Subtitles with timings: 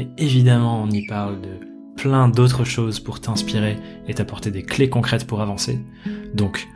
[0.00, 1.60] mais évidemment on y parle de
[1.96, 3.76] plein d'autres choses pour t'inspirer
[4.08, 5.78] et t'apporter des clés concrètes pour avancer.
[6.32, 6.68] Donc,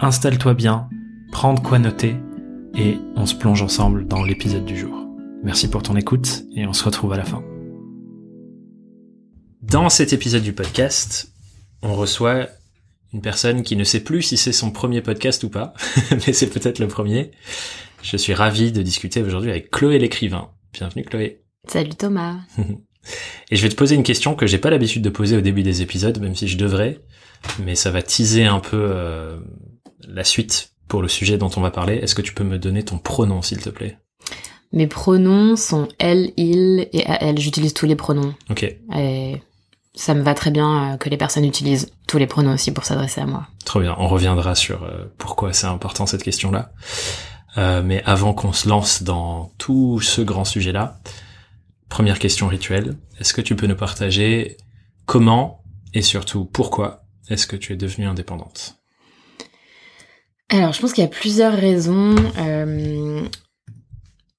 [0.00, 0.88] installe-toi bien,
[1.30, 2.16] prends de quoi noter,
[2.74, 5.06] et on se plonge ensemble dans l'épisode du jour.
[5.42, 7.44] Merci pour ton écoute, et on se retrouve à la fin.
[9.60, 11.34] Dans cet épisode du podcast,
[11.82, 12.48] on reçoit
[13.12, 15.74] une personne qui ne sait plus si c'est son premier podcast ou pas,
[16.26, 17.32] mais c'est peut-être le premier.
[18.02, 20.48] Je suis ravi de discuter aujourd'hui avec Chloé l'écrivain.
[20.72, 21.41] Bienvenue Chloé.
[21.68, 22.36] Salut Thomas.
[23.50, 25.62] Et je vais te poser une question que j'ai pas l'habitude de poser au début
[25.62, 27.00] des épisodes, même si je devrais,
[27.64, 29.38] mais ça va teaser un peu euh,
[30.06, 31.96] la suite pour le sujet dont on va parler.
[31.96, 33.98] Est-ce que tu peux me donner ton pronom, s'il te plaît?
[34.72, 37.38] Mes pronoms sont elle, il et elle.
[37.38, 38.34] J'utilise tous les pronoms.
[38.50, 38.62] Ok.
[38.96, 39.42] Et
[39.94, 42.84] ça me va très bien euh, que les personnes utilisent tous les pronoms aussi pour
[42.84, 43.46] s'adresser à moi.
[43.64, 43.94] Trop bien.
[43.98, 46.72] On reviendra sur euh, pourquoi c'est important cette question-là.
[47.58, 51.00] Euh, mais avant qu'on se lance dans tout ce grand sujet-là,
[51.92, 54.56] Première question rituelle, est-ce que tu peux nous partager
[55.04, 55.62] comment
[55.92, 58.78] et surtout pourquoi est-ce que tu es devenue indépendante?
[60.48, 62.14] Alors, je pense qu'il y a plusieurs raisons.
[62.38, 63.20] Euh,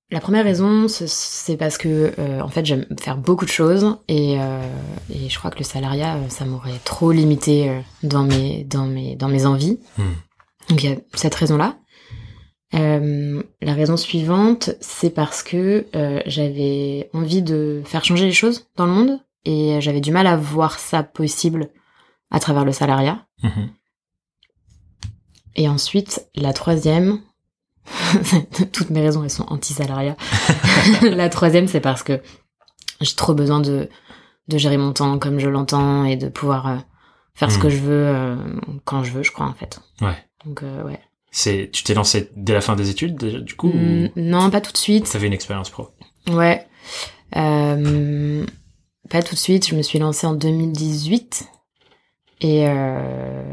[0.10, 4.40] la première raison, c'est parce que euh, en fait, j'aime faire beaucoup de choses et,
[4.40, 4.60] euh,
[5.14, 9.30] et, je crois que le salariat, ça m'aurait trop limité dans mes dans mes dans
[9.30, 9.80] mes envies.
[10.00, 10.14] Hmm.
[10.70, 11.78] Donc il y a cette raison-là.
[12.74, 18.68] Euh, la raison suivante, c'est parce que euh, j'avais envie de faire changer les choses
[18.76, 21.70] dans le monde et j'avais du mal à voir ça possible
[22.32, 23.28] à travers le salariat.
[23.44, 23.70] Mhm.
[25.56, 27.20] Et ensuite, la troisième,
[28.72, 30.16] toutes mes raisons elles sont anti-salariat.
[31.04, 32.22] la troisième, c'est parce que
[33.02, 33.88] j'ai trop besoin de,
[34.48, 36.78] de gérer mon temps comme je l'entends et de pouvoir euh,
[37.36, 37.62] faire ce mhm.
[37.62, 38.38] que je veux
[38.86, 39.80] quand je veux, je crois en fait.
[40.02, 40.18] Ouais.
[40.46, 41.00] Donc ouais.
[41.36, 44.72] C'est, tu t'es lancé dès la fin des études, du coup mm, Non, pas tout
[44.72, 45.12] de suite.
[45.12, 45.90] T'avais une expérience pro?
[46.30, 46.64] Ouais.
[47.36, 48.46] Euh,
[49.10, 49.68] pas tout de suite.
[49.68, 51.46] Je me suis lancée en 2018
[52.42, 53.44] et euh,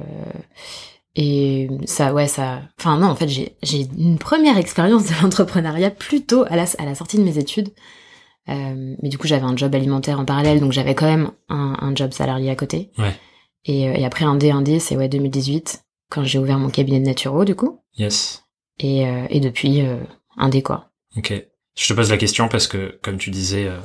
[1.16, 2.60] et ça, ouais, ça.
[2.78, 6.84] Enfin non, en fait, j'ai j'ai une première expérience de l'entrepreneuriat plutôt à la à
[6.84, 7.70] la sortie de mes études.
[8.50, 11.76] Euh, mais du coup, j'avais un job alimentaire en parallèle, donc j'avais quand même un,
[11.80, 12.90] un job salarié à côté.
[12.98, 13.16] Ouais.
[13.64, 17.00] Et, et après un D, un D, c'est ouais 2018 quand j'ai ouvert mon cabinet
[17.00, 17.80] de naturo, du coup.
[17.96, 18.44] Yes.
[18.78, 19.96] Et, euh, et depuis, euh,
[20.36, 20.90] un des quoi.
[21.16, 21.32] Ok.
[21.76, 23.78] Je te pose la question parce que, comme tu disais, euh,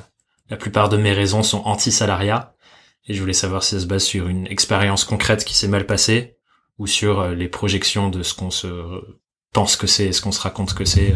[0.50, 2.54] la plupart de mes raisons sont anti-salariat.
[3.08, 5.86] Et je voulais savoir si ça se base sur une expérience concrète qui s'est mal
[5.86, 6.38] passée
[6.80, 8.68] ou sur euh, les projections de ce qu'on se
[9.54, 11.16] pense que c'est, ce qu'on se raconte que c'est.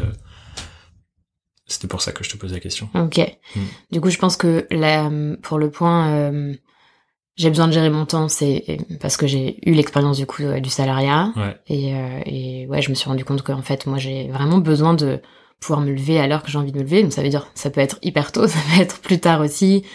[1.65, 2.89] C'était pour ça que je te pose la question.
[2.93, 3.19] Ok.
[3.55, 3.65] Hmm.
[3.91, 6.31] Du coup, je pense que là, pour le point
[7.39, 10.69] j'ai besoin de gérer mon temps, c'est parce que j'ai eu l'expérience du coup du
[10.69, 11.31] salariat.
[11.67, 14.93] Et, euh, et, ouais, je me suis rendu compte qu'en fait, moi, j'ai vraiment besoin
[14.93, 15.21] de
[15.61, 17.01] pouvoir me lever à l'heure que j'ai envie de me lever.
[17.01, 19.85] Donc ça veut dire, ça peut être hyper tôt, ça peut être plus tard aussi.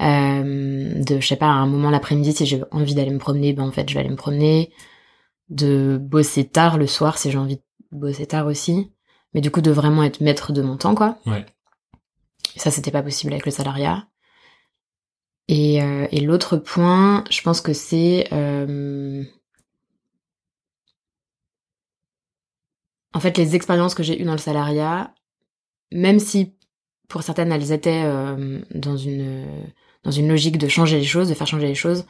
[0.00, 3.52] Euh, de, je sais pas, à un moment l'après-midi, si j'ai envie d'aller me promener,
[3.52, 4.72] ben en fait, je vais aller me promener.
[5.50, 8.90] De bosser tard le soir, si j'ai envie de bosser tard aussi.
[9.34, 11.18] Mais du coup, de vraiment être maître de mon temps, quoi.
[11.26, 11.46] Ouais.
[12.56, 14.08] ça, c'était pas possible avec le salariat.
[15.48, 19.24] Et, euh, et l'autre point, je pense que c'est euh...
[23.14, 25.12] en fait les expériences que j'ai eues dans le salariat,
[25.90, 26.54] même si
[27.08, 29.44] pour certaines elles étaient euh, dans une
[30.04, 32.06] dans une logique de changer les choses, de faire changer les choses.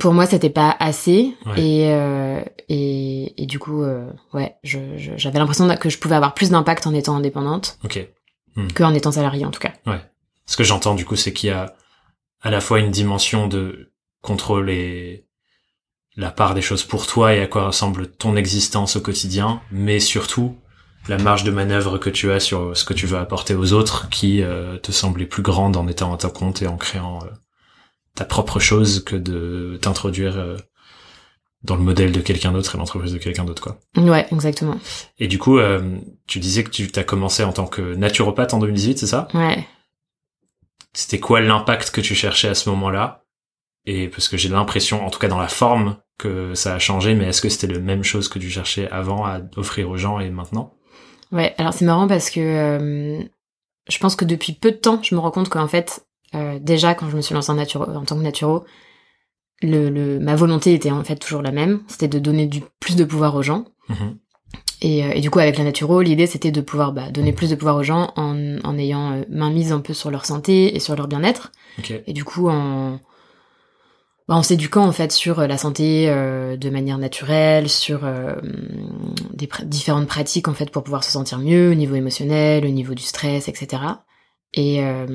[0.00, 5.28] Pour moi, c'était pas assez et, euh, et, et du coup, euh, ouais, j'avais je,
[5.28, 8.14] l'impression que je pouvais avoir plus d'impact en étant indépendante okay.
[8.56, 8.68] Hmm.
[8.68, 9.74] que en étant salariée en tout cas.
[9.86, 10.00] Ouais.
[10.46, 11.74] Ce que j'entends du coup, c'est qu'il y a
[12.40, 15.26] à la fois une dimension de contrôler
[16.16, 20.00] la part des choses pour toi et à quoi ressemble ton existence au quotidien, mais
[20.00, 20.56] surtout
[21.08, 24.08] la marge de manœuvre que tu as sur ce que tu veux apporter aux autres
[24.08, 27.28] qui euh, te semblait plus grande en étant à ton compte et en créant euh,
[28.14, 30.56] ta propre chose que de t'introduire euh,
[31.62, 33.78] dans le modèle de quelqu'un d'autre et l'entreprise de quelqu'un d'autre quoi.
[33.96, 34.78] Ouais, exactement.
[35.18, 35.58] Et du coup,
[36.26, 39.28] tu disais que tu as commencé en tant que naturopathe en 2018, c'est ça?
[39.32, 39.66] Ouais.
[40.94, 43.24] C'était quoi l'impact que tu cherchais à ce moment-là?
[43.84, 47.14] Et parce que j'ai l'impression, en tout cas dans la forme, que ça a changé,
[47.14, 50.20] mais est-ce que c'était la même chose que tu cherchais avant à offrir aux gens
[50.20, 50.72] et maintenant?
[51.32, 53.22] Ouais, alors c'est marrant parce que euh,
[53.88, 56.94] je pense que depuis peu de temps, je me rends compte qu'en fait, euh, déjà
[56.94, 58.64] quand je me suis lancée en, en tant que naturo,
[59.62, 62.96] le, le, ma volonté était en fait toujours la même, c'était de donner du plus
[62.96, 63.64] de pouvoir aux gens.
[63.88, 64.18] Mhm.
[64.82, 67.50] Et, euh, et, du coup, avec la naturo, l'idée c'était de pouvoir bah, donner plus
[67.50, 70.74] de pouvoir aux gens en, en ayant euh, main mise un peu sur leur santé
[70.76, 71.52] et sur leur bien-être.
[71.78, 71.92] Ok.
[72.06, 72.98] Et du coup, en,
[74.28, 78.34] bah, en s'éduquant en fait sur la santé euh, de manière naturelle, sur euh,
[79.32, 82.70] des pr- différentes pratiques en fait pour pouvoir se sentir mieux au niveau émotionnel, au
[82.70, 83.82] niveau du stress, etc.
[84.56, 85.06] Et euh,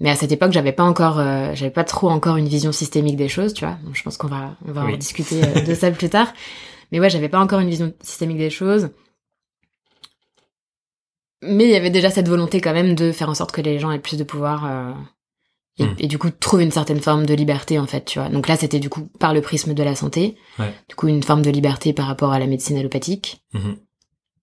[0.00, 3.16] mais à cette époque, j'avais pas encore, euh, j'avais pas trop encore une vision systémique
[3.16, 3.78] des choses, tu vois.
[3.84, 4.94] Donc, je pense qu'on va, on va Oui.
[4.94, 6.32] en discuter euh, de ça plus tard.
[6.92, 8.90] Mais ouais, j'avais pas encore une vision systémique des choses.
[11.42, 13.78] Mais il y avait déjà cette volonté quand même de faire en sorte que les
[13.78, 14.92] gens aient plus de pouvoir euh,
[15.78, 15.94] et, Mm.
[15.98, 18.28] et du coup trouver une certaine forme de liberté en fait, tu vois.
[18.28, 20.72] Donc là, c'était du coup par le prisme de la santé, Ouais.
[20.88, 23.76] du coup une forme de liberté par rapport à la médecine allopathique Mhm.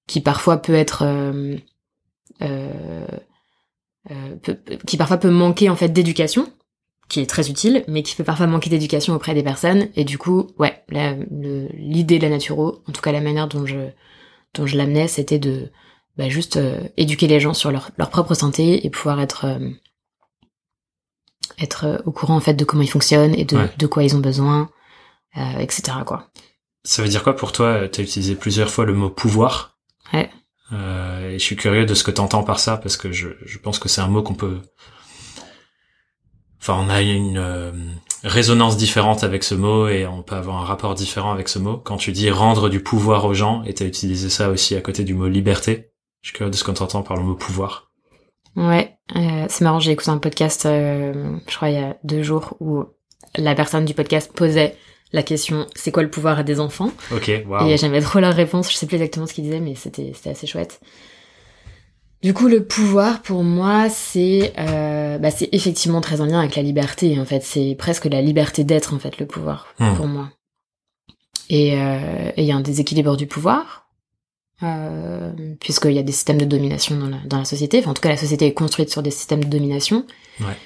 [0.08, 1.58] qui parfois peut être euh,
[2.42, 3.06] euh,
[4.44, 6.48] peut- qui parfois peut manquer en fait d'éducation
[7.10, 10.18] qui est très utile mais qui peut parfois manquer d'éducation auprès des personnes et du
[10.18, 13.90] coup ouais l'idée de la naturo en tout cas la manière dont je
[14.56, 15.70] dont je l'amenais c'était de
[16.18, 19.70] bah, juste euh, éduquer les gens sur leur, leur propre santé et pouvoir être euh,
[21.60, 23.70] être euh, au courant en fait de comment ils fonctionnent et de, Ouais.
[23.78, 24.70] de quoi ils ont besoin
[25.60, 26.30] etc quoi
[26.86, 29.78] Ça veut dire quoi pour toi Tu as utilisé plusieurs fois le mot pouvoir.
[30.14, 30.30] Ouais.
[30.72, 33.58] Et je suis curieux de ce que tu entends par ça parce que je, je
[33.58, 34.62] pense que c'est un mot qu'on peut.
[36.68, 37.72] Enfin, on a une euh,
[38.24, 41.78] résonance différente avec ce mot et on peut avoir un rapport différent avec ce mot.
[41.78, 44.82] Quand tu dis rendre du pouvoir aux gens, et tu as utilisé ça aussi à
[44.82, 45.92] côté du mot liberté,
[46.24, 47.92] je suis curieux de ce qu'on t'entend par le mot pouvoir.
[48.56, 52.24] Ouais, euh, c'est marrant, j'ai écouté un podcast, euh, je crois il y a deux
[52.24, 52.86] jours, où
[53.36, 54.76] la personne du podcast posait
[55.14, 56.90] la question «c'est quoi le pouvoir des enfants?
[57.12, 57.70] Ok, waouh.
[57.70, 60.32] Et j'aimais trop leur réponse, je sais plus exactement ce qu'ils disaient, mais c'était c'était
[60.32, 60.82] assez chouette.
[62.24, 66.56] Du coup, le pouvoir, pour moi, c'est euh, bah, c'est effectivement très en lien avec
[66.56, 67.44] la liberté, en fait.
[67.44, 69.96] C'est presque la liberté d'être, en fait, le pouvoir, Hmm.
[69.96, 70.30] pour moi.
[71.50, 73.88] Et euh, et il y a un déséquilibre du pouvoir,
[74.64, 77.80] euh, puisqu'il y a des systèmes de domination dans la, dans la société.
[77.80, 80.06] Enfin, en tout cas, la société est construite sur des systèmes de domination.
[80.40, 80.58] Ouais.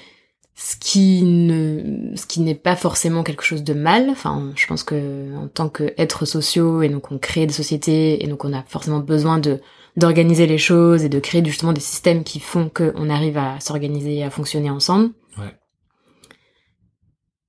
[0.54, 4.08] Ce qui ne, ce qui n'est pas forcément quelque chose de mal.
[4.10, 8.26] Enfin, je pense que en tant qu'êtres sociaux, et donc on crée des sociétés, et
[8.26, 9.60] donc on a forcément besoin de
[9.96, 14.16] d'organiser les choses et de créer justement des systèmes qui font qu'on arrive à s'organiser
[14.18, 15.10] et à fonctionner ensemble.
[15.38, 15.54] Ouais.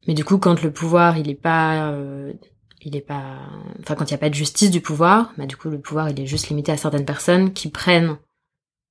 [0.07, 2.33] Mais du coup, quand le pouvoir, il est pas, euh,
[2.81, 3.37] il est pas,
[3.79, 6.09] enfin quand il y a pas de justice du pouvoir, bah du coup le pouvoir
[6.09, 8.17] il est juste limité à certaines personnes qui prennent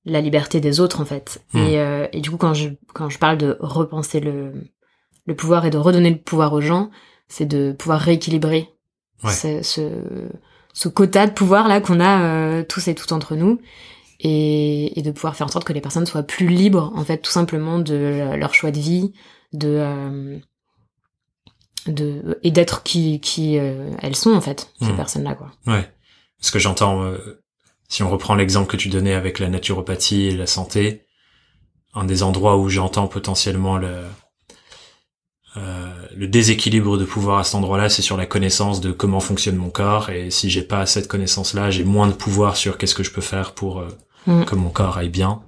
[0.05, 1.43] la liberté des autres en fait.
[1.53, 4.53] Et, euh, et du coup quand je quand je parle de repenser le
[5.25, 6.89] le pouvoir et de redonner le pouvoir aux gens,
[7.27, 8.69] c'est de pouvoir rééquilibrer
[9.23, 9.31] Ouais.
[9.31, 9.81] ce, ce
[10.73, 13.59] ce quota de pouvoir là qu'on a euh, tous et toutes entre nous
[14.19, 17.17] et, et de pouvoir faire en sorte que les personnes soient plus libres en fait
[17.17, 19.13] tout simplement de leur choix de vie
[19.53, 20.37] de euh,
[21.87, 24.95] de et d'être qui qui euh, elles sont en fait ces Hmm.
[24.95, 25.89] personnes là quoi Ouais.
[26.39, 27.41] Ce que j'entends, euh,
[27.87, 31.05] si on reprend l'exemple que tu donnais avec la naturopathie et la santé,
[31.93, 33.95] un des endroits où j'entends potentiellement le,
[35.57, 39.55] euh, le déséquilibre de pouvoir à cet endroit-là, c'est sur la connaissance de comment fonctionne
[39.57, 40.09] mon corps.
[40.09, 43.21] Et si j'ai pas cette connaissance-là, j'ai moins de pouvoir sur qu'est-ce que je peux
[43.21, 43.87] faire pour euh,
[44.27, 44.43] Mm.
[44.45, 45.41] que mon corps aille bien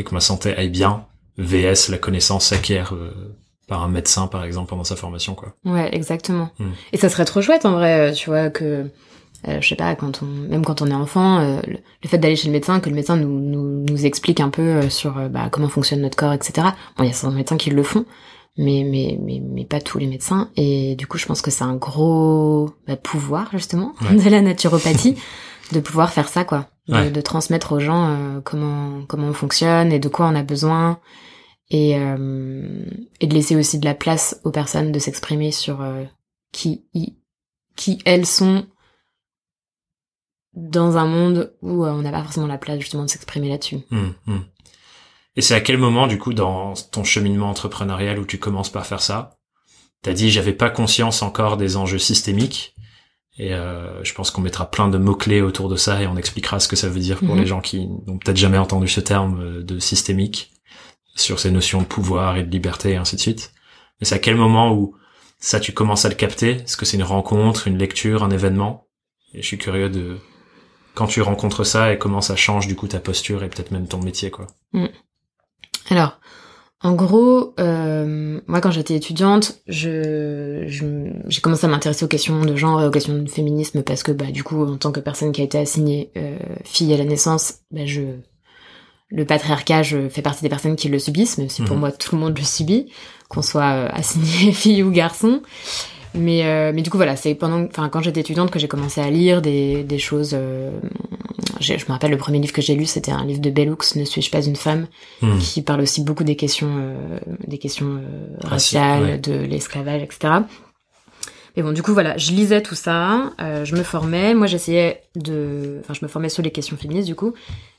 [0.00, 1.04] et que ma santé aille bien.
[1.38, 3.12] VS, la connaissance s'acquiert euh,
[3.68, 5.54] par un médecin, par exemple, pendant sa formation, quoi.
[5.64, 6.70] ouais exactement Hmm.
[6.92, 8.86] et ça serait trop chouette en vrai tu vois que
[9.46, 12.34] euh, je sais pas quand on même quand on est enfant euh, le, fait d'aller
[12.36, 15.48] chez le médecin que le médecin nous nous, nous explique un peu sur euh, bah,
[15.52, 18.06] comment fonctionne notre corps etc bon il y a certains médecins qui le font
[18.58, 21.64] mais mais mais mais pas tous les médecins et du coup je pense que c'est
[21.64, 24.16] un gros bah, pouvoir justement Ouais.
[24.24, 25.16] de la naturopathie
[25.72, 27.10] de pouvoir faire ça quoi de, Ouais.
[27.10, 31.00] de transmettre aux gens euh, comment comment on fonctionne et de quoi on a besoin
[31.68, 32.84] et euh,
[33.20, 36.04] et de laisser aussi de la place aux personnes de s'exprimer sur euh,
[36.52, 36.84] qui
[37.74, 38.66] qui elles sont
[40.54, 43.78] dans un monde où euh, on n'a pas forcément la place justement de s'exprimer là-dessus.
[43.90, 44.44] Hum, hum.
[45.36, 48.86] Et c'est à quel moment, du coup, dans ton cheminement entrepreneurial où tu commences par
[48.86, 49.38] faire ça
[50.02, 52.74] T'as dit, j'avais pas conscience encore des enjeux systémiques.
[53.38, 56.58] Et euh, je pense qu'on mettra plein de mots-clés autour de ça et on expliquera
[56.58, 57.40] ce que ça veut dire pour Mhm.
[57.40, 60.52] les gens qui n'ont peut-être jamais entendu ce terme euh, de systémique,
[61.16, 63.52] sur ces notions de pouvoir et de liberté et ainsi de suite.
[64.00, 64.94] Mais c'est à quel moment où
[65.38, 66.52] ça, tu commences à le capter?
[66.62, 68.86] Est-ce que c'est une rencontre, une lecture, un événement?
[69.34, 70.16] Et je suis curieux de...
[70.94, 73.86] Quand tu rencontres ça et comment ça change du coup ta posture et peut-être même
[73.86, 74.46] ton métier, quoi.
[75.90, 76.18] Alors,
[76.82, 82.44] en gros, euh, moi quand j'étais étudiante, je je- j'ai commencé à m'intéresser aux questions
[82.44, 85.00] de genre et aux questions de féminisme parce que bah du coup en tant que
[85.00, 88.02] personne qui a été assignée euh, fille à la naissance, bah je
[89.08, 91.80] le patriarcat, je fais partie des personnes qui le subissent, même si pour Mhm.
[91.80, 92.90] moi tout le monde le subit,
[93.28, 95.42] qu'on soit euh, assigné fille ou garçon.
[96.14, 99.00] Mais, euh, mais du coup voilà, c'est pendant, enfin quand j'étais étudiante que j'ai commencé
[99.00, 100.36] à lire des, des choses.
[101.60, 104.04] Je me rappelle le premier livre que j'ai lu, c'était un livre de Bellux, Ne
[104.04, 104.86] suis-je pas une femme,
[105.22, 105.38] Hmm.
[105.38, 109.18] qui parle aussi beaucoup des questions, euh, des questions euh, Raciales, ouais.
[109.18, 110.34] de l'esclavage, etc.
[111.56, 114.34] Mais bon, du coup, voilà, je lisais tout ça, euh, je me formais.
[114.34, 117.32] Moi, j'essayais de, enfin, je me formais sur les questions féministes, du coup,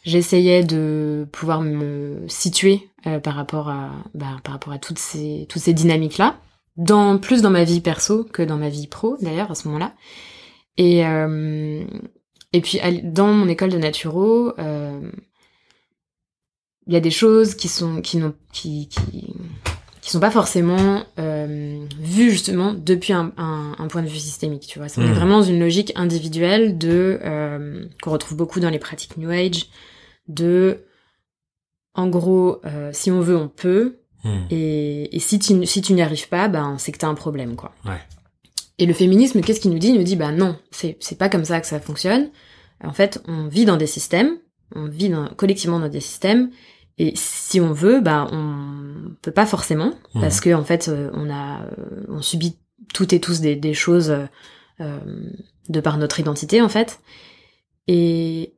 [0.03, 2.89] j'essayais de pouvoir me situer
[3.23, 6.37] par rapport à, bah, par rapport à toutes ces, toutes ces dynamiques-là,
[6.75, 9.93] dans plus dans ma vie perso que dans ma vie pro, d'ailleurs, à ce moment-là.
[10.77, 11.83] Et euh,
[12.53, 15.11] et puis dans mon école de naturo, euh,
[16.87, 19.33] il y a des choses qui sont qui n'ont qui, qui
[20.01, 24.65] qui sont pas forcément euh, vues justement depuis un, un, un point de vue systémique.
[24.67, 25.13] Tu vois, on est Mhm.
[25.13, 29.67] vraiment une logique individuelle de euh, qu'on retrouve beaucoup dans les pratiques New Age,
[30.29, 30.85] de
[31.93, 32.61] en gros,
[32.91, 34.45] si on veut, on peut, Hmm.
[34.49, 37.55] et, et si tu si tu n'y arrives pas, ben c'est que t'as un problème,
[37.55, 37.71] quoi.
[37.85, 37.99] Ouais.
[38.79, 39.89] Et le féminisme, qu'est-ce qu'il nous dit?
[39.89, 42.29] Il nous dit, bah non, c'est c'est pas comme ça que ça fonctionne.
[42.83, 44.37] En fait, on vit dans des systèmes,
[44.75, 46.51] on vit dans- collectivement dans des systèmes,
[46.99, 50.21] et si on veut, bah on peut pas forcément, Mhm.
[50.21, 52.57] parce que en fait, euh, on a, euh, on subit
[52.93, 54.15] toutes et tous des, des choses
[54.79, 54.99] euh,
[55.69, 56.99] de par notre identité, en fait.
[57.87, 58.53] Et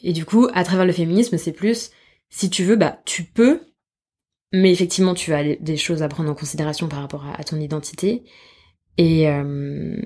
[0.00, 1.90] et du coup, à travers le féminisme, c'est plus,
[2.30, 3.60] si tu veux, bah tu peux,
[4.52, 7.42] mais effectivement, tu as des- des choses à prendre en considération par rapport à, à
[7.44, 8.22] ton identité.
[8.98, 9.96] Et, euh,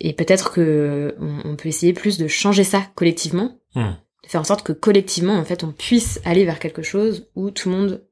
[0.00, 3.92] et peut-être que on, on peut essayer plus de changer ça collectivement, Hmm.
[4.24, 7.50] de faire en sorte que collectivement, en fait, on puisse aller vers quelque chose où
[7.52, 8.04] tout le monde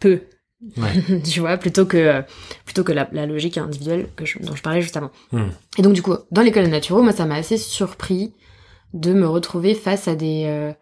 [0.00, 0.22] peut,
[0.76, 1.20] Ouais.
[1.24, 2.22] tu vois, plutôt que
[2.64, 5.10] plutôt que la, la logique individuelle que je- dont je parlais juste avant.
[5.32, 5.48] Hmm.
[5.78, 8.32] Et donc du coup, dans l'école de naturo, moi, ça m'a assez surpris
[8.94, 10.72] de me retrouver face à des euh,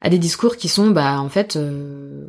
[0.00, 2.26] à des discours qui sont, bah, en fait, euh,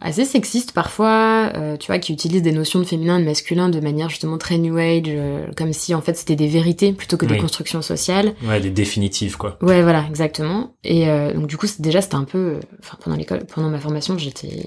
[0.00, 3.68] assez sexistes parfois, euh, tu vois, qui utilisent des notions de féminin et de masculin
[3.68, 7.16] de manière justement très new age, euh, comme si en fait c'était des vérités plutôt
[7.16, 7.40] que des Oui.
[7.40, 8.34] constructions sociales.
[8.44, 9.58] Ouais, des définitives, quoi.
[9.60, 10.74] Ouais, voilà, exactement.
[10.84, 14.16] Et euh, donc du coup, déjà c'était un peu, enfin pendant l'école, pendant ma formation,
[14.18, 14.66] j'étais,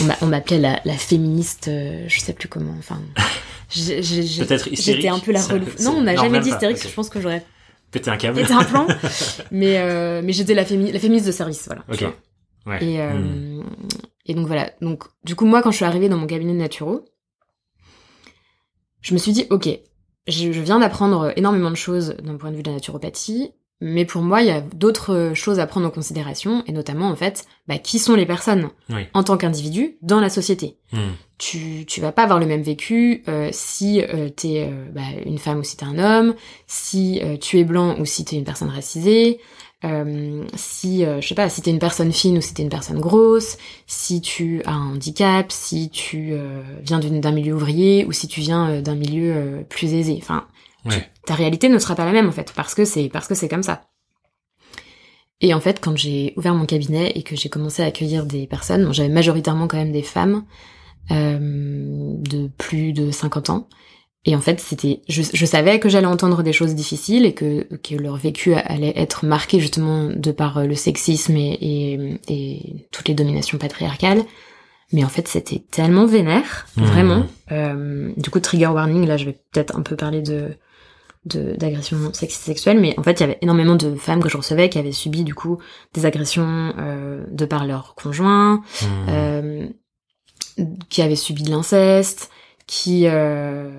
[0.00, 3.00] on m'a- on m'appelait la, la féministe, je sais plus comment, enfin.
[3.68, 4.78] Peut-être hystérique.
[5.02, 5.66] J'étais un peu la relou.
[5.82, 6.78] Non, on n'a jamais dit hystérique.
[6.82, 7.44] Je pense que j'aurais
[7.90, 8.40] Péter un câble.
[8.40, 8.86] pété un plan.
[9.50, 11.82] mais mais j'étais la, fémi- la féministe de service, voilà.
[11.92, 12.04] Ok.
[12.66, 12.84] Ouais.
[12.84, 13.62] Et, euh, Hmm.
[14.26, 14.72] et donc voilà.
[14.80, 17.04] Donc du coup, moi, quand je suis arrivée dans mon cabinet de naturo,
[19.00, 19.68] je me suis dit, ok,
[20.26, 24.04] je, je viens d'apprendre énormément de choses d'un point de vue de la naturopathie, mais
[24.06, 27.44] pour moi, il y a d'autres choses à prendre en considération, et notamment, en fait,
[27.68, 29.02] bah, qui sont les personnes Oui.
[29.12, 30.78] en tant qu'individu dans la société.
[30.92, 31.10] Hmm.
[31.38, 35.36] Tu, tu vas pas avoir le même vécu euh, si euh, t'es euh, bah, une
[35.38, 36.34] femme ou si t'es un homme,
[36.66, 39.38] si tu es blanc ou si t'es une personne racisée,
[39.84, 42.68] euh, si euh, je sais pas si t'es une personne fine ou si t'es une
[42.70, 48.04] personne grosse, si tu as un handicap, si tu euh, viens d'une- d'un milieu ouvrier
[48.06, 50.18] ou si tu viens euh, d'un milieu euh, plus aisé.
[50.20, 50.46] Enfin,
[50.86, 51.04] Ouais.
[51.26, 53.48] ta réalité ne sera pas la même en fait parce que c'est parce que c'est
[53.48, 53.82] comme ça.
[55.42, 58.46] Et en fait, quand j'ai ouvert mon cabinet et que j'ai commencé à accueillir des
[58.46, 60.44] personnes, bon, j'avais majoritairement quand même des femmes
[61.10, 61.38] euh,
[62.18, 63.68] de plus de 50 ans.
[64.28, 67.62] Et en fait, c'était, je, je savais que j'allais entendre des choses difficiles et que,
[67.76, 72.86] que leur vécu allait être marqué justement de par euh, le sexisme et, et, et
[72.90, 74.22] toutes les dominations patriarcales.
[74.92, 76.84] Mais en fait, c'était tellement vénère, Mhm.
[76.84, 77.26] vraiment.
[77.52, 80.50] Euh, du coup, trigger warning, là, je vais peut-être un peu parler de
[81.24, 84.28] de- d'agressions sexistes et sexuelles, mais en fait, il y avait énormément de femmes que
[84.28, 85.58] je recevais qui avaient subi du coup
[85.92, 88.86] des agressions euh, de par leur conjoint, Hmm.
[89.08, 89.66] euh,
[90.88, 92.30] qui avaient subi de l'inceste,
[92.66, 93.70] qui euh,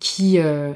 [0.00, 0.72] qui euh,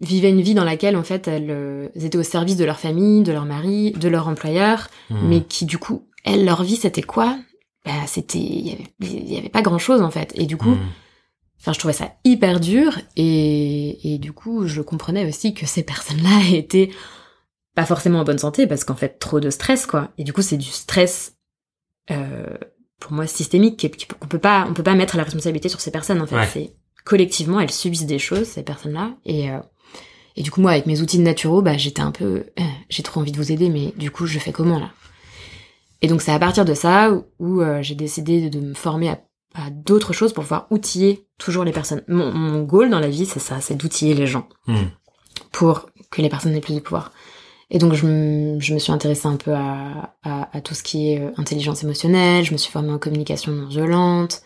[0.00, 3.22] vivaient une vie dans laquelle en fait elles, euh, étaient au service de leur famille,
[3.22, 5.28] de leur mari, de leur employeur, Hmm.
[5.28, 7.38] mais qui du coup elles leur vie c'était quoi?
[7.84, 10.56] Bah c'était il y avait, il y avait pas grand chose en fait et du
[10.56, 10.88] coup Hmm.
[11.60, 15.82] Enfin, je trouvais ça hyper dur et, et du coup, je comprenais aussi que ces
[15.82, 16.90] personnes-là étaient
[17.74, 20.12] pas forcément en bonne santé parce qu'en fait, trop de stress, quoi.
[20.18, 21.34] Et du coup, c'est du stress,
[22.12, 22.56] euh,
[23.00, 23.86] pour moi, systémique,
[24.20, 26.36] qu'on peut pas, on peut pas mettre la responsabilité sur ces personnes, en fait.
[26.36, 26.48] Ouais.
[26.52, 26.72] C'est
[27.04, 29.12] collectivement, elles subissent des choses, ces personnes-là.
[29.24, 29.58] Et, euh,
[30.36, 33.02] et du coup, moi, avec mes outils de naturo, bah, j'étais un peu, euh, j'ai
[33.02, 34.90] trop envie de vous aider, mais du coup, je fais comment, là?
[36.02, 39.10] Et donc, c'est à partir de ça où, où, euh, j'ai décidé de me former
[39.10, 39.20] à
[39.54, 42.02] à d'autres choses pour pouvoir outiller toujours les personnes.
[42.06, 44.88] Mon, mon goal dans la vie, c'est ça, c'est d'outiller les gens Hmm.
[45.52, 47.12] pour que les personnes aient plus de pouvoir.
[47.70, 50.82] Et donc je me, je me suis intéressée un peu à, à, à tout ce
[50.82, 54.42] qui est euh, intelligence émotionnelle, je me suis formée en communication non violente,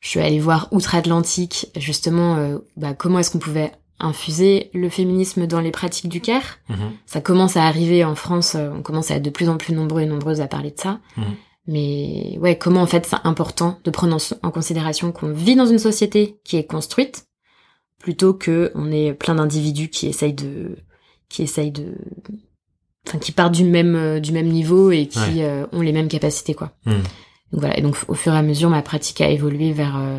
[0.00, 5.46] je suis allée voir outre-Atlantique, justement, euh, bah, comment est-ce qu'on pouvait infuser le féminisme
[5.46, 6.58] dans les pratiques du care.
[6.68, 6.92] Mhm.
[7.06, 9.74] Ça commence à arriver en France, euh, on commence à être de plus en plus
[9.74, 11.00] nombreux et nombreuses à parler de ça.
[11.16, 11.24] Mhm.
[11.66, 15.66] Mais ouais, comment en fait c'est important de prendre en, en considération qu'on vit dans
[15.66, 17.26] une société qui est construite
[17.98, 20.76] plutôt que on est plein d'individus qui essayent de
[21.28, 21.94] qui essayent de
[23.06, 25.42] enfin qui partent du même euh, du même niveau et qui Ouais.
[25.44, 26.72] euh, ont les mêmes capacités quoi.
[26.86, 26.94] Mhm.
[27.52, 30.18] Donc voilà, et donc au fur et à mesure ma pratique a évolué vers euh,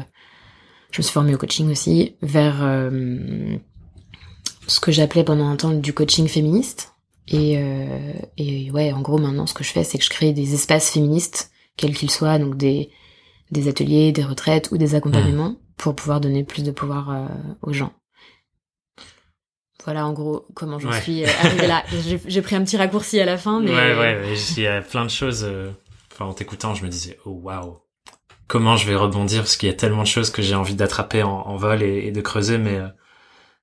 [0.91, 3.57] je me suis formée au coaching aussi vers euh,
[4.67, 6.93] ce que j'appelais pendant un temps du coaching féministe
[7.29, 7.59] et
[8.37, 10.91] et ouais, en gros maintenant ce que je fais c'est que je crée des espaces
[10.91, 12.89] féministes quels qu'ils soient donc des
[13.51, 17.29] des ateliers, des retraites ou des accompagnements pour pouvoir donner plus de pouvoir
[17.61, 17.91] aux gens.
[19.85, 21.01] Voilà en gros comment j'en Ouais.
[21.01, 21.83] suis euh, arrivée là.
[22.27, 24.81] J'ai pris un petit raccourci à la fin mais Ouais, ouais, ouais, il y a
[24.81, 25.43] plein de choses.
[25.43, 25.69] euh,
[26.11, 27.77] Enfin, en t'écoutant, je me disais, oh waouh,
[28.47, 31.21] comment je vais rebondir parce qu'il y a tellement de choses que j'ai envie d'attraper
[31.21, 32.57] en, en vol et, et de creuser.
[32.57, 32.87] Mais euh,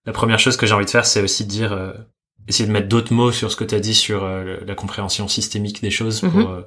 [0.06, 1.92] la première chose que j'ai envie de faire, c'est aussi de dire, euh,
[2.47, 5.26] essayer de mettre d'autres mots sur ce que tu as dit sur euh, la compréhension
[5.26, 6.21] systémique des choses.
[6.21, 6.47] Pour, Mhm.
[6.47, 6.62] euh,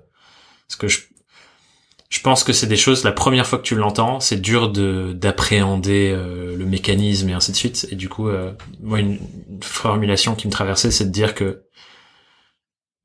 [0.67, 0.99] parce que je,
[2.09, 3.03] je pense que c'est des choses.
[3.03, 7.51] La première fois que tu l'entends, c'est dur de d'appréhender euh, le mécanisme et ainsi
[7.51, 7.87] de suite.
[7.91, 11.63] Et du coup, euh, moi, une, une formulation qui me traversait, c'est de dire que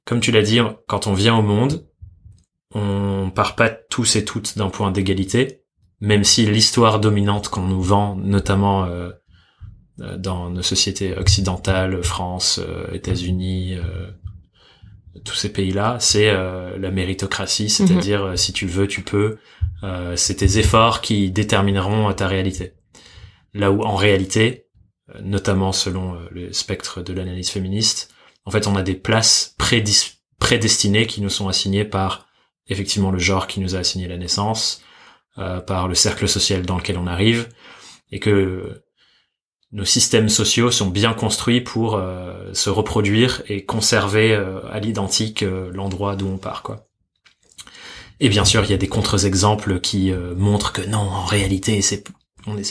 [0.04, 1.86] comme tu l'as dit, quand on vient au monde,
[2.74, 5.62] on part pas tous et toutes d'un point d'égalité,
[6.00, 9.10] même si l'histoire dominante qu'on nous vend, notamment euh,
[10.00, 14.10] euh, dans nos sociétés occidentales, France, euh, États-Unis, euh,
[15.24, 19.38] tous ces pays-là, c'est euh, la méritocratie, c'est-à-dire euh, si tu veux, tu peux.
[19.82, 22.72] Euh, c'est tes efforts qui détermineront euh, ta réalité.
[23.52, 24.66] Là où en réalité,
[25.14, 28.10] euh, notamment selon le spectre de l'analyse féministe,
[28.44, 32.26] en fait, on a des places prédis- prédestinées qui nous sont assignées par
[32.68, 34.82] effectivement le genre qui nous a assigné la naissance,
[35.38, 37.48] euh, par le cercle social dans lequel on arrive,
[38.10, 38.82] et que
[39.72, 45.42] nos systèmes sociaux sont bien construits pour euh, se reproduire et conserver euh, à l'identique
[45.42, 46.86] euh, l'endroit d'où on part, quoi.
[48.20, 52.04] Et bien sûr, il y a des contre-exemples qui montrent que non, en réalité, c'est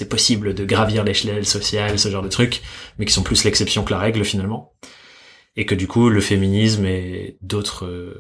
[0.08, 2.62] possible de gravir l'échelle sociale, ce genre de trucs,
[2.98, 4.72] mais qui sont plus l'exception que la règle finalement.
[5.58, 8.16] Et que du coup, le féminisme et d'autres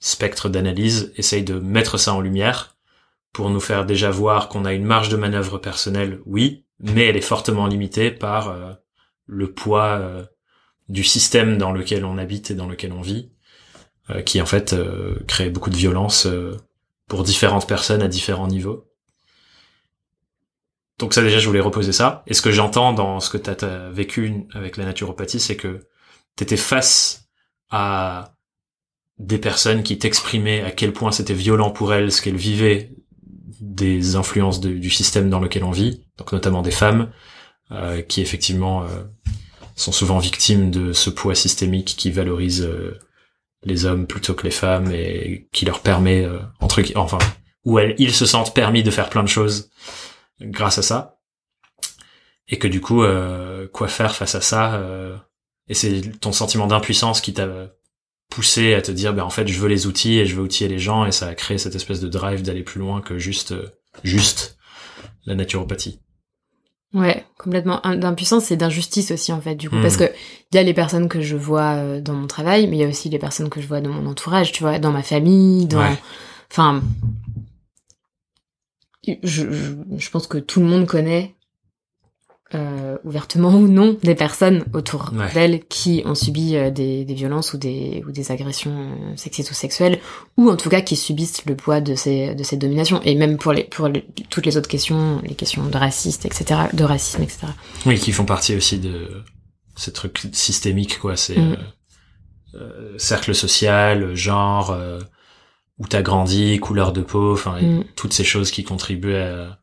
[0.00, 2.78] spectres d'analyse essayent de mettre ça en lumière
[3.34, 7.16] pour nous faire déjà voir qu'on a une marge de manœuvre personnelle, oui, mais elle
[7.16, 8.72] est fortement limitée par euh,
[9.26, 10.24] le poids euh,
[10.88, 13.32] du système dans lequel on habite et dans lequel on vit,
[14.10, 14.76] euh, qui en fait
[15.26, 16.28] crée beaucoup de violence
[17.08, 18.90] pour différentes personnes à différents niveaux.
[20.98, 22.22] Donc ça déjà je voulais reposer ça.
[22.26, 25.88] Et ce que j'entends dans ce que tu as vécu avec la naturopathie, c'est que
[26.36, 27.28] tu étais face
[27.70, 28.34] à
[29.18, 32.93] des personnes qui t'exprimaient à quel point c'était violent pour elles, ce qu'elles vivaient
[33.64, 37.10] des influences du système dans lequel on vit, donc notamment des femmes,
[37.72, 39.04] euh, qui effectivement euh,
[39.74, 42.98] sont souvent victimes de ce poids systémique qui valorise euh,
[43.62, 47.18] les hommes plutôt que les femmes et qui leur permet, euh, entre enfin,
[47.64, 49.70] où elles, ils se sentent permis de faire plein de choses
[50.40, 51.18] grâce à ça,
[52.48, 54.80] et que du coup, euh, quoi faire face à ça
[55.68, 57.70] Et c'est ton sentiment d'impuissance qui t'a
[58.34, 60.68] poussé à te dire, ben en fait, je veux les outils et je veux outiller
[60.68, 63.52] les gens, et ça a créé cette espèce de drive d'aller plus loin que juste,
[63.52, 63.68] euh,
[64.02, 64.58] juste
[65.24, 66.00] la naturopathie.
[66.92, 67.80] Ouais, complètement.
[67.84, 69.80] D'impuissance et d'injustice aussi, en fait, du coup.
[69.80, 70.04] Parce que
[70.52, 72.84] il y a les personnes que je vois euh, dans mon travail, mais il y
[72.84, 75.66] a aussi les personnes que je vois dans mon entourage, tu vois, dans ma famille,
[75.66, 75.80] dans...
[75.80, 75.98] Ouais.
[76.50, 76.82] Enfin...
[79.06, 81.34] Je, je, je pense que tout le monde connaît,
[82.54, 85.32] euh, ouvertement ou non, des personnes autour Ouais.
[85.32, 89.50] d'elles qui ont subi euh, des, des violences ou des, ou des agressions euh, sexistes
[89.50, 89.98] ou sexuelles,
[90.36, 93.00] ou en tout cas qui subissent le poids de ces, de ces dominations.
[93.02, 96.60] Et même pour, les, pour les- toutes les autres questions, les questions de raciste, etc.,
[96.72, 97.46] de racisme, etc.
[97.86, 99.08] Oui, qui font partie aussi de
[99.74, 101.16] ces trucs systémiques, quoi.
[101.16, 101.56] C'est Mm.
[102.54, 104.76] euh, euh, cercle social, genre,
[105.78, 107.84] où t'as grandi, couleur de peau, enfin, Mm.
[107.96, 109.58] toutes ces choses qui contribuent à,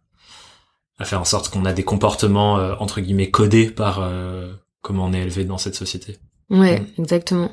[1.02, 5.06] à faire en sorte qu'on a des comportements euh, entre guillemets codés par euh, comment
[5.06, 6.18] on est élevé dans cette société.
[6.50, 7.02] Ouais, Mm.
[7.02, 7.52] exactement.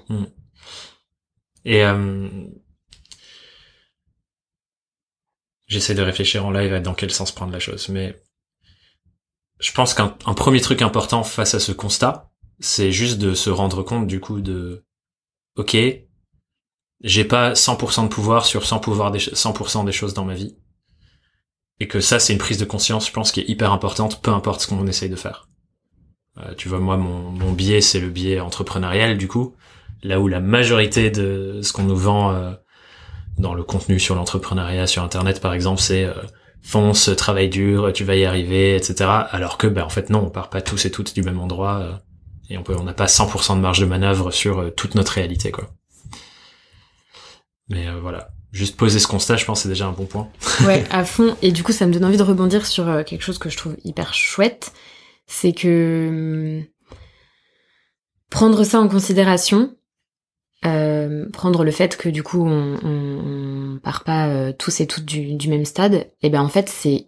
[1.64, 2.28] Et euh,
[5.66, 8.20] j'essaie de réfléchir en live à dans quel sens prendre la chose, mais
[9.60, 12.30] je pense qu'un un premier truc important face à ce constat,
[12.60, 14.84] c'est juste de se rendre compte du coup de
[15.56, 15.76] ok,
[17.02, 20.34] j'ai pas 100% de pouvoir sur 100 pouvoir des, ch- 100% des choses dans ma
[20.34, 20.56] vie.
[21.80, 24.32] Et que ça, c'est une prise de conscience, je pense, qui est hyper importante, peu
[24.32, 25.48] importe ce qu'on essaye de faire.
[26.38, 29.54] Euh, tu vois, moi, mon, mon biais, c'est le biais entrepreneurial, du coup,
[30.02, 32.52] là où la majorité de ce qu'on nous vend euh,
[33.38, 36.14] dans le contenu sur l'entrepreneuriat sur Internet, par exemple, c'est euh,
[36.62, 39.10] fonce, travaille dur, tu vas y arriver, etc.
[39.30, 41.78] Alors que, ben, en fait, non, on part pas tous et toutes du même endroit,
[41.78, 41.92] euh,
[42.50, 45.12] et on peut, on n'a pas 100% de marge de manœuvre sur euh, toute notre
[45.12, 45.70] réalité, quoi.
[47.68, 50.28] Mais euh, voilà, juste poser ce constat, je pense, c'est déjà un bon point.
[50.66, 51.36] ouais, à fond.
[51.42, 53.76] Et du coup, ça me donne envie de rebondir sur quelque chose que je trouve
[53.84, 54.72] hyper chouette,
[55.26, 56.64] c'est que hum,
[58.30, 59.74] prendre ça en considération,
[60.64, 65.04] euh, prendre le fait que du coup on, on, part pas euh, tous et toutes
[65.04, 67.06] du, du même stade, et eh ben en fait c'est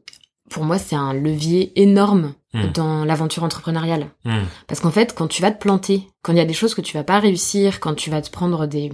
[0.48, 2.72] pour moi c'est un levier énorme hmm.
[2.74, 4.06] dans l'aventure entrepreneuriale.
[4.24, 4.44] Hmm.
[4.68, 6.80] Parce qu'en fait quand tu vas te planter, quand il y a des choses que
[6.80, 8.90] tu vas pas réussir, quand tu vas te prendre des,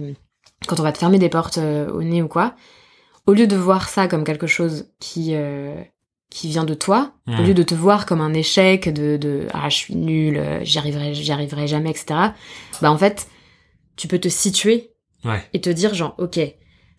[0.67, 2.55] quand on va te fermer des portes euh, au nez ou quoi,
[3.25, 5.35] au lieu de voir ça comme quelque chose qui
[6.29, 9.69] qui vient de toi, au lieu de te voir comme un échec, de, de ah
[9.69, 12.31] je suis nul, j'y arriverai, j'y arriverai jamais, etc.
[12.81, 13.27] Bah en fait
[13.97, 14.91] tu peux te situer
[15.53, 16.39] et te dire genre ok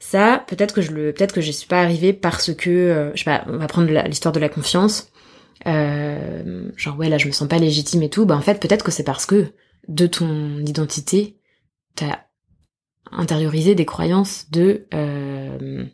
[0.01, 3.25] ça peut-être que je le peut-être que je suis pas arrivée parce que euh, je
[3.25, 5.11] sais pas on va prendre l'histoire de la confiance
[5.67, 8.85] euh, genre ouais là je me sens pas légitime et tout bah en fait peut-être
[8.85, 9.53] que c'est parce que
[9.89, 11.39] de ton identité
[11.95, 12.19] t'as
[13.13, 15.85] intériorisé des croyances de euh,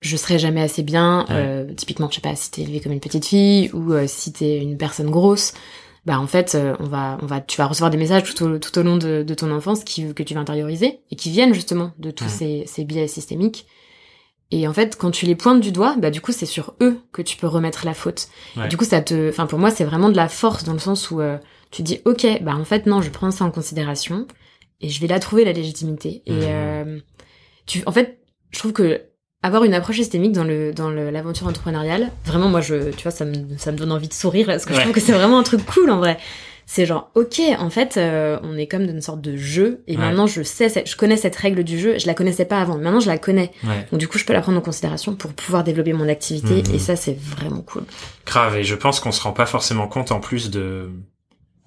[0.00, 3.00] je serai jamais assez bien euh, typiquement je sais pas si t'es élevée comme une
[3.00, 5.54] petite fille ou euh, si t'es une personne grosse
[6.06, 8.58] bah en fait euh, on va on va tu vas recevoir des messages tout au,
[8.58, 11.52] tout au long de, de ton enfance qui que tu vas intérioriser et qui viennent
[11.52, 13.66] justement de tous ces, ces biais systémiques.
[14.50, 17.00] Et en fait quand tu les pointes du doigt bah du coup c'est sur eux
[17.12, 18.28] que tu peux remettre la faute.
[18.68, 21.10] Du coup ça te enfin pour moi c'est vraiment de la force dans le sens
[21.10, 21.20] où
[21.70, 24.26] tu dis ok bah en fait non je prends ça en considération
[24.80, 26.42] et je vais la trouver la légitimité et mmh.
[26.42, 26.98] euh,
[27.66, 28.18] tu en fait
[28.50, 29.02] je trouve que
[29.42, 33.24] avoir une approche systémique dans le dans l'aventure entrepreneuriale, vraiment moi je tu vois ça
[33.24, 35.42] me ça me donne envie de sourire parce que je trouve que c'est vraiment un
[35.42, 36.18] truc cool en vrai.
[36.70, 39.96] C'est genre OK, en fait, euh, on est comme dans une sorte de jeu et
[39.96, 42.76] maintenant je sais je connais cette règle du jeu, je la connaissais pas avant.
[42.76, 43.52] Maintenant je la connais.
[43.90, 46.74] Donc du coup, je peux la prendre en considération pour pouvoir développer mon activité mhm.
[46.74, 47.84] et ça c'est vraiment cool.
[48.26, 50.90] Grave et je pense qu'on se rend pas forcément compte en plus de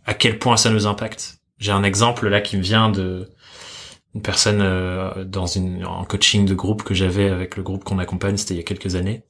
[0.06, 1.41] à quel point ça nous impacte.
[1.62, 3.30] J'ai un exemple là qui me vient de
[4.14, 8.00] une personne euh, dans une en coaching de groupe que j'avais avec le groupe qu'on
[8.00, 9.24] accompagne, c'était il y a quelques années,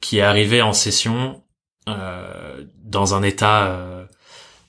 [0.00, 1.42] qui est arrivée en session
[1.88, 4.04] euh, dans un état euh,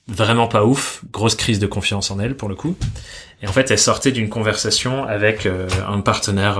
[0.08, 2.76] vraiment pas ouf, grosse crise de confiance en elle pour le coup.
[3.40, 6.58] Et en fait, elle sortait d'une conversation avec euh, un partenaire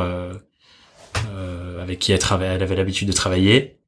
[1.81, 3.79] avec qui elle, elle avait l'habitude de travailler,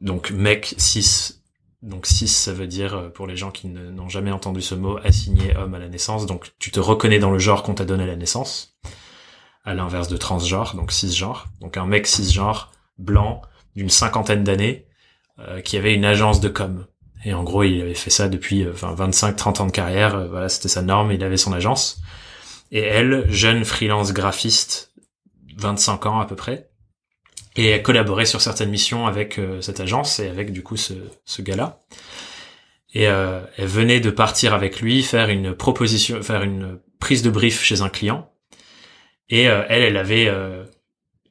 [0.00, 1.39] donc mec 6
[1.82, 4.98] donc 6, ça veut dire, euh, pour les gens qui n'ont jamais entendu ce mot,
[5.02, 6.26] assigné homme à la naissance.
[6.26, 8.76] Donc tu te reconnais dans le genre qu'on t'a donné à la naissance,
[9.64, 11.46] à l'inverse de transgenre, donc cisgenre.
[11.60, 13.40] Donc un mec cisgenre, blanc,
[13.76, 14.86] d'une cinquantaine d'années,
[15.38, 16.86] euh, qui avait une agence de com.
[17.24, 20.28] Et en gros, il avait fait ça depuis euh, enfin, 25-30 ans de carrière.
[20.28, 22.02] voilà, c'était sa norme, il avait son agence.
[22.72, 24.92] Et elle, jeune freelance graphiste,
[25.56, 26.69] 25 ans à peu près,
[27.56, 30.94] et elle collaborait sur certaines missions avec euh, cette agence et avec du coup ce,
[31.24, 31.82] ce gars-là.
[32.92, 37.30] Et euh, elle venait de partir avec lui faire une proposition, faire une prise de
[37.30, 38.30] brief chez un client.
[39.28, 40.32] Et euh, elle, elle avait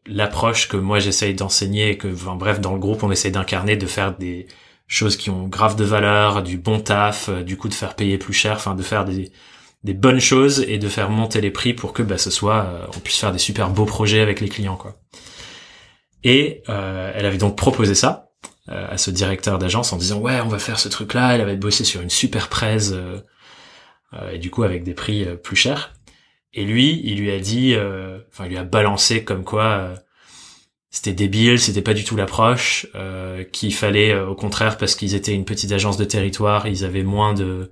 [0.06, 3.88] l'approche que moi j'essaye d'enseigner, que, enfin, bref, dans le groupe on essaye d'incarner, de
[3.88, 4.48] faire des
[4.88, 8.34] choses qui ont grave de valeur, du bon taf, du coup de faire payer plus
[8.34, 9.32] cher, enfin de faire des,
[9.84, 13.00] des bonnes choses et de faire monter les prix pour que bah, ce soit, on
[13.00, 14.96] puisse faire des super beaux projets avec les clients, quoi.
[16.24, 18.30] Et euh, elle avait donc proposé ça
[18.70, 21.34] euh, à ce directeur d'agence en disant ouais on va faire ce truc là.
[21.34, 23.20] Elle avait bossé sur une super presse euh,
[24.32, 25.94] et du coup avec des prix plus chers.
[26.54, 27.76] Et lui, il lui a dit,
[28.32, 29.94] enfin il lui a balancé comme quoi
[30.90, 32.88] c'était débile, c'était pas du tout l'approche,
[33.52, 37.36] qu'il fallait au contraire parce qu'ils étaient une petite agence de territoire, ils avaient moins
[37.36, 37.70] de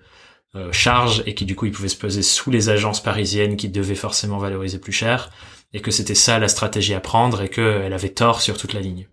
[0.72, 3.96] charges et qui du coup ils pouvaient se poser sous les agences parisiennes qui devaient
[3.96, 5.32] forcément valoriser plus cher
[5.74, 8.80] et que c'était ça la stratégie à prendre et qu'elle avait tort sur toute la
[8.80, 9.08] ligne.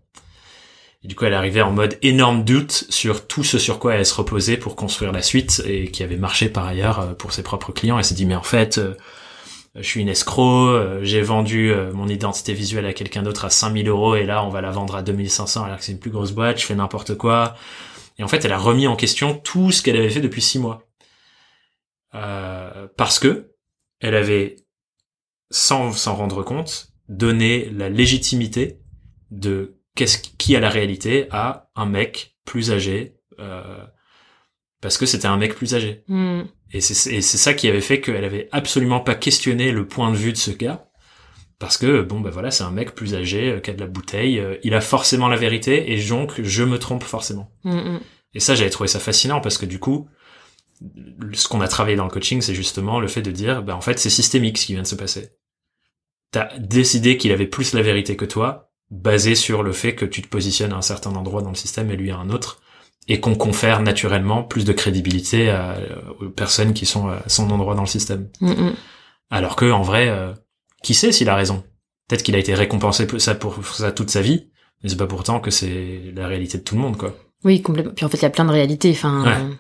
[1.05, 4.07] Et du coup, elle arrivait en mode énorme doute sur tout ce sur quoi elle
[4.07, 7.43] se reposait pour construire la suite et qui avait marché par ailleurs euh, pour ses
[7.43, 7.99] propres clients.
[7.99, 8.95] Elle s'est dit, mais en fait, euh,
[9.75, 13.87] je suis une escroc, euh, j'ai vendu mon identité visuelle à quelqu'un d'autre à 5000
[13.89, 16.33] euros et là, on va la vendre à 2500 alors que c'est une plus grosse
[16.33, 17.55] boîte, je fais n'importe quoi.
[18.19, 20.59] Et en fait, elle a remis en question tout ce qu'elle avait fait depuis six
[20.59, 20.87] mois.
[22.97, 23.51] parce que
[24.01, 24.64] elle avait
[25.55, 28.81] sans s'en rendre compte, donner la légitimité
[29.31, 33.85] de qu'est-ce qui a la réalité à un mec plus âgé euh,
[34.81, 36.03] parce que c'était un mec plus âgé.
[36.09, 36.43] Hmm.
[36.73, 40.33] Et c'est ça qui avait fait qu'elle avait absolument pas questionné le point de vue
[40.33, 40.89] de ce gars
[41.61, 43.87] parce que bon ben voilà c'est un mec plus âgé euh, qui a de la
[43.87, 47.53] bouteille, euh, il a forcément la vérité et donc je me trompe forcément.
[47.63, 48.01] Hmm, hmm.
[48.35, 50.09] Et ça j'avais trouvé ça fascinant parce que du coup
[51.33, 53.81] ce qu'on a travaillé dans le coaching, c'est justement le fait de dire, ben en
[53.81, 55.31] fait, c'est systémique ce qui vient de se passer
[56.35, 60.21] t'as décidé qu'il avait plus la vérité que toi, basé sur le fait que tu
[60.21, 62.61] te positionnes à un certain endroit dans le système et lui à un autre,
[63.07, 65.77] et qu'on confère naturellement plus de crédibilité à,
[66.21, 68.29] aux personnes qui sont à son endroit dans le système.
[68.41, 68.75] Mm, mm.
[69.31, 70.33] Alors que en vrai, euh,
[70.83, 71.63] qui sait s'il a raison?
[72.09, 74.49] Peut-être qu'il a été récompensé pour ça pour ça toute sa vie,
[74.83, 77.17] mais c'est pas pourtant que c'est la réalité de tout le monde, quoi.
[77.45, 77.93] Oui, complètement.
[77.95, 78.91] Puis en fait, il y a plein de réalités.
[78.91, 79.57] Enfin, Ouais.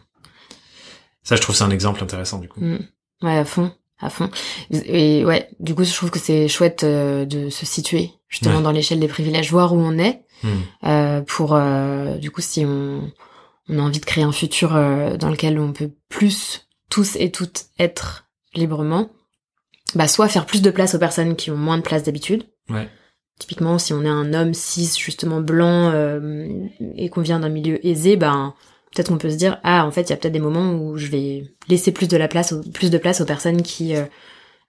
[1.22, 2.60] Ça, je trouve c'est un exemple intéressant du coup.
[2.60, 2.80] Mm.
[3.22, 4.28] Ouais, à fond, à fond.
[4.70, 8.62] Et ouais, du coup, je trouve que c'est chouette euh, de se situer justement Ouais.
[8.62, 10.48] dans l'échelle des privilèges, voir où on est, Hmm.
[10.88, 13.11] euh, pour euh, du coup, si on,
[13.68, 17.30] on a envie de créer un futur euh, dans lequel on peut plus tous et
[17.30, 19.09] toutes être librement,
[19.94, 22.44] bah soit faire plus de place aux personnes qui ont moins de place d'habitude.
[22.68, 22.88] Ouais.
[23.38, 26.48] Typiquement, si on est un homme cis justement blanc euh,
[26.96, 28.54] et qu'on vient d'un milieu aisé, ben
[28.94, 30.96] peut-être qu'on peut se dire ah en fait il y a peut-être des moments où
[30.96, 34.02] je vais laisser plus de la place aux- plus de place aux personnes qui euh,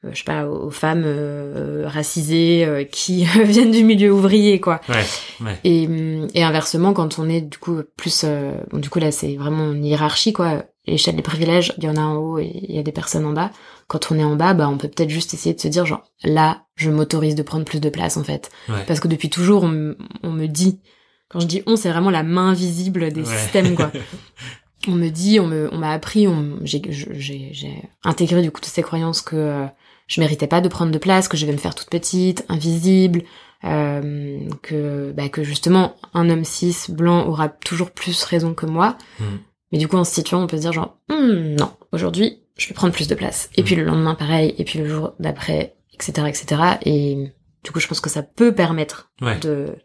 [0.04, 4.82] euh, je sais pas aux femmes euh, racisées euh, qui viennent du milieu ouvrier quoi
[4.90, 5.04] Ouais,
[5.46, 5.60] ouais.
[5.64, 5.88] et,
[6.34, 9.72] et inversement quand on est du coup plus euh, bon du coup là c'est vraiment
[9.72, 12.80] une hiérarchie quoi l'échelle des privilèges il y en a en haut et il y
[12.80, 13.50] a des personnes en bas
[13.88, 16.04] quand on est en bas bah on peut peut-être juste essayer de se dire genre
[16.24, 18.84] là je m'autorise de prendre plus de place en fait Ouais.
[18.88, 20.80] parce que depuis toujours on, on me dit
[21.30, 23.38] quand je dis on c'est vraiment la main visible des Ouais.
[23.38, 23.92] systèmes quoi
[24.88, 28.52] on me dit on me on m'a appris on j'ai je- j'ai j'ai intégré du
[28.52, 29.66] coup toutes ces croyances que euh,
[30.08, 33.24] je méritais pas de prendre de place que je vais me faire toute petite invisible
[33.64, 38.98] euh, que bah, que justement un homme cis blanc aura toujours plus raison que moi
[39.20, 39.38] Hmm.
[39.72, 42.68] mais du coup en se situant on peut se dire genre Hmm, non aujourd'hui je
[42.70, 43.66] vais prendre plus de place et Mm.
[43.66, 47.32] puis le lendemain pareil et puis le jour d'après etc etc et
[47.64, 49.40] du coup je pense que ça peut permettre Ouais.
[49.40, 49.76] de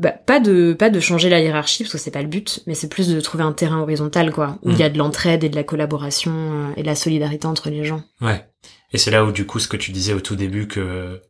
[0.00, 2.74] bah, pas de pas de changer la hiérarchie parce que c'est pas le but mais
[2.74, 5.50] c'est plus de trouver un terrain horizontal quoi où il y a de l'entraide et
[5.50, 8.02] de la collaboration euh, et de la solidarité entre les gens.
[8.22, 8.48] Ouais.
[8.92, 11.20] Et c'est là où du coup ce que tu disais au tout début que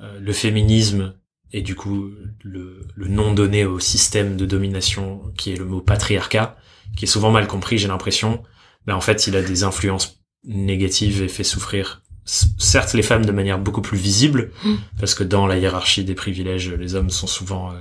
[0.00, 1.14] euh, le féminisme
[1.52, 2.10] et du coup
[2.42, 6.56] le, le nom donné au système de domination qui est le mot patriarcat,
[6.94, 8.42] qui est souvent mal compris, j'ai l'impression,
[8.86, 13.32] ben en fait il a des influences négatives et fait souffrir certes les femmes de
[13.32, 14.74] manière beaucoup plus visible, Mm.
[14.98, 17.76] parce que dans la hiérarchie des privilèges, les hommes sont souvent euh,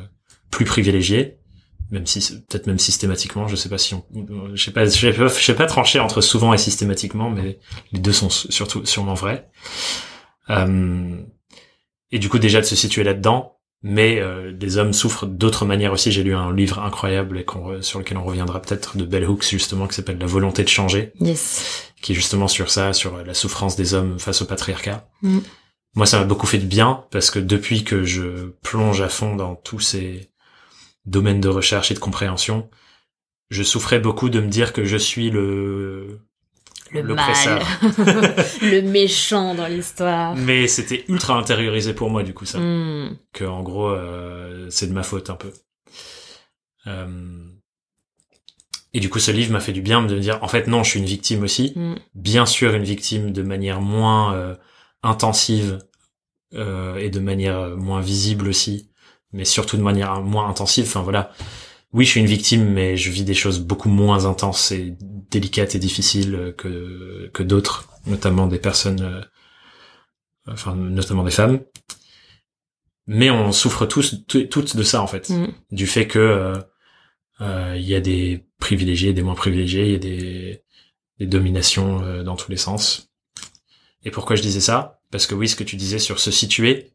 [0.49, 1.37] plus privilégiés,
[1.91, 4.03] même si peut-être même systématiquement, je sais pas si on,
[4.53, 7.59] je sais pas, je sais pas, je sais pas trancher entre souvent et systématiquement, mais
[7.91, 9.49] les deux sont surtout sûrement vrais.
[10.49, 11.17] Euh,
[12.11, 15.91] et du coup déjà de se situer là-dedans, mais euh, les hommes souffrent d'autres manières
[15.93, 16.11] aussi.
[16.11, 19.25] J'ai lu un livre incroyable et qu'on re- sur lequel on reviendra peut-être de Bell
[19.27, 23.23] Hooks justement qui s'appelle La volonté de changer, yes qui est justement sur ça, sur
[23.23, 25.07] la souffrance des hommes face au patriarcat.
[25.21, 25.39] Mm.
[25.93, 29.35] Moi, ça m'a beaucoup fait de bien parce que depuis que je plonge à fond
[29.35, 30.31] dans tous ces
[31.05, 32.69] domaines de recherche et de compréhension,
[33.49, 36.21] je souffrais beaucoup de me dire que je suis le
[36.93, 37.59] le l'oppresseur.
[37.97, 43.15] mal le méchant dans l'histoire Mais c'était ultra intériorisé pour moi du coup ça, Hmm.
[43.33, 45.51] que en gros euh, c'est de ma faute un peu.
[46.87, 47.45] Euh,
[48.93, 50.83] Et du coup, ce livre m'a fait du bien de me dire, en fait, non,
[50.83, 51.71] je suis une victime aussi.
[51.75, 51.95] Hmm.
[52.13, 54.55] Bien sûr, une victime de manière moins euh,
[55.03, 55.79] intensive
[56.55, 58.89] euh, et de manière moins visible aussi,
[59.31, 60.85] mais surtout de manière moins intensive.
[60.87, 61.31] Enfin voilà.
[61.93, 64.95] Oui, je suis une victime, mais je vis des choses beaucoup moins intenses et
[65.29, 69.21] délicates et difficiles euh, que que d'autres, notamment des personnes, euh,
[70.47, 71.59] enfin notamment des femmes.
[73.07, 75.47] Mais on souffre tous toutes de ça en fait Hmm.
[75.71, 76.57] du fait que euh,
[77.41, 80.63] euh, il y a des privilégiés, des moins privilégiés, il y a des,
[81.19, 83.09] des dominations euh, dans tous les sens.
[84.03, 85.01] Et pourquoi je disais ça?
[85.11, 86.93] Parce que oui, ce que tu disais sur se situer,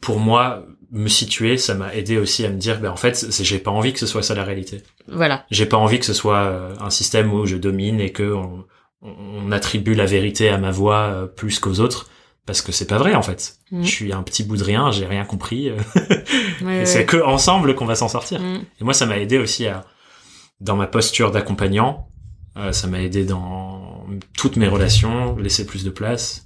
[0.00, 3.58] pour moi, me situer, ça m'a aidé aussi à me dire, ben en fait, j'ai
[3.58, 4.82] pas envie que ce soit ça la réalité.
[5.08, 8.32] voilà J'ai pas envie que ce soit euh, un système où je domine et que
[8.32, 8.64] on,
[9.02, 12.08] on attribue la vérité à ma voix euh, plus qu'aux autres,
[12.46, 13.56] parce que c'est pas vrai en fait.
[13.72, 13.82] Hmm.
[13.82, 15.68] Je suis un petit bout de rien, j'ai rien compris.
[15.70, 15.76] euh,
[16.62, 17.06] Ouais, et c'est ouais.
[17.06, 18.40] que ensemble qu'on va s'en sortir.
[18.40, 18.60] Hmm.
[18.80, 19.84] Et moi, ça m'a aidé aussi à,
[20.60, 22.08] dans ma posture d'accompagnant,
[22.56, 24.06] euh, ça m'a aidé dans
[24.38, 26.45] toutes mes relations, laisser plus de place.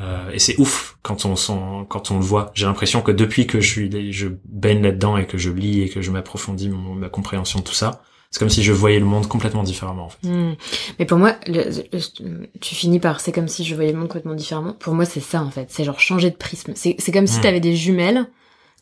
[0.00, 2.50] Euh, et c'est ouf quand on s'en- quand on le voit.
[2.54, 5.88] J'ai l'impression que depuis que je suis, je baigne là-dedans et que je lis et
[5.88, 9.26] que je m'approfondis ma compréhension de tout ça, c'est comme si je voyais le monde
[9.26, 10.04] complètement différemment.
[10.04, 10.28] En fait.
[10.28, 10.54] Hmm.
[10.98, 14.08] Mais pour moi, le- le- tu finis par c'est comme si je voyais le monde
[14.08, 14.74] complètement différemment.
[14.74, 15.66] Pour moi, c'est ça en fait.
[15.70, 16.74] C'est genre changer de prisme.
[16.76, 17.42] C'est comme si Hmm.
[17.42, 18.26] t'avais des jumelles.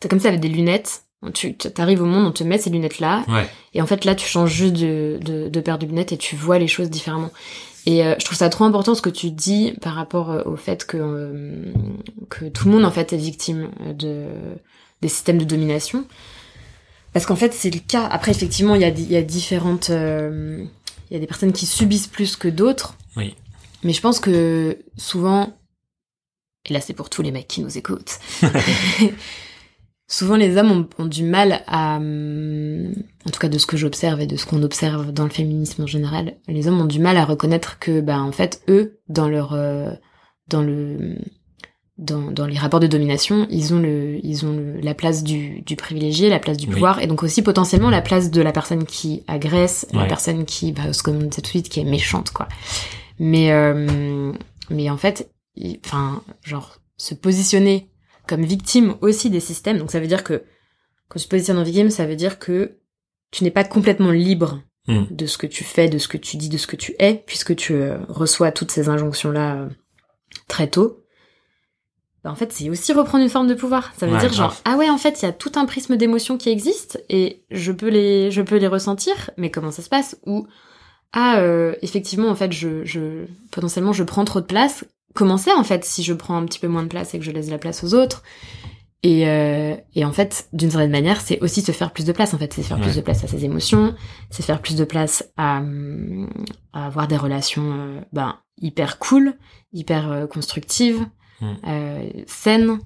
[0.03, 1.03] C'est comme si t'avais des lunettes.
[1.33, 4.15] Tu t'arrives au monde, on te met ces lunettes là, Ouais, et en fait là,
[4.15, 7.31] tu changes juste de, de, de paire de lunettes et tu vois les choses différemment.
[7.87, 10.57] Et euh, je trouve ça trop important ce que tu dis par rapport euh, au
[10.57, 11.73] fait que euh,
[12.29, 14.27] que tout le monde en fait est victime de
[15.01, 16.05] des systèmes de domination.
[17.13, 18.07] Parce qu'en fait, c'est le cas.
[18.07, 19.89] Après, effectivement, il y a, y a différentes.
[19.89, 22.95] Il y a des personnes qui subissent plus que d'autres.
[23.17, 23.35] Oui.
[23.85, 25.57] Mais je pense que souvent,
[26.69, 28.19] et là c'est pour tous les mecs qui nous écoutent.
[30.09, 32.93] Souvent les hommes ont, ont, du mal à, hum,
[33.27, 35.83] en tout cas de ce que j'observe et de ce qu'on observe dans le féminisme
[35.83, 39.29] en général, les hommes ont du mal à reconnaître que, bah en fait, eux, dans
[39.29, 39.91] leur, euh,
[40.47, 41.17] dans le,
[41.99, 45.63] dans, dans les rapports de domination, ils ont le, ils ont le, la place du,
[45.63, 48.85] du privilégié, la place du pouvoir, et donc aussi potentiellement la place de la personne
[48.85, 52.31] qui agresse, la personne qui, bah, ce qu'on disait tout de suite, qui est méchante,
[52.31, 52.49] quoi.
[53.19, 54.33] Mais, euh,
[54.71, 55.31] mais en fait,
[55.85, 57.89] enfin, genre, se positionner
[58.27, 60.45] comme victime aussi des systèmes, donc ça veut dire que,
[61.09, 62.79] quand tu te positionnes en victime, ça veut dire que
[63.31, 65.05] tu n'es pas complètement libre hmm.
[65.11, 67.23] de ce que tu fais, de ce que tu dis, de ce que tu es,
[67.27, 69.69] puisque tu euh, reçois toutes ces injonctions-là euh,
[70.49, 71.07] très tôt
[72.27, 73.93] bah, en fait, c'est aussi reprendre une forme de pouvoir.
[73.97, 76.37] Ça veut dire genre ah ouais, en fait, il y a tout un prisme d'émotions
[76.37, 80.19] qui existe et je peux les je peux les ressentir, mais comment ça se passe?
[80.27, 80.45] Ou
[81.13, 84.85] ah euh, effectivement en fait, je je potentiellement je prends trop de place.
[85.17, 87.25] Comment c'est en fait si je prends un petit peu moins de place et que
[87.25, 88.23] je laisse la place aux autres
[89.03, 92.35] et, euh, et en fait, d'une certaine manière, c'est aussi se faire plus de place.
[92.35, 93.95] En fait, c'est faire plus de place à ses émotions,
[94.31, 95.63] c'est faire plus de place à,
[96.73, 99.35] à avoir des relations euh, ben, hyper cool,
[99.73, 101.07] hyper euh, constructives,
[101.69, 102.79] euh, saine.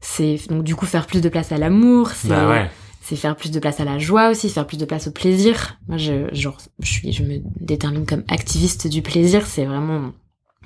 [0.00, 2.10] C'est donc du coup faire plus de place à l'amour.
[2.10, 2.70] C'est Bah ouais.
[3.02, 5.78] c'est faire plus de place à la joie aussi, faire plus de place au plaisir.
[5.88, 9.46] Moi, je genre je suis je me détermine comme activiste du plaisir.
[9.46, 10.12] C'est vraiment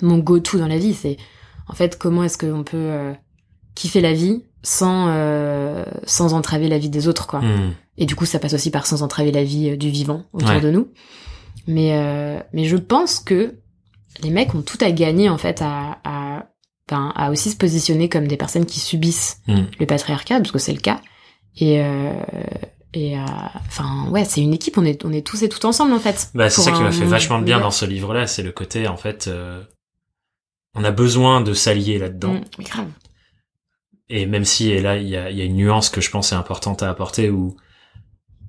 [0.02, 0.94] mon go-to dans la vie.
[0.94, 1.16] C'est
[1.68, 3.12] en fait comment est-ce qu'on peut euh,
[3.74, 7.40] kiffer la vie sans euh, sans entraver la vie des autres quoi.
[7.40, 7.72] Hmm.
[7.96, 10.50] Et du coup, ça passe aussi par sans entraver la vie euh, du vivant autour
[10.50, 10.61] Ouais.
[10.61, 10.88] de nous.
[11.66, 13.54] Mais euh, mais je pense que
[14.22, 16.46] les mecs ont tout à gagner en fait à à,
[16.88, 19.64] ben, à aussi se positionner comme des personnes qui subissent Hmm.
[19.78, 21.00] le patriarcat parce que c'est le cas.
[21.57, 22.12] Et euh,
[22.94, 23.22] et euh,
[23.66, 24.76] enfin ouais, c'est une équipe.
[24.78, 26.30] On est on est tous et toutes ensemble en fait.
[26.35, 28.87] Bah, c'est ça qui m'a fait vachement de bien dans ce livre-là, c'est le côté,
[28.88, 29.62] en fait, euh,
[30.74, 32.34] on a besoin de s'allier là-dedans.
[32.34, 32.88] Mm, grave.
[34.08, 36.10] Et même si, et là, il y a, il y a une nuance que je
[36.10, 37.56] pense est importante à apporter où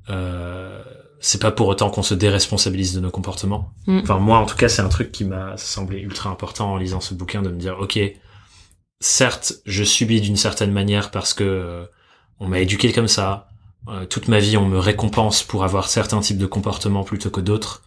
[0.09, 0.83] euh,
[1.19, 3.71] c'est pas pour autant qu'on se déresponsabilise de nos comportements.
[3.87, 3.99] Mm.
[3.99, 7.01] Enfin, moi, en tout cas, c'est un truc qui m'a semblé ultra important en lisant
[7.01, 7.99] ce bouquin de me dire, ok,
[8.99, 11.85] certes, je subis d'une certaine manière parce que euh,
[12.39, 13.49] on m'a éduqué comme ça.
[13.87, 17.41] Euh, toute ma vie, on me récompense pour avoir certains types de comportements plutôt que
[17.41, 17.83] d'autres.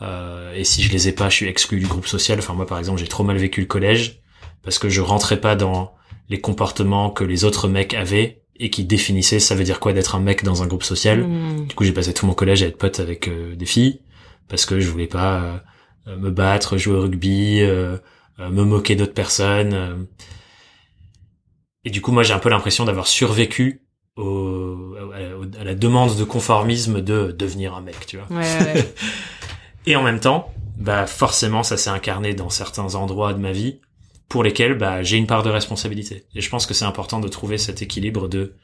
[0.00, 2.38] Euh, et si je les ai pas, je suis exclu du groupe social.
[2.38, 4.20] Enfin, moi, par exemple, j'ai trop mal vécu le collège
[4.62, 5.94] parce que je rentrais pas dans
[6.28, 10.14] les comportements que les autres mecs avaient et qui définissaient ça veut dire quoi d'être
[10.14, 11.26] un mec dans un groupe social?
[11.26, 11.66] Mm.
[11.66, 14.00] Du coup, j'ai passé tout mon collège à être pote avec euh, des filles
[14.48, 15.62] parce que je voulais pas
[16.06, 17.98] euh, me battre, jouer au rugby, euh,
[18.38, 20.06] me moquer d'autres personnes.
[21.84, 23.82] Et du coup, moi, j'ai un peu l'impression d'avoir survécu
[24.16, 24.94] au,
[25.58, 28.26] à, la demande de conformisme de devenir un mec, tu vois.
[28.36, 28.94] Ouais, ouais.
[29.88, 33.80] Et en même temps, bah forcément, ça s'est incarné dans certains endroits de ma vie
[34.28, 36.26] pour lesquels bah j'ai une part de responsabilité.
[36.34, 38.54] Et je pense que c'est important de trouver cet équilibre de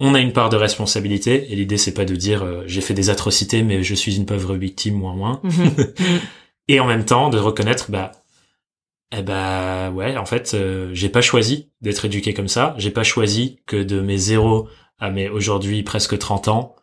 [0.00, 2.94] on a une part de responsabilité et l'idée c'est pas de dire euh, j'ai fait
[2.94, 5.76] des atrocités mais je suis une pauvre victime moins moins Mhm.
[6.68, 8.10] et en même temps de reconnaître bah
[9.16, 13.04] eh bah ouais en fait euh, j'ai pas choisi d'être éduqué comme ça j'ai pas
[13.04, 16.76] choisi que de mes zéros à mes aujourd'hui presque 30 ans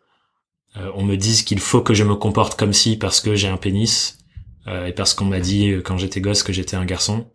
[0.76, 3.48] euh, on me dise qu'il faut que je me comporte comme si parce que j'ai
[3.48, 4.18] un pénis
[4.66, 7.30] euh, et parce qu'on m'a dit euh, quand j'étais gosse que j'étais un garçon.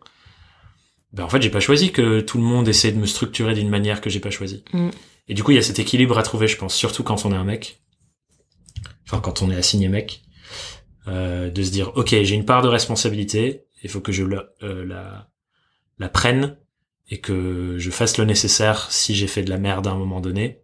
[1.12, 3.68] Ben en fait j'ai pas choisi que tout le monde essaie de me structurer d'une
[3.68, 4.64] manière que j'ai pas choisi.
[4.72, 4.90] Mm.
[5.28, 7.32] et du coup il y a cet équilibre à trouver je pense surtout quand on
[7.32, 7.80] est un mec.
[9.06, 10.22] Enfin quand on est assigné mec.
[11.08, 14.44] Euh, de se dire ok j'ai une part de responsabilité il faut que je la,
[14.62, 15.30] euh, la
[15.98, 16.58] la prenne
[17.08, 20.20] et que je fasse le nécessaire si j'ai fait de la merde à un moment
[20.20, 20.60] donné.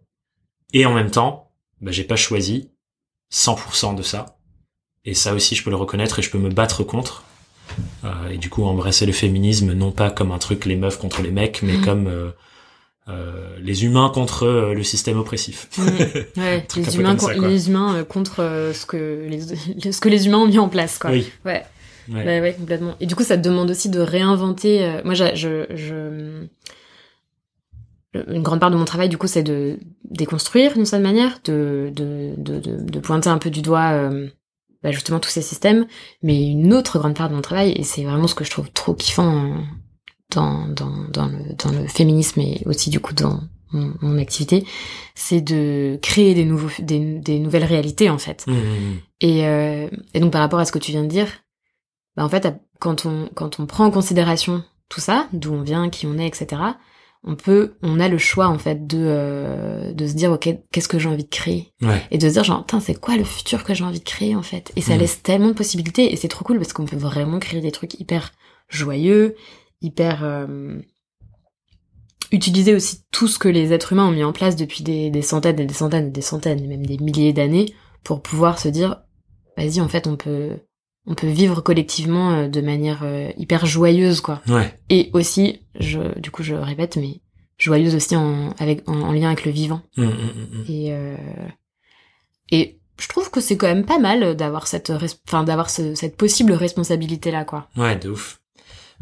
[0.73, 1.46] Et en même temps
[1.81, 2.69] bah, j'ai pas choisi
[3.33, 4.37] 100% de ça
[5.05, 7.23] et ça aussi je peux le reconnaître et je peux me battre contre
[8.05, 11.21] Euh, et du coup embrasser le féminisme non pas comme un truc les meufs contre
[11.21, 11.85] les mecs mais Mhm.
[11.85, 12.31] comme euh,
[13.09, 15.67] euh, les humains contre euh, le système oppressif.
[15.77, 19.41] Ouais, les humains, ça, les humains contre euh, ce que les,
[19.91, 21.11] ce que les humains ont mis en place, quoi.
[21.11, 21.63] oui Ouais.
[22.09, 22.25] Ouais.
[22.25, 22.95] Ouais, ouais, complètement.
[23.01, 24.83] Et du coup, ça te demande aussi de réinventer.
[24.83, 26.45] euh, moi, je, je,
[28.27, 31.91] une grande part de mon travail, du coup, c'est de déconstruire d'une certaine manière, de,
[31.93, 34.27] de, de, de, de pointer un peu du doigt euh,
[34.83, 35.85] bah, justement tous ces systèmes.
[36.23, 38.69] Mais une autre grande part de mon travail, et c'est vraiment ce que je trouve
[38.71, 39.55] trop kiffant euh,
[40.31, 43.41] dans, dans, dans, le, dans le féminisme et aussi du coup dans
[43.71, 44.65] mon, mon activité,
[45.15, 48.45] c'est de créer des, nouveaux, des, des nouvelles réalités en fait.
[48.47, 51.27] Mmh, mmh, Et, euh, et donc par rapport à ce que tu viens de dire,
[52.15, 52.47] bah en fait,
[52.79, 56.27] quand on, quand on prend en considération tout ça, d'où on vient, qui on est,
[56.27, 56.61] etc.,
[57.23, 60.87] on peut, on a le choix en fait de, euh, de se dire ok, qu'est-ce
[60.87, 61.73] que j'ai envie de créer?
[61.81, 62.01] Ouais.
[62.11, 64.43] Et de se dire genre, c'est quoi le futur que j'ai envie de créer en
[64.43, 64.71] fait?
[64.75, 64.99] Et ça Mhm.
[64.99, 67.99] laisse tellement de possibilités et c'est trop cool parce qu'on peut vraiment créer des trucs
[67.99, 68.31] hyper
[68.69, 69.35] joyeux,
[69.81, 70.79] hyper, euh,
[72.31, 75.21] utiliser aussi tout ce que les êtres humains ont mis en place depuis des, des
[75.21, 78.67] centaines et des centaines et des centaines et même des milliers d'années pour pouvoir se
[78.67, 79.01] dire
[79.55, 80.57] vas-y en fait on peut
[81.07, 84.77] on peut vivre collectivement euh, de manière euh, hyper joyeuse quoi Ouais.
[84.89, 87.21] et aussi je du coup je répète mais
[87.57, 90.65] joyeuse aussi en avec en, en lien avec le vivant Mm, mm, mm, mm.
[90.69, 91.15] et euh,
[92.51, 96.17] et je trouve que c'est quand même pas mal d'avoir cette enfin d'avoir ce- cette
[96.17, 98.39] possible responsabilité là quoi Ouais, de ouf.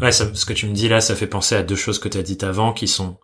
[0.01, 2.09] Ouais, ça, ce que tu me dis là, ça fait penser à deux choses que
[2.09, 3.17] tu as dites avant, qui sont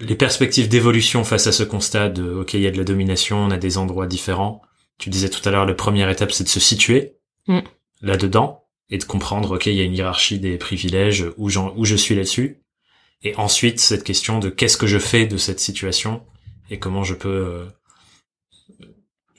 [0.00, 3.38] les perspectives d'évolution face à ce constat de, ok, il y a de la domination,
[3.38, 4.62] on a des endroits différents.
[4.98, 7.14] Tu disais tout à l'heure, la première étape, c'est de se situer
[7.48, 7.60] Mm.
[8.02, 11.96] là-dedans et de comprendre, ok, il y a une hiérarchie des privilèges, où, où je
[11.96, 12.62] suis là-dessus.
[13.22, 16.22] Et ensuite, cette question de qu'est-ce que je fais de cette situation
[16.70, 17.66] et comment je peux euh,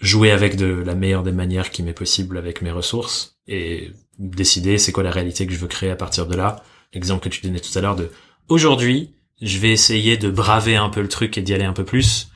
[0.01, 4.77] jouer avec de la meilleure des manières qui m'est possible avec mes ressources et décider
[4.77, 6.63] c'est quoi la réalité que je veux créer à partir de là.
[6.93, 8.11] L'exemple que tu donnais tout à l'heure de
[8.49, 11.85] aujourd'hui, je vais essayer de braver un peu le truc et d'y aller un peu
[11.85, 12.29] plus.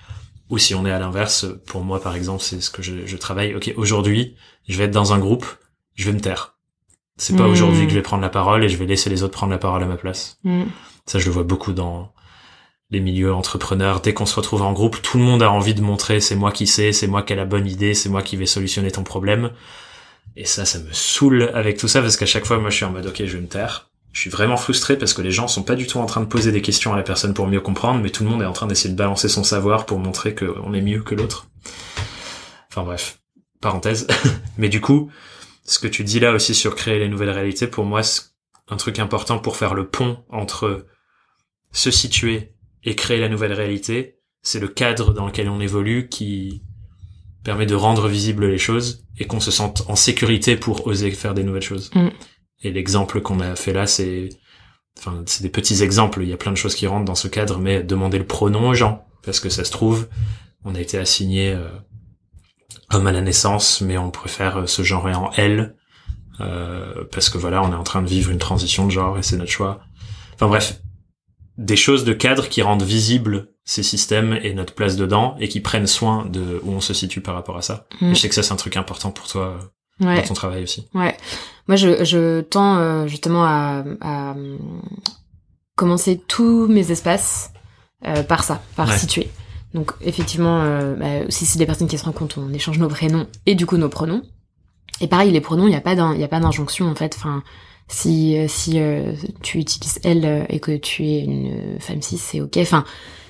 [0.50, 3.18] Ou si on est à l'inverse, pour moi par exemple, c'est ce que je, je
[3.18, 3.56] travaille.
[3.56, 4.36] Ok, aujourd'hui,
[4.68, 5.46] je vais être dans un groupe,
[5.96, 6.56] je vais me taire.
[7.18, 7.52] C'est pas Hmm.
[7.52, 9.60] aujourd'hui que je vais prendre la parole et je vais laisser les autres prendre la
[9.60, 10.39] parole à ma place.
[10.44, 10.64] Mm.
[11.06, 12.12] Ça, je le vois beaucoup dans
[12.89, 14.02] les milieux entrepreneurs.
[14.02, 16.52] Dès qu'on se retrouve en groupe, tout le monde a envie de montrer c'est moi
[16.52, 19.04] qui sais, c'est moi qui ai la bonne idée, c'est moi qui vais solutionner ton
[19.04, 19.52] problème.
[20.36, 22.86] Et ça, ça me saoule avec tout ça parce qu'à chaque fois, moi, je suis
[22.86, 23.89] en mode ok, je vais me taire.
[24.12, 26.28] Je suis vraiment frustré parce que les gens sont pas du tout en train de
[26.28, 28.54] poser des questions à la personne pour mieux comprendre, mais tout le monde est en
[28.54, 31.48] train d'essayer de balancer son savoir pour montrer qu'on est mieux que l'autre.
[32.70, 33.20] Enfin bref,
[33.60, 34.08] parenthèse.
[34.58, 35.12] mais du coup,
[35.64, 38.24] ce que tu dis là aussi sur créer les nouvelles réalités, pour moi, c'est
[38.70, 40.86] un truc important pour faire le pont entre
[41.72, 42.53] se situer
[42.84, 46.64] et créer la nouvelle réalité, c'est le cadre dans lequel on évolue qui
[47.43, 51.34] permet de rendre visibles les choses et qu'on se sente en sécurité pour oser faire
[51.34, 51.91] des nouvelles choses.
[51.93, 52.09] Mm.
[52.64, 54.30] Et l'exemple qu'on a fait là, c'est,
[54.97, 56.22] enfin, c'est des petits exemples.
[56.22, 58.70] Il y a plein de choses qui rentrent dans ce cadre, mais demander le pronom
[58.70, 60.07] aux gens, parce que ça se trouve,
[60.64, 61.68] on a été assigné euh,
[62.92, 65.76] homme à la naissance, mais on préfère se genrer en elle,
[66.42, 69.24] euh, parce que voilà, on est en train de vivre une transition de genre et
[69.24, 69.82] c'est notre choix.
[70.36, 70.80] Enfin bref,
[71.58, 75.60] des choses de cadre qui rendent visibles ces systèmes et notre place dedans et qui
[75.62, 77.86] prennent soin de où on se situe par rapport à ça.
[78.02, 78.12] Mm.
[78.12, 79.56] Et je sais que ça c'est un truc important pour toi
[80.02, 80.88] euh, ouais dans ton travail aussi.
[80.96, 81.16] Ouais.
[81.68, 84.58] Moi, je, je tends euh, justement à, à euh,
[85.76, 87.52] commencer tous mes espaces
[88.06, 88.98] euh, par ça, par Ouais.
[88.98, 89.30] situer.
[89.74, 93.28] Donc, effectivement, euh, bah, si c'est des personnes qui se rencontrent, on échange nos prénoms
[93.46, 94.22] et du coup nos pronoms.
[95.02, 97.16] Et pareil, les pronoms, il n'y a pas d'injonction en fait.
[97.18, 97.42] Enfin,
[97.88, 102.18] si euh, si euh, tu utilises elle euh, et que tu es une femme cis,
[102.18, 102.58] c'est ok.
[102.58, 102.86] Enfin,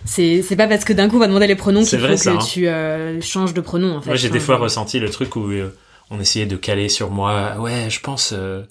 [0.06, 2.16] c'est c'est pas parce que d'un coup on va demander les pronoms qu'il faut que
[2.18, 2.38] ça, hein.
[2.39, 4.10] tu euh, changes de pronom en fait.
[4.10, 5.74] Moi j'ai des Enfin, fois ressenti le truc où euh,
[6.12, 8.64] on essayait de caler sur moi, ouais, je pense euh,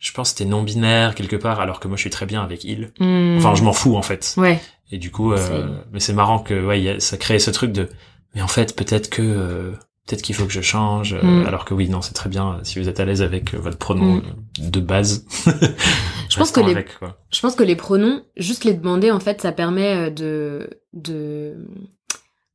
[0.00, 2.42] je pense que t'es non binaire quelque part alors que moi je suis très bien
[2.42, 2.90] avec il.
[2.98, 4.34] hmm, Enfin, je m'en fous en fait.
[4.38, 4.58] Ouais.
[4.90, 7.50] Et du coup, euh, C'est- mais c'est marrant que ouais, y a- ça crée ce
[7.50, 7.88] truc de,
[8.34, 9.72] mais en fait, peut-être que euh,
[10.06, 11.46] peut-être qu'il faut que je change, euh, Mm.
[11.46, 14.22] alors que oui, non, c'est très bien si vous êtes à l'aise avec votre pronom
[14.58, 14.70] Mm.
[14.70, 15.26] de base.
[16.30, 17.18] Je pense que les avec, quoi.
[17.30, 21.54] Je pense que les pronoms, juste les demander, en fait, ça permet de, de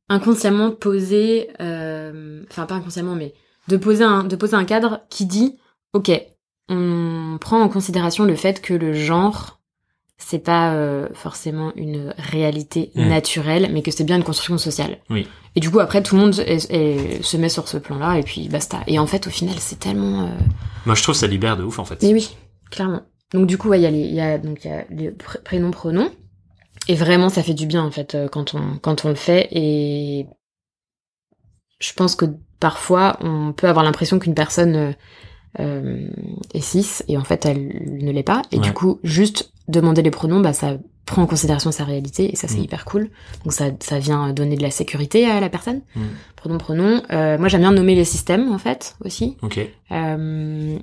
[0.08, 3.34] inconsciemment poser, euh, enfin pas inconsciemment, mais
[3.68, 5.56] de poser un, de poser un cadre qui dit,
[5.92, 6.10] ok,
[6.68, 9.60] on prend en considération le fait que le genre,
[10.16, 13.08] c'est pas euh, forcément une réalité Mm.
[13.08, 14.98] naturelle, mais que c'est bien une construction sociale.
[15.10, 15.26] Oui.
[15.56, 18.22] Et du coup, après, tout le monde est- est- se met sur ce plan-là, et
[18.22, 18.80] puis basta.
[18.86, 20.24] Et en fait, au final, c'est tellement...
[20.26, 20.30] euh,
[20.86, 22.02] Moi, je trouve ça libère de ouf en fait.
[22.02, 22.36] mais oui,
[22.70, 23.02] clairement.
[23.32, 25.10] Donc du coup, ouais, il y a les, il y a donc y a les
[25.10, 26.10] pr- prénoms, pronoms,
[26.86, 29.48] et vraiment, ça fait du bien en fait euh, quand on quand on le fait.
[29.50, 30.26] Et
[31.80, 32.26] je pense que
[32.60, 34.92] parfois, on peut avoir l'impression qu'une personne euh,
[35.60, 36.06] euh,
[36.52, 38.42] est cis et en fait, elle ne l'est pas.
[38.52, 38.62] Et Ouais.
[38.62, 42.48] du coup, juste demander les pronoms, bah ça prend en considération sa réalité et ça
[42.48, 42.64] c'est Mm.
[42.64, 43.10] hyper cool.
[43.44, 45.82] Donc ça ça vient donner de la sécurité à la personne.
[45.96, 46.00] Mm.
[46.36, 47.02] Pronom, pronom.
[47.12, 49.58] Euh, moi, j'aime bien nommer les systèmes en fait aussi Ok.
[49.92, 50.78] euh,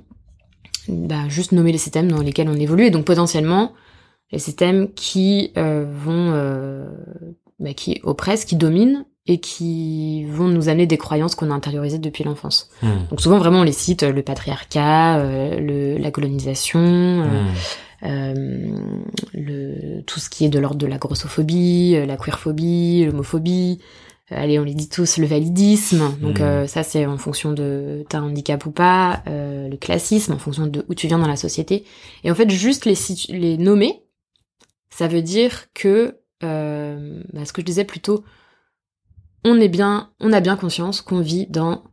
[0.88, 3.72] bah, juste nommer les systèmes dans lesquels on évolue et donc potentiellement
[4.32, 6.86] les systèmes qui euh, vont euh,
[7.60, 11.98] bah, qui oppressent, qui dominent et qui vont nous amener des croyances qu'on a intériorisées
[11.98, 12.68] depuis l'enfance.
[12.82, 12.86] Mm.
[13.10, 17.46] Donc souvent vraiment on les cite euh, le patriarcat, euh, le, la colonisation, euh, Mm.
[17.46, 17.52] euh,
[18.02, 23.80] le, tout ce qui est de l'ordre de la grossophobie, euh, la queerphobie, l'homophobie.
[24.30, 26.16] Euh, allez, on les dit tous, le validisme.
[26.20, 26.46] Donc Mhm.
[26.46, 29.22] euh, ça, c'est en fonction de ta handicap ou pas.
[29.28, 31.84] Euh, le classisme, en fonction de où tu viens dans la société.
[32.24, 34.02] Et en fait, juste les, situ- les nommer,
[34.90, 38.24] ça veut dire que, euh, bah, ce que je disais plutôt,
[39.44, 41.84] on est bien, on a bien conscience qu'on vit dans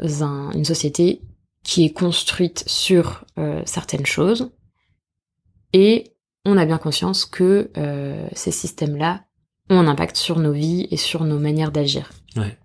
[0.00, 1.22] un- une société
[1.62, 4.50] qui est construite sur euh, certaines choses
[5.72, 6.12] et
[6.44, 9.24] on a bien conscience que euh, ces systèmes-là
[9.68, 12.10] ont un impact sur nos vies et sur nos manières d'agir.
[12.36, 12.56] Ouais.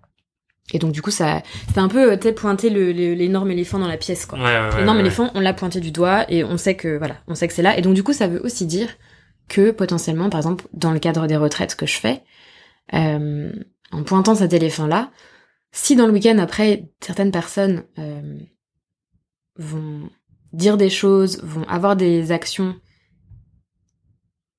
[0.72, 1.42] Et donc du coup, ça,
[1.72, 4.38] c'est un peu, sais, pointer l'énorme éléphant dans la pièce, quoi.
[4.38, 7.34] Ouais, ouais, L'énorme éléphant, on l'a pointé du doigt et on sait que voilà, on
[7.34, 7.78] sait que c'est là.
[7.78, 8.88] Et donc du coup, ça veut aussi dire
[9.48, 12.24] que potentiellement, par exemple, dans le cadre des retraites que je fais,
[12.94, 13.52] euh,
[13.92, 15.12] en pointant cet éléphant-là,
[15.70, 18.38] si dans le week-end après, certaines personnes euh,
[19.56, 20.10] vont
[20.52, 22.74] dire des choses, vont avoir des actions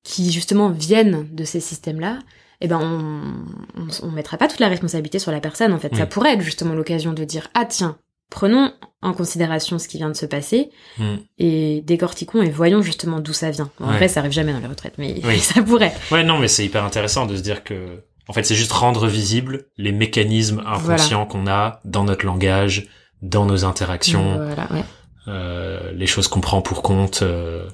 [0.10, 2.20] qui justement viennent de ces systèmes-là,
[2.62, 5.74] eh ben on, on, on mettra pas toute la responsabilité sur la personne.
[5.74, 7.98] En fait, ça pourrait être justement l'occasion de dire ah tiens,
[8.30, 11.16] prenons en considération ce qui vient de se passer Mm.
[11.38, 13.70] et décortiquons et voyons justement d'où ça vient.
[13.82, 13.98] En Ouais.
[13.98, 15.40] vrai, ça arrive jamais dans les retraites, mais Oui.
[15.52, 15.94] ça pourrait.
[16.12, 19.08] Ouais, non, mais c'est hyper intéressant de se dire que, en fait, c'est juste rendre
[19.08, 22.88] visible les mécanismes inconscients qu'on a dans notre langage,
[23.22, 24.84] dans nos interactions, Voilà, ouais.
[25.28, 27.22] euh, les choses qu'on prend pour compte.
[27.22, 27.68] euh,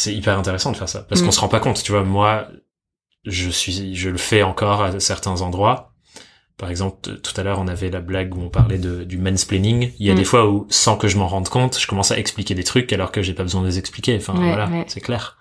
[0.00, 1.24] c'est hyper intéressant de faire ça parce Mm.
[1.26, 1.82] qu'on se rend pas compte.
[1.82, 2.48] Tu vois, moi,
[3.24, 5.92] je suis, je le fais encore à certains endroits.
[6.56, 9.92] Par exemple, tout à l'heure, on avait la blague où on parlait de, du mansplaining.
[9.98, 10.16] Il y a Mm.
[10.16, 12.92] des fois où, sans que je m'en rende compte, je commence à expliquer des trucs
[12.92, 14.16] alors que j'ai pas besoin de les expliquer.
[14.16, 14.84] Enfin, Ouais, voilà, ouais.
[14.88, 15.38] c'est clair.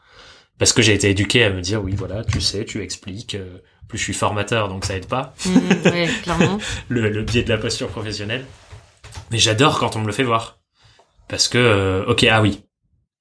[0.57, 3.35] Parce que j'ai été éduqué à me dire, oui, voilà, tu sais, tu expliques.
[3.35, 3.57] euh,
[3.87, 5.33] plus je suis formateur, donc ça aide pas.
[5.85, 6.59] Ouais, clairement.
[6.89, 8.45] Le, le biais de la posture professionnelle.
[9.31, 10.59] Mais j'adore quand on me le fait voir.
[11.27, 12.61] Parce que, euh, ok, ah oui.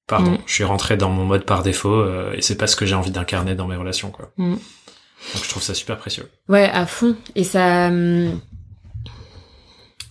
[0.09, 0.37] Pardon, Mm.
[0.45, 2.95] je suis rentré dans mon mode par défaut euh, et c'est pas ce que j'ai
[2.95, 4.31] envie d'incarner dans mes relations, quoi.
[4.37, 4.55] Mm.
[4.55, 6.27] Donc je trouve ça super précieux.
[6.49, 7.15] Ouais, à fond.
[7.35, 8.39] Et ça, hum,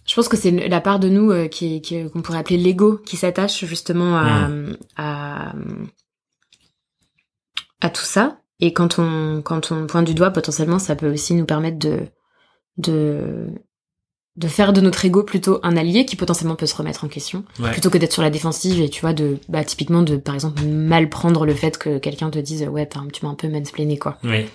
[0.07, 1.83] je pense que c'est la part de nous euh, qui,
[2.13, 4.49] qu'on pourrait appeler l'ego, qui s'attache justement à,
[4.97, 5.53] à,
[7.81, 8.39] à tout ça.
[8.61, 12.01] Et quand on, quand on pointe du doigt, potentiellement, ça peut aussi nous permettre de,
[12.77, 13.49] de,
[14.39, 17.45] de faire de notre ego plutôt un allié qui potentiellement peut se remettre en question,
[17.59, 17.73] Ouais.
[17.73, 20.63] plutôt que d'être sur la défensive et tu vois de, bah typiquement de, par exemple,
[20.63, 23.49] mal prendre le fait que quelqu'un te dise ouais, t'as un, tu m'as un peu
[23.49, 24.17] mansplainé quoi.
[24.23, 24.47] Oui.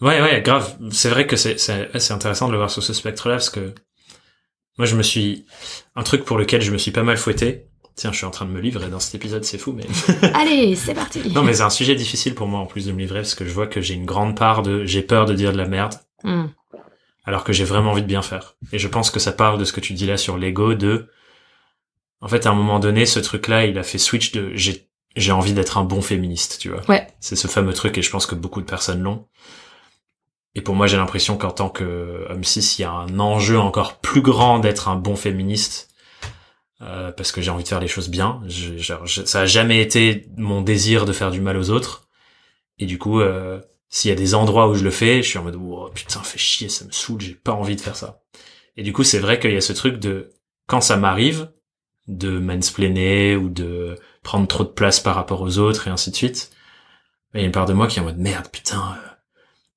[0.00, 0.76] Ouais, ouais, grave.
[0.92, 3.74] C'est vrai que c'est, c'est, intéressant de le voir sur ce spectre-là parce que
[4.78, 5.46] moi, je me suis,
[5.96, 7.66] un truc pour lequel je me suis pas mal fouetté.
[7.96, 9.86] Tiens, je suis en train de me livrer dans cet épisode, c'est fou, mais
[10.34, 11.20] Allez, c'est parti.
[11.34, 13.46] non, mais c'est un sujet difficile pour moi en plus de me livrer parce que
[13.46, 15.94] je vois que j'ai une grande part de, j'ai peur de dire de la merde
[16.22, 16.46] Hmm.
[17.26, 18.54] Alors que j'ai vraiment envie de bien faire.
[18.72, 21.10] Et je pense que ça parle de ce que tu dis là sur l'ego de,
[22.20, 25.32] en fait, à un moment donné, ce truc-là, il a fait switch de, j'ai, j'ai
[25.32, 26.80] envie d'être un bon féministe, tu vois.
[26.88, 27.06] Ouais.
[27.20, 29.26] C'est ce fameux truc et je pense que beaucoup de personnes l'ont.
[30.54, 33.58] Et pour moi, j'ai l'impression qu'en tant que homme cis, il y a un enjeu
[33.58, 35.90] encore plus grand d'être un bon féministe.
[36.82, 38.42] euh, parce que j'ai envie de faire les choses bien.
[38.48, 42.06] Je- genre, je- ça a jamais été mon désir de faire du mal aux autres.
[42.78, 45.38] Et du coup, euh, s'il y a des endroits où je le fais, je suis
[45.38, 48.20] en mode oh, putain, fais chier, ça me saoule, j'ai pas envie de faire ça.
[48.76, 50.30] Et du coup, c'est vrai qu'il y a ce truc de
[50.66, 51.50] quand ça m'arrive
[52.08, 56.16] de mansplainer ou de prendre trop de place par rapport aux autres et ainsi de
[56.16, 56.50] suite.
[57.34, 59.08] Il y a une part de moi qui est en mode merde, putain, euh,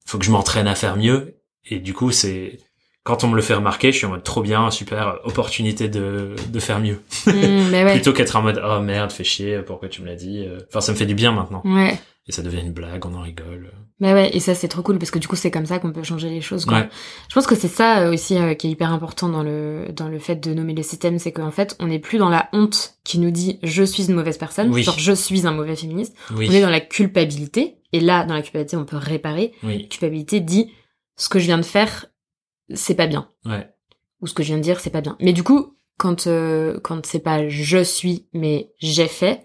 [0.05, 1.35] faut que je m'entraîne à faire mieux.
[1.65, 2.59] Et du coup, c'est
[3.03, 6.35] quand on me le fait remarquer, je suis en mode trop bien, super opportunité de,
[6.47, 7.01] de faire mieux.
[7.25, 7.93] Mais ouais.
[7.93, 10.45] Plutôt qu'être en mode oh merde, fais chier, pourquoi tu me l'as dit.
[10.47, 10.59] euh.
[10.67, 11.61] Enfin, ça me fait du bien maintenant.
[11.65, 11.99] Ouais.
[12.29, 13.71] Et ça devient une blague, on en rigole.
[13.99, 15.91] Bah ouais, et ça c'est trop cool parce que du coup c'est comme ça qu'on
[15.91, 16.63] peut changer les choses.
[16.63, 16.81] Quoi.
[16.81, 16.89] Ouais.
[17.27, 20.07] Je pense que c'est ça euh, aussi euh, qui est hyper important dans le dans
[20.07, 22.93] le fait de nommer les systèmes, c'est qu'en fait on n'est plus dans la honte
[23.03, 24.83] qui nous dit je suis une mauvaise personne, Oui.
[24.83, 26.15] genre je suis un mauvais féministe.
[26.35, 26.47] Oui.
[26.49, 29.53] On est dans la culpabilité et là dans la culpabilité on peut réparer.
[29.63, 29.87] La Oui.
[29.89, 30.71] culpabilité dit
[31.17, 32.05] ce que je viens de faire
[32.75, 33.67] c'est pas bien Ouais.
[34.21, 35.17] ou ce que je viens de dire c'est pas bien.
[35.19, 39.41] Mais du coup quand euh, quand c'est pas je suis mais j'ai fait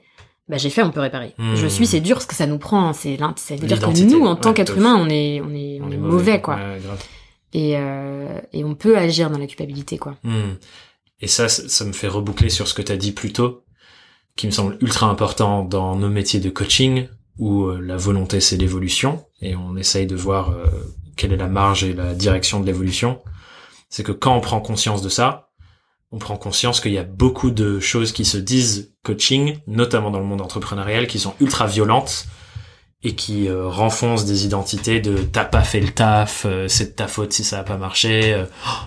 [0.48, 1.34] bah j'ai fait, on peut réparer.
[1.38, 1.54] Hmm.
[1.54, 2.92] Je suis, c'est dur parce que ça nous prend.
[2.92, 5.80] C'est, ça veut dire que nous, en tant ouais, qu'être humain, on est, on est,
[5.82, 6.56] on, est mauvais, quoi.
[6.56, 6.80] Ouais.
[7.54, 10.16] Et, euh, et on peut agir dans la culpabilité, quoi.
[10.22, 10.54] Hmm.
[11.20, 13.64] Et ça, ça me fait reboucler sur ce que tu as dit plus tôt,
[14.36, 18.56] qui me semble ultra important dans nos métiers de coaching, où euh, la volonté c'est
[18.56, 20.66] l'évolution, et on essaye de voir euh,
[21.16, 23.22] quelle est la marge et la direction de l'évolution.
[23.88, 25.43] C'est que quand on prend conscience de ça,
[26.14, 30.20] on prend conscience qu'il y a beaucoup de choses qui se disent coaching, notamment dans
[30.20, 32.26] le monde entrepreneurial, qui sont ultra violentes
[33.02, 36.92] et qui euh, renfoncent des identités de t'as pas fait le taf, euh, c'est de
[36.92, 38.32] ta faute si ça a pas marché.
[38.32, 38.44] euh,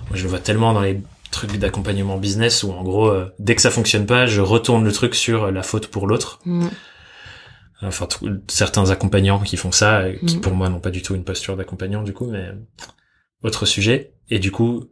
[0.09, 1.01] moi, je le vois tellement dans les
[1.31, 5.13] trucs d'accompagnement business où en gros, dès que ça fonctionne pas, je retourne le truc
[5.13, 6.39] sur la faute pour l'autre.
[6.45, 6.67] Mm.
[7.83, 8.07] Enfin,
[8.47, 10.41] certains accompagnants qui font ça, qui Mhm.
[10.41, 12.47] pour moi n'ont pas du tout une posture d'accompagnant du coup, mais
[13.43, 14.13] autre sujet.
[14.29, 14.85] Et du coup,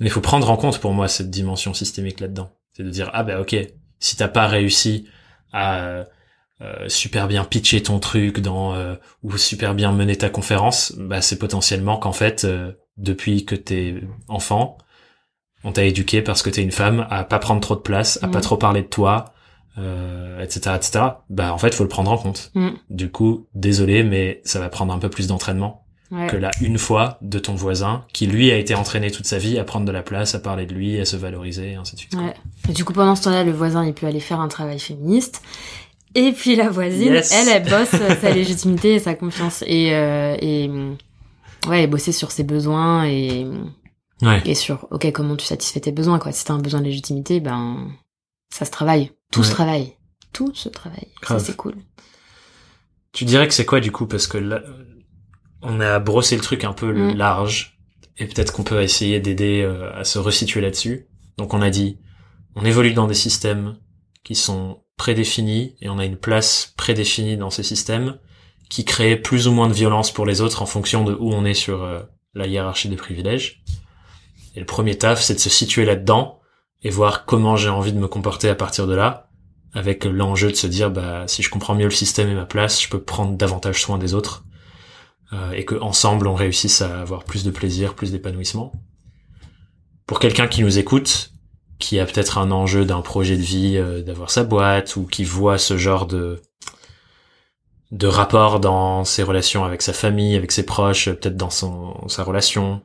[0.00, 2.50] mais il faut prendre en compte pour moi cette dimension systémique là-dedans.
[2.72, 3.56] C'est de dire ah bah ok,
[3.98, 5.06] si t'as pas réussi
[5.52, 6.04] à
[6.62, 11.20] euh, super bien pitcher ton truc dans euh, ou super bien mener ta conférence, bah
[11.22, 14.76] c'est potentiellement qu'en fait euh, depuis que t'es enfant,
[15.64, 18.28] on t'a éduqué parce que t'es une femme à pas prendre trop de place, à
[18.28, 18.42] pas Mhm.
[18.44, 19.32] trop parler de toi,
[19.78, 21.04] euh, etc., etc.
[21.30, 22.50] Bah en fait, faut le prendre en compte.
[22.54, 22.70] Mm.
[22.90, 26.26] Du coup, désolé, mais ça va prendre un peu plus d'entraînement Ouais.
[26.26, 29.58] que là une fois de ton voisin qui lui a été entraîné toute sa vie
[29.60, 32.00] à prendre de la place, à parler de lui, à se valoriser, et ainsi de
[32.00, 32.14] suite.
[32.14, 32.34] Ouais.
[32.68, 35.40] Et du coup, pendant ce temps-là, le voisin, il peut aller faire un travail féministe.
[36.16, 37.30] Et puis la voisine, Yes.
[37.32, 37.90] elle, elle bosse
[38.20, 39.62] sa légitimité et sa confiance.
[39.68, 40.68] Et, euh, et
[41.68, 43.46] ouais, bosser sur ses besoins et,
[44.22, 44.42] Ouais.
[44.44, 46.32] et sur, ok, comment tu satisfais tes besoins, quoi.
[46.32, 47.88] Si t'as un besoin de légitimité, ben,
[48.52, 49.12] ça se travaille.
[49.30, 49.92] Tout se travaille.
[50.32, 51.06] Tout se travaille.
[51.22, 51.76] Ça, c'est cool.
[53.12, 54.06] Tu dirais que c'est quoi du coup?
[54.06, 54.60] Parce que là,
[55.62, 57.16] on a brossé le truc un peu Mm.
[57.16, 57.78] large
[58.18, 61.06] et peut-être qu'on peut essayer d'aider euh, à se resituer là-dessus.
[61.38, 61.98] Donc on a dit,
[62.54, 63.76] on évolue dans des systèmes
[64.24, 68.18] qui sont prédéfinis et on a une place prédéfinie dans ces systèmes
[68.68, 71.44] qui créent plus ou moins de violence pour les autres en fonction de où on
[71.44, 72.00] est sur euh,
[72.34, 73.64] la hiérarchie des privilèges.
[74.54, 76.40] Et le premier taf, c'est de se situer là-dedans
[76.82, 79.30] et voir comment j'ai envie de me comporter à partir de là,
[79.74, 82.82] avec l'enjeu de se dire, bah, si je comprends mieux le système et ma place,
[82.82, 84.44] je peux prendre davantage soin des autres,
[85.32, 88.72] euh, et que ensemble on réussisse à avoir plus de plaisir, plus d'épanouissement.
[90.06, 91.32] Pour quelqu'un qui nous écoute,
[91.78, 95.24] qui a peut-être un enjeu d'un projet de vie, euh, d'avoir sa boîte, ou qui
[95.24, 96.40] voit ce genre de
[97.92, 102.22] de rapport dans ses relations avec sa famille, avec ses proches, peut-être dans son sa
[102.22, 102.82] relation.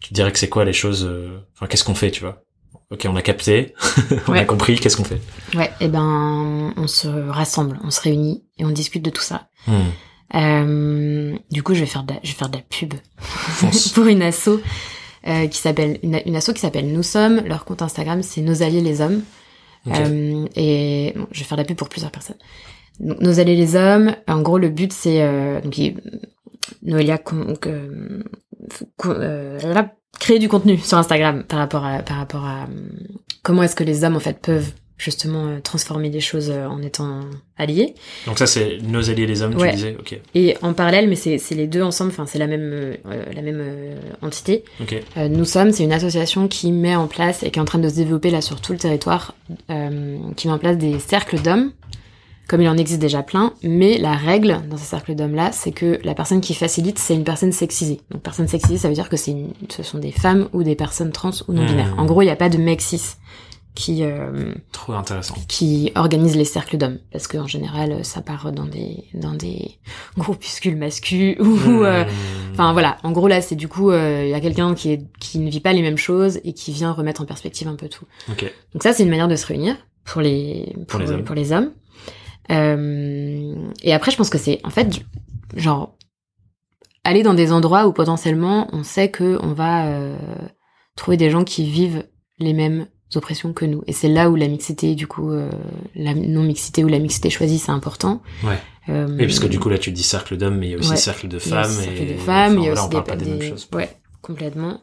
[0.00, 2.42] Tu dirais que c'est quoi les choses euh, Enfin, qu'est-ce qu'on fait, tu vois?
[2.90, 3.74] Ok, on a capté,
[4.28, 4.78] on a compris.
[4.78, 5.20] Qu'est-ce qu'on fait?
[5.54, 9.48] Ouais, et ben, on se rassemble, on se réunit et on discute de tout ça.
[9.66, 9.90] Hmm.
[10.34, 12.94] Euh, du coup, je vais faire de la, je vais faire de la pub
[13.94, 14.60] pour une asso
[15.26, 17.40] euh, qui s'appelle une, une asso qui s'appelle Nous sommes.
[17.46, 19.22] Leur compte Instagram, c'est Nos alliés les hommes.
[19.86, 22.36] Euh, et bon, je vais faire de la pub pour plusieurs personnes.
[23.00, 24.14] Donc, Nos alliés les hommes.
[24.28, 26.00] En gros, le but c'est euh, donc il-
[26.82, 27.54] Noélia con-
[30.18, 32.66] créé du contenu sur Instagram par rapport à par rapport à
[33.42, 36.80] comment est-ce que les hommes en fait peuvent justement euh, transformer les choses euh, en
[36.80, 37.20] étant
[37.56, 37.94] alliés.
[38.26, 39.70] Donc ça, c'est nos alliés les hommes, Ouais.
[39.70, 39.96] tu disais.
[39.98, 42.94] Ok, Et en parallèle, mais c'est c'est les deux ensemble, enfin c'est la même euh,
[43.34, 44.64] la même euh, entité.
[45.16, 47.80] Euh, Nous sommes, c'est une association qui met en place et qui est en train
[47.80, 49.34] de se développer là sur tout le territoire,
[50.36, 51.72] qui met en place des cercles d'hommes,
[52.46, 53.52] comme il en existe déjà plein.
[53.62, 57.14] Mais la règle dans ces cercles d'hommes là, c'est que la personne qui facilite, c'est
[57.14, 58.00] une personne sexisée.
[58.10, 59.34] Donc personne sexisée, ça veut dire que c'est
[59.70, 61.94] ce sont des femmes ou des personnes trans ou non binaires.
[61.96, 62.00] Hmm.
[62.00, 63.00] En gros, il n'y a pas de mec cis
[63.74, 65.34] qui euh, trop intéressant.
[65.48, 69.78] qui organise les cercles d'hommes parce qu'en général ça part dans des dans des
[70.16, 72.52] groupuscules masculins ou euh, Hmm.
[72.52, 75.02] enfin voilà en gros là c'est du coup euh, il y a quelqu'un qui est
[75.18, 77.88] qui ne vit pas les mêmes choses et qui vient remettre en perspective un peu
[77.88, 78.44] tout Ok.
[78.74, 81.24] donc ça c'est une manière de se réunir pour les Pour les hommes.
[81.24, 81.72] pour les hommes
[82.50, 85.00] Euh, et après je pense que c'est en fait
[85.56, 85.96] genre
[87.02, 90.16] aller dans des endroits où potentiellement on sait que on va euh,
[90.96, 92.06] trouver des gens qui vivent
[92.38, 95.48] les mêmes oppressions que nous et c'est là où la mixité du coup euh,
[95.94, 98.58] la non mixité ou la mixité choisie c'est important Ouais.
[98.88, 100.90] Euh, Et puisque du coup là tu dis cercle d'hommes, mais il y a aussi
[100.90, 100.96] Ouais.
[100.96, 101.72] cercle de il y a femmes.
[101.72, 103.30] et cercle de femmes, enfin, il y a aussi on parle des, pas des, des-
[103.30, 103.68] mêmes choses.
[103.72, 103.90] Ouais,
[104.20, 104.80] complètement.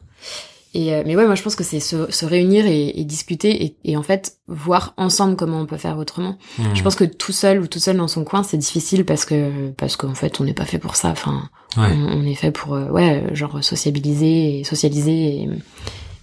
[0.73, 3.63] Et euh, mais ouais, moi je pense que c'est se, se réunir et, et discuter
[3.65, 6.37] et, et en fait voir ensemble comment on peut faire autrement.
[6.57, 6.73] Hmm.
[6.73, 9.69] Je pense que tout seul ou tout seul dans son coin c'est difficile parce que
[9.71, 11.09] parce qu'en fait on n'est pas fait pour ça.
[11.09, 11.87] Enfin, Ouais.
[11.93, 15.49] on, on est fait pour euh, ouais genre sociabiliser et socialiser et,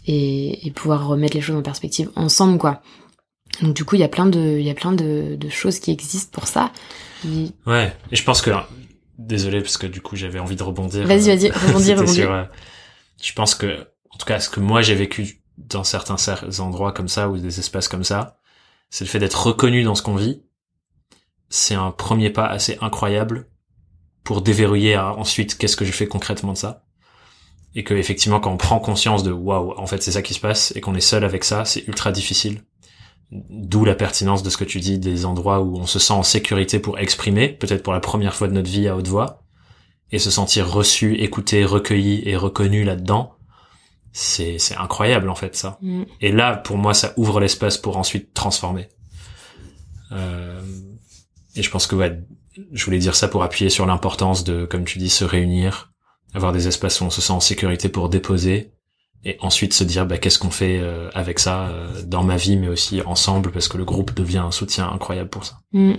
[0.09, 2.83] et et pouvoir remettre les choses en perspective ensemble quoi.
[3.63, 5.79] Donc du coup il y a plein de il y a plein de, de choses
[5.79, 6.73] qui existent pour ça.
[7.25, 7.97] Mais- Ouais.
[8.11, 8.51] Et je pense que
[9.19, 11.07] désolé parce que du coup j'avais envie de rebondir.
[11.07, 12.15] Vas-y euh, vas-y rebondir C'était rebondir.
[12.25, 12.45] sur, euh,
[13.23, 16.93] je pense que, en tout cas, ce que moi j'ai vécu dans certains cer- endroits
[16.93, 18.39] comme ça ou des espaces comme ça,
[18.91, 20.41] c'est le fait d'être reconnu dans ce qu'on vit.
[21.51, 23.49] C'est un premier pas assez incroyable
[24.23, 26.85] pour déverrouiller euh, ensuite qu'est-ce que je fais concrètement de ça.
[27.79, 30.41] Et que effectivement, quand on prend conscience de waouh, en fait c'est ça qui se
[30.41, 32.65] passe et qu'on est seul avec ça, c'est ultra difficile.
[33.31, 36.25] D'où la pertinence de ce que tu dis, des endroits où on se sent en
[36.25, 39.45] sécurité pour exprimer, peut-être pour la première fois de notre vie à haute voix,
[40.11, 43.37] et se sentir reçu, écouté, recueilli et reconnu là-dedans,
[44.13, 45.79] c'est c'est incroyable en fait ça.
[45.81, 46.03] Mm.
[46.21, 48.89] Et là, pour moi, ça ouvre l'espace pour ensuite transformer.
[50.11, 50.61] Euh,
[51.55, 52.19] et je pense que ouais,
[52.73, 55.93] je voulais dire ça pour appuyer sur l'importance de, comme tu dis, se réunir,
[56.35, 58.73] avoir des espaces où on se sent en sécurité pour déposer,
[59.25, 62.57] et ensuite se dire bah, qu'est-ce qu'on fait euh, avec ça euh, dans ma vie,
[62.57, 65.61] mais aussi ensemble, parce que le groupe devient un soutien incroyable pour ça.
[65.73, 65.95] Mm.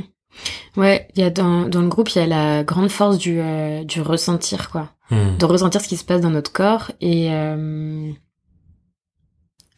[0.78, 3.40] Ouais, il y a dans, dans le groupe, il y a la grande force du,
[3.40, 4.94] euh, du ressentir, quoi.
[5.10, 5.38] Hmm.
[5.38, 6.92] De ressentir ce qui se passe dans notre corps.
[7.02, 7.32] Et,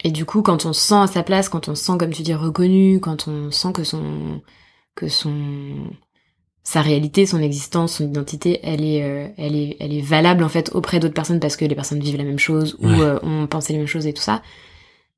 [0.04, 2.12] et du coup, quand on se sent à sa place, quand on se sent, comme
[2.12, 4.42] tu dis, reconnu, quand on sent que son,
[4.94, 5.90] que son,
[6.64, 10.50] sa réalité, son existence, son identité, elle est, euh, elle est, elle est valable, en
[10.50, 13.00] fait, auprès d'autres personnes parce que les personnes vivent la même chose ou Ouais.
[13.02, 14.42] euh, ont pensé les mêmes choses et tout ça.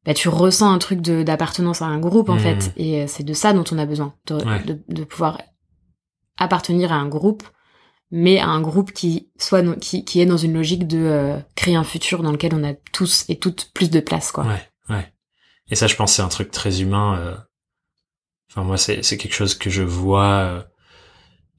[0.05, 3.33] bah, tu ressens un truc d'appartenance à un groupe en fait et euh, c'est de
[3.33, 4.63] ça dont on a besoin de, Ouais.
[4.63, 5.41] de, de pouvoir
[6.37, 7.43] appartenir à un groupe
[8.11, 11.37] mais à un groupe qui soit no- qui, qui est dans une logique de euh,
[11.55, 14.61] créer un futur dans lequel on a tous et toutes plus de place quoi Ouais,
[14.89, 15.11] ouais.
[15.71, 17.17] Et ça, je pense, c'est un truc très humain.
[17.17, 17.35] euh.
[18.51, 20.61] Enfin, moi, c'est c'est quelque chose que je vois euh,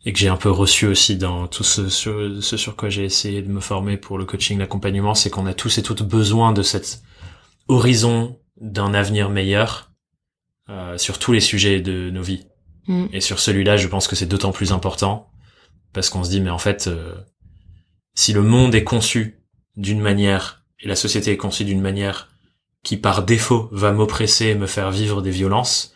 [0.05, 3.05] et que j'ai un peu reçu aussi dans tout ce sur, ce sur quoi j'ai
[3.05, 6.53] essayé de me former pour le coaching, l'accompagnement, c'est qu'on a tous et toutes besoin
[6.53, 7.03] de cet
[7.69, 9.91] horizon d'un avenir meilleur
[10.69, 12.47] euh, sur tous les sujets de nos vies.
[12.87, 13.07] Mm.
[13.13, 15.31] Et sur celui-là, je pense que c'est d'autant plus important
[15.93, 17.15] parce qu'on se dit, mais en fait, euh,
[18.15, 19.43] si le monde est conçu
[19.77, 22.31] d'une manière et la société est conçue d'une manière
[22.83, 25.94] qui par défaut va m'oppresser et me faire vivre des violences,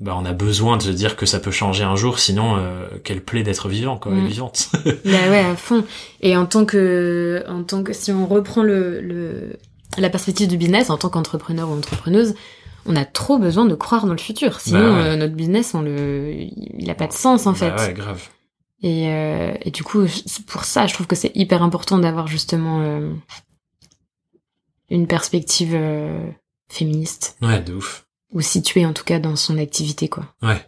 [0.00, 2.86] bah on a besoin de se dire que ça peut changer un jour, sinon euh,
[3.04, 4.26] quelle plaît d'être vivant, quoi, Mm.
[4.26, 4.68] vivante.
[5.04, 5.84] Bah ouais, à fond.
[6.20, 9.56] Et en tant que, en tant que, si on reprend le, le,
[9.96, 12.34] la perspective du business, en tant qu'entrepreneur ou entrepreneuse,
[12.86, 14.60] on a trop besoin de croire dans le futur.
[14.60, 15.06] Sinon, Bah ouais.
[15.08, 17.70] euh, notre business, on le, il a pas de sens, en fait.
[17.70, 18.22] Bah ouais, grave.
[18.82, 20.04] Et, euh, et du coup,
[20.46, 23.12] pour ça, je trouve que c'est hyper important d'avoir justement euh,
[24.90, 26.30] une perspective euh,
[26.70, 28.06] féministe, Ouais, de ouf.
[28.32, 30.34] Ou située en tout cas dans son activité, quoi.
[30.42, 30.64] Ouais.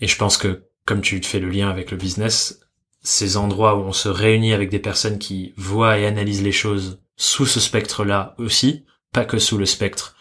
[0.00, 2.60] Et je pense que comme tu te fais le lien avec le business,
[3.02, 7.00] ces endroits où on se réunit avec des personnes qui voient et analysent les choses
[7.16, 10.16] sous ce spectre-là aussi, pas que sous le spectre.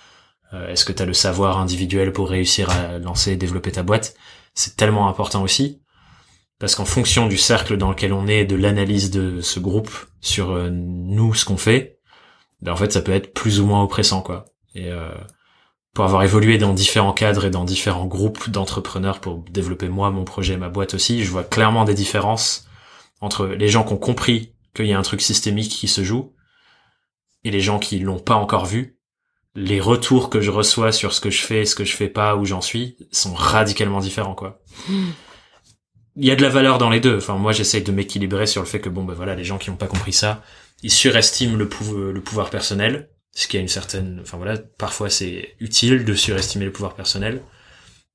[0.53, 3.83] euh, Est-ce que tu as le savoir individuel pour réussir à lancer et développer ta
[3.83, 4.15] boîte?
[4.53, 5.81] C'est tellement important aussi.
[6.59, 10.51] Parce qu'en fonction du cercle dans lequel on est, de l'analyse de ce groupe sur
[10.51, 11.99] euh, nous, ce qu'on fait,
[12.61, 14.45] ben en fait, ça peut être plus ou moins oppressant, quoi.
[14.77, 15.11] Euh,
[15.93, 20.25] pour avoir évolué dans différents cadres et dans différents groupes d'entrepreneurs pour développer moi mon
[20.25, 22.67] projet, ma boîte aussi, je vois clairement des différences
[23.21, 26.33] entre les gens qui ont compris qu'il y a un truc systémique qui se joue
[27.43, 28.97] et les gens qui l'ont pas encore vu.
[29.55, 32.35] Les retours que je reçois sur ce que je fais, ce que je fais pas,
[32.35, 34.63] où j'en suis, sont radicalement différents, quoi.
[36.15, 37.17] Il y a de la valeur dans les deux.
[37.17, 39.69] Enfin, moi, j'essaye de m'équilibrer sur le fait que bon, ben voilà, les gens qui
[39.69, 40.41] n'ont pas compris ça,
[40.81, 46.05] ils surestiment le pouvoir personnel, ce qui a une certaine, enfin voilà, parfois c'est utile
[46.05, 47.41] de surestimer le pouvoir personnel.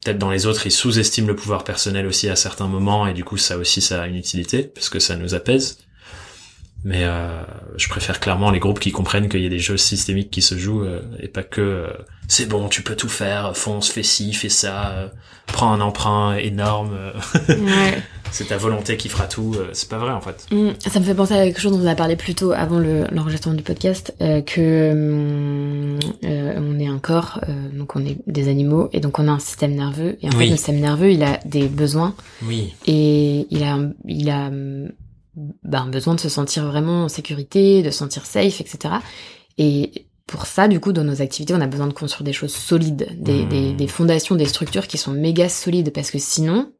[0.05, 3.25] Peut-être dans les autres, ils sous-estiment le pouvoir personnel aussi à certains moments, et du
[3.25, 5.79] coup, ça aussi, ça a une utilité parce que ça nous apaise.
[6.85, 7.43] Mais euh,
[7.77, 10.57] je préfère clairement les groupes qui comprennent qu'il y a des jeux systémiques qui se
[10.57, 11.91] jouent euh, et pas que euh,
[12.29, 15.09] c'est bon, tu peux tout faire, fonce, fais ci, fais ça, euh,
[15.47, 17.13] prends un emprunt énorme, euh,
[17.49, 18.03] Ouais.
[18.31, 19.55] c'est ta volonté qui fera tout.
[19.57, 20.47] euh, c'est pas vrai en fait.
[20.53, 22.79] Mm, Ça me fait penser à quelque chose dont on a parlé plus tôt avant
[22.79, 28.05] le- l'enregistrement du podcast, euh, que hum, euh, on est un corps, euh, donc on
[28.05, 30.19] est des animaux, et donc on a un système nerveux.
[30.23, 30.37] Et en Oui.
[30.45, 32.75] fait, notre système nerveux, il a des besoins, Oui.
[32.87, 34.91] et il a, il a hum,
[35.63, 38.97] ben, besoin de se sentir vraiment en sécurité, de se sentir safe, etc.
[39.57, 42.55] Et pour ça, du coup, dans nos activités, on a besoin de construire des choses
[42.55, 46.73] solides, des, des, des fondations, des structures qui sont méga solides, parce que sinon,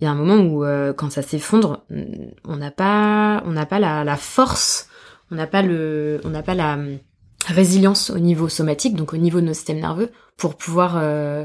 [0.00, 2.02] il y a un moment où euh, quand ça s'effondre, mm,
[2.44, 4.88] on n'a pas, on n'a pas la, la force,
[5.30, 6.76] on n'a pas le, on n'a pas la
[7.46, 11.44] résilience au niveau somatique, donc au niveau de nos systèmes nerveux, pour pouvoir, euh,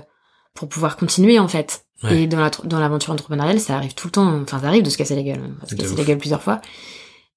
[0.56, 1.86] pour pouvoir continuer en fait.
[2.04, 2.24] Ouais.
[2.24, 4.42] Et dans la, dans l'aventure entrepreneuriale, ça arrive tout le temps.
[4.42, 5.40] Enfin, ça arrive de se casser la gueule.
[5.40, 5.52] hein.
[5.58, 6.62] On va se casser la gueule plusieurs fois.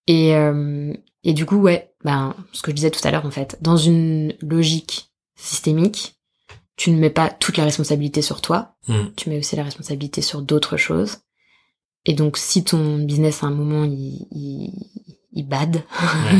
[0.07, 3.31] Et, euh, et du coup, ouais, ben, ce que je disais tout à l'heure, en
[3.31, 6.17] fait, dans une logique systémique,
[6.77, 8.95] tu ne mets pas toute la responsabilité sur toi, Mm.
[9.17, 11.19] tu mets aussi la responsabilité sur d'autres choses.
[12.05, 14.73] Et donc, si ton business à un moment il, il,
[15.33, 15.83] il bad,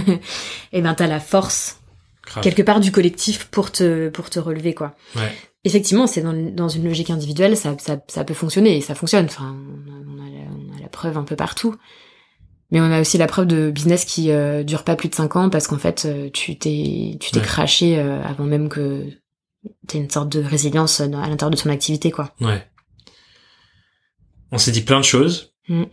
[0.73, 1.79] et ben t'as la force
[2.27, 2.43] Grave.
[2.45, 4.95] quelque part du collectif pour te pour te relever quoi.
[5.17, 5.33] Ouais.
[5.65, 9.25] Effectivement, c'est dans, dans une logique individuelle, ça, ça, ça peut fonctionner et ça fonctionne.
[9.25, 11.75] Enfin, on a, on a la, on a la preuve un peu partout.
[12.75, 15.37] Mais on a aussi la preuve de business qui euh, dure pas plus de 5
[15.37, 17.45] ans parce qu'en fait, euh, tu t'es tu t'es Ouais.
[17.45, 19.05] craché euh, avant même que
[19.87, 22.35] t'aies une sorte de résilience dans- à l'intérieur de ton activité, quoi.
[22.41, 22.67] Ouais.
[24.51, 25.55] On s'est dit plein de choses.
[25.69, 25.85] Mm.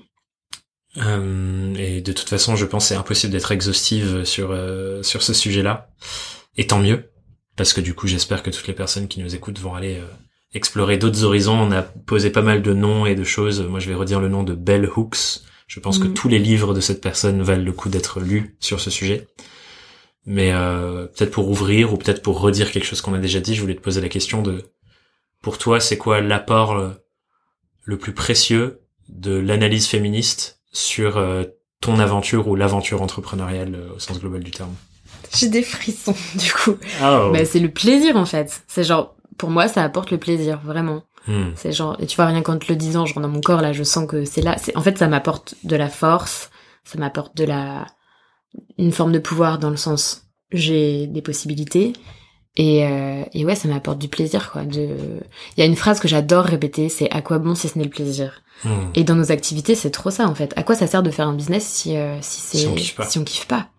[0.97, 5.23] Euh, et de toute façon, je pense que c'est impossible d'être exhaustive sur euh, sur
[5.23, 5.89] ce sujet-là.
[6.57, 7.11] Et tant mieux,
[7.55, 10.05] parce que du coup, j'espère que toutes les personnes qui nous écoutent vont aller euh,
[10.53, 11.57] explorer d'autres horizons.
[11.59, 13.61] On a posé pas mal de noms et de choses.
[13.61, 15.41] Moi, je vais redire le nom de Bell Hooks.
[15.71, 16.13] Je pense que Mm.
[16.13, 19.25] tous les livres de cette personne valent le coup d'être lus sur ce sujet.
[20.25, 23.55] Mais euh, peut-être pour ouvrir ou peut-être pour redire quelque chose qu'on a déjà dit,
[23.55, 24.65] je voulais te poser la question de,
[25.41, 26.89] pour toi, c'est quoi l'apport euh,
[27.85, 31.45] le plus précieux de l'analyse féministe sur euh,
[31.79, 34.75] ton aventure ou l'aventure entrepreneuriale euh, au sens global du terme?
[35.33, 36.75] J'ai des frissons, du coup.
[37.01, 37.29] Oh.
[37.31, 38.61] Bah, c'est le plaisir, en fait.
[38.67, 41.01] C'est genre, pour moi, ça apporte le plaisir, vraiment.
[41.27, 41.51] Hmm.
[41.55, 43.73] C'est genre, et tu vois, rien qu'en te le disant, genre dans mon corps, là,
[43.73, 44.55] je sens que c'est là.
[44.57, 46.49] C'est, en fait, ça m'apporte de la force,
[46.83, 47.85] ça m'apporte de la,
[48.77, 51.93] une forme de pouvoir dans le sens, j'ai des possibilités.
[52.57, 54.63] Et, euh, et ouais, ça m'apporte du plaisir, quoi.
[54.63, 55.21] De...
[55.55, 57.85] Il y a une phrase que j'adore répéter, c'est à quoi bon si ce n'est
[57.85, 58.41] le plaisir?
[58.65, 58.89] Hmm.
[58.93, 60.53] Et dans nos activités, c'est trop ça, en fait.
[60.57, 62.95] À quoi ça sert de faire un business si, euh, si c'est Si on kiffe
[62.95, 63.05] pas.
[63.05, 63.69] si on kiffe pas?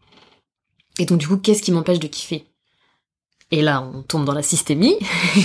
[0.99, 2.47] Et donc, du coup, qu'est-ce qui m'empêche de kiffer?
[3.55, 4.97] Et là, on tombe dans la systémie.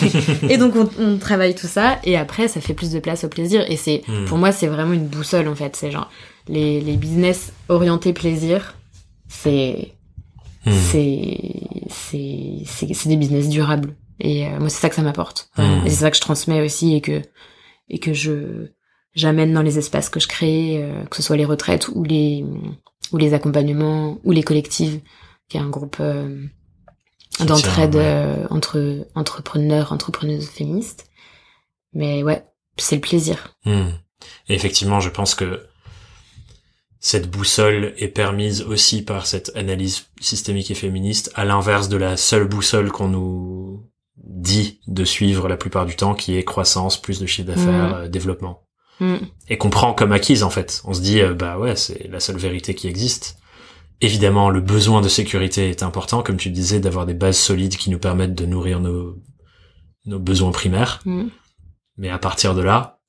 [0.49, 1.99] et donc, on, on travaille tout ça.
[2.05, 3.69] Et après, ça fait plus de place au plaisir.
[3.69, 4.25] Et c'est, Hmm.
[4.25, 5.75] pour moi, c'est vraiment une boussole, en fait.
[5.75, 6.09] C'est genre,
[6.47, 8.75] les, les business orientés plaisir,
[9.27, 9.93] c'est,
[10.65, 10.71] Hmm.
[10.71, 11.37] c'est,
[11.89, 13.95] c'est, c'est, des business durables.
[14.19, 15.49] Et euh, moi, c'est ça que ça m'apporte.
[15.57, 15.85] Hmm.
[15.85, 17.21] Et c'est ça que je transmets aussi et que,
[17.89, 18.67] et que je,
[19.15, 22.45] j'amène dans les espaces que je crée, euh, que ce soit les retraites ou les,
[23.11, 25.01] ou les accompagnements ou les collectives,
[25.49, 26.41] qui est un groupe euh,
[27.45, 28.01] d'entraide ouais.
[28.03, 31.07] euh, entre entrepreneurs, entrepreneuses féministes.
[31.93, 32.43] Mais ouais,
[32.77, 33.55] c'est le plaisir.
[33.65, 33.89] Hmm.
[34.49, 35.67] Et effectivement, je pense que
[36.99, 42.17] cette boussole est permise aussi par cette analyse systémique et féministe, à l'inverse de la
[42.17, 43.83] seule boussole qu'on nous
[44.17, 48.07] dit de suivre la plupart du temps, qui est croissance, plus de chiffre d'affaires, euh,
[48.07, 48.63] développement.
[48.99, 49.17] Mm.
[49.49, 50.81] Et qu'on prend comme acquise, en fait.
[50.85, 53.37] On se dit, euh, bah ouais, c'est la seule vérité qui existe.
[54.01, 57.89] Évidemment, le besoin de sécurité est important, comme tu disais, d'avoir des bases solides qui
[57.89, 59.17] nous permettent de nourrir nos,
[60.05, 60.99] nos besoins primaires.
[61.05, 61.25] Mm.
[61.97, 62.99] Mais à partir de là,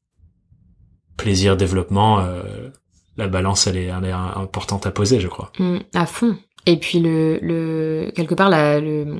[1.16, 2.70] plaisir, développement, euh,
[3.16, 5.52] la balance, elle est, elle est importante à poser, je crois.
[5.58, 6.36] Mm, à fond.
[6.66, 9.16] Et puis le, le quelque part la, le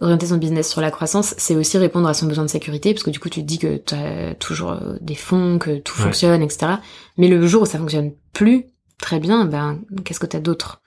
[0.00, 3.02] orienter son business sur la croissance, c'est aussi répondre à son besoin de sécurité, parce
[3.02, 5.94] que du coup tu te dis que tu as toujours euh, des fonds, que tout
[5.98, 6.04] Ouais.
[6.04, 6.72] fonctionne, etc.
[7.18, 8.66] Mais le jour où ça fonctionne plus
[9.00, 10.80] très bien, ben qu'est-ce que t'as d'autre?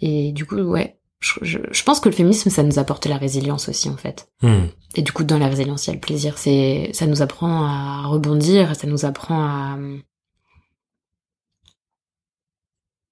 [0.00, 3.16] Et du coup, ouais, je, je, je pense que le féminisme, ça nous apporte la
[3.16, 4.28] résilience aussi en fait.
[4.42, 4.66] Hmm.
[4.94, 6.38] Et du coup, dans la résilience, il y a le plaisir.
[6.38, 9.76] C'est, ça nous apprend à rebondir, ça nous apprend à.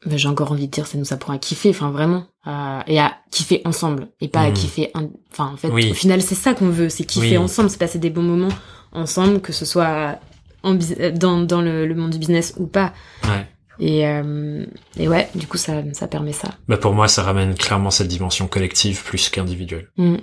[0.04, 3.00] Ben, J'ai encore envie de dire, ça nous apprend à kiffer, enfin vraiment, à- et
[3.00, 4.54] à kiffer ensemble, et pas à Mm.
[4.54, 4.90] kiffer.
[4.94, 5.90] un- Enfin, en fait, Oui.
[5.90, 7.38] au final, c'est ça qu'on veut, c'est kiffer Oui.
[7.38, 8.54] ensemble, c'est passer des bons moments
[8.92, 10.18] ensemble, que ce soit
[10.62, 12.92] en, bus- dans, dans le, le monde du business ou pas.
[13.24, 13.46] Ouais.
[13.78, 14.64] Et, euh,
[14.96, 16.54] et ouais, du coup, ça, ça permet ça.
[16.68, 19.90] Bah pour moi, ça ramène clairement cette dimension collective plus qu'individuelle.
[19.96, 20.16] Mm.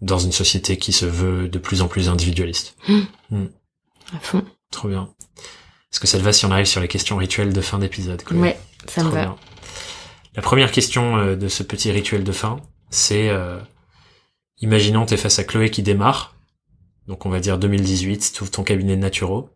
[0.00, 2.76] Dans une société qui se veut de plus en plus individualiste.
[2.90, 4.44] À fond.
[4.70, 5.08] Trop bien.
[5.92, 8.22] Est-ce que ça te va si on arrive sur les questions rituelles de fin d'épisode
[8.30, 9.22] Ouais, ça me Trop va.
[9.22, 9.36] bien.
[10.36, 13.58] La première question euh, de ce petit rituel de fin, c'est euh,
[14.60, 16.36] imaginons t'es face à Chloé qui démarre,
[17.08, 19.50] donc on va dire 2018, tu ouvres ton cabinet de naturo.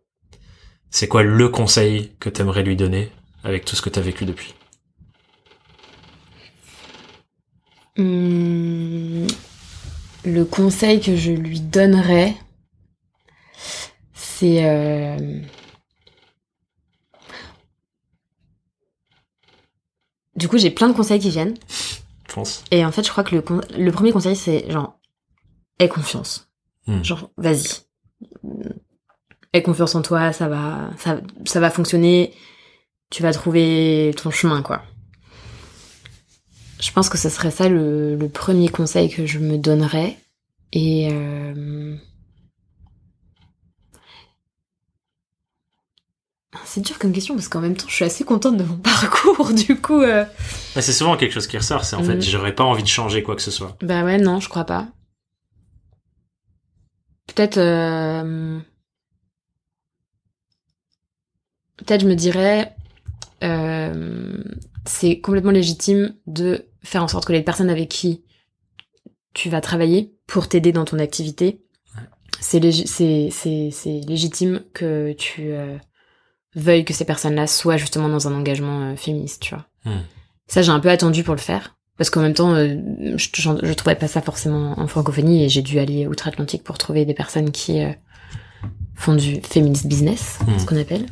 [0.89, 3.11] C'est quoi le conseil que t'aimerais lui donner
[3.43, 4.53] avec tout ce que t'as vécu depuis.
[7.97, 9.27] Hum,
[10.25, 12.35] le conseil que je lui donnerais,
[14.13, 15.17] c'est euh,
[20.35, 21.55] du coup j'ai plein de conseils qui viennent.
[22.29, 22.63] Je pense.
[22.71, 24.97] et en fait je crois que le premier conseil c'est genre
[25.79, 26.49] aie confiance,
[26.87, 27.01] Hmm.
[27.03, 27.63] genre vas-y,
[29.53, 32.33] aie confiance en toi, ça va, ça, ça va fonctionner,
[33.13, 34.81] tu vas trouver ton chemin quoi.
[36.81, 40.17] Je pense que ce serait ça le, le premier conseil que je me donnerais.
[40.71, 41.95] Et euh,
[46.65, 49.53] c'est dur comme question parce qu'en même temps je suis assez contente de mon parcours
[49.53, 50.01] du coup.
[50.01, 50.25] euh,
[50.73, 52.21] Bah, c'est souvent quelque chose qui ressort, c'est en fait Mm.
[52.21, 53.77] j'aurais pas envie de changer quoi que ce soit.
[53.81, 54.87] Bah ouais non je crois pas.
[57.27, 58.59] Peut-être euh,
[61.77, 62.75] peut-être je me dirais
[63.43, 64.37] euh,
[64.85, 68.23] c'est complètement légitime de faire en sorte que les personnes avec qui
[69.33, 71.61] tu vas travailler pour t'aider dans ton activité,
[72.39, 75.77] c'est légi- c'est c'est c'est légitime que tu euh,
[76.55, 79.65] veuilles que ces personnes-là soient justement dans un engagement euh, féministe, tu vois.
[79.85, 80.01] Hmm.
[80.47, 82.75] Ça j'ai un peu attendu pour le faire parce qu'en même temps euh,
[83.15, 86.77] je, j'en- je trouvais pas ça forcément en francophonie et j'ai dû aller outre-Atlantique pour
[86.77, 87.81] trouver des personnes qui
[88.95, 90.59] font du feminist business, Hmm.
[90.59, 91.05] ce qu'on appelle.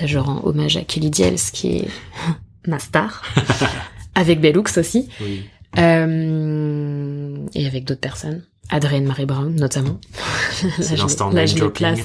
[0.00, 1.88] Là je rends hommage à Kelly Diels qui est
[2.66, 3.22] ma star
[4.14, 5.08] avec Bellux aussi.
[5.20, 5.42] Oui.
[5.78, 8.42] Euh, et avec d'autres personnes.
[8.70, 9.98] Adrienne Marie Brown, notamment.
[10.80, 11.94] C'est l'instant là, je les dropping.
[11.94, 12.00] place.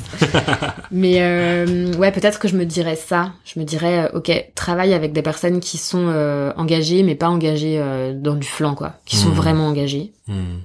[0.92, 3.34] Mais euh, ouais, peut-être que je me dirais ça.
[3.44, 7.28] Je me dirais, euh, ok, travaille avec des personnes qui sont euh, engagées, mais pas
[7.30, 8.94] engagées euh, dans du flanc, quoi.
[9.06, 9.36] Qui sont Mhm.
[9.36, 10.14] vraiment engagées.
[10.28, 10.60] Hmm.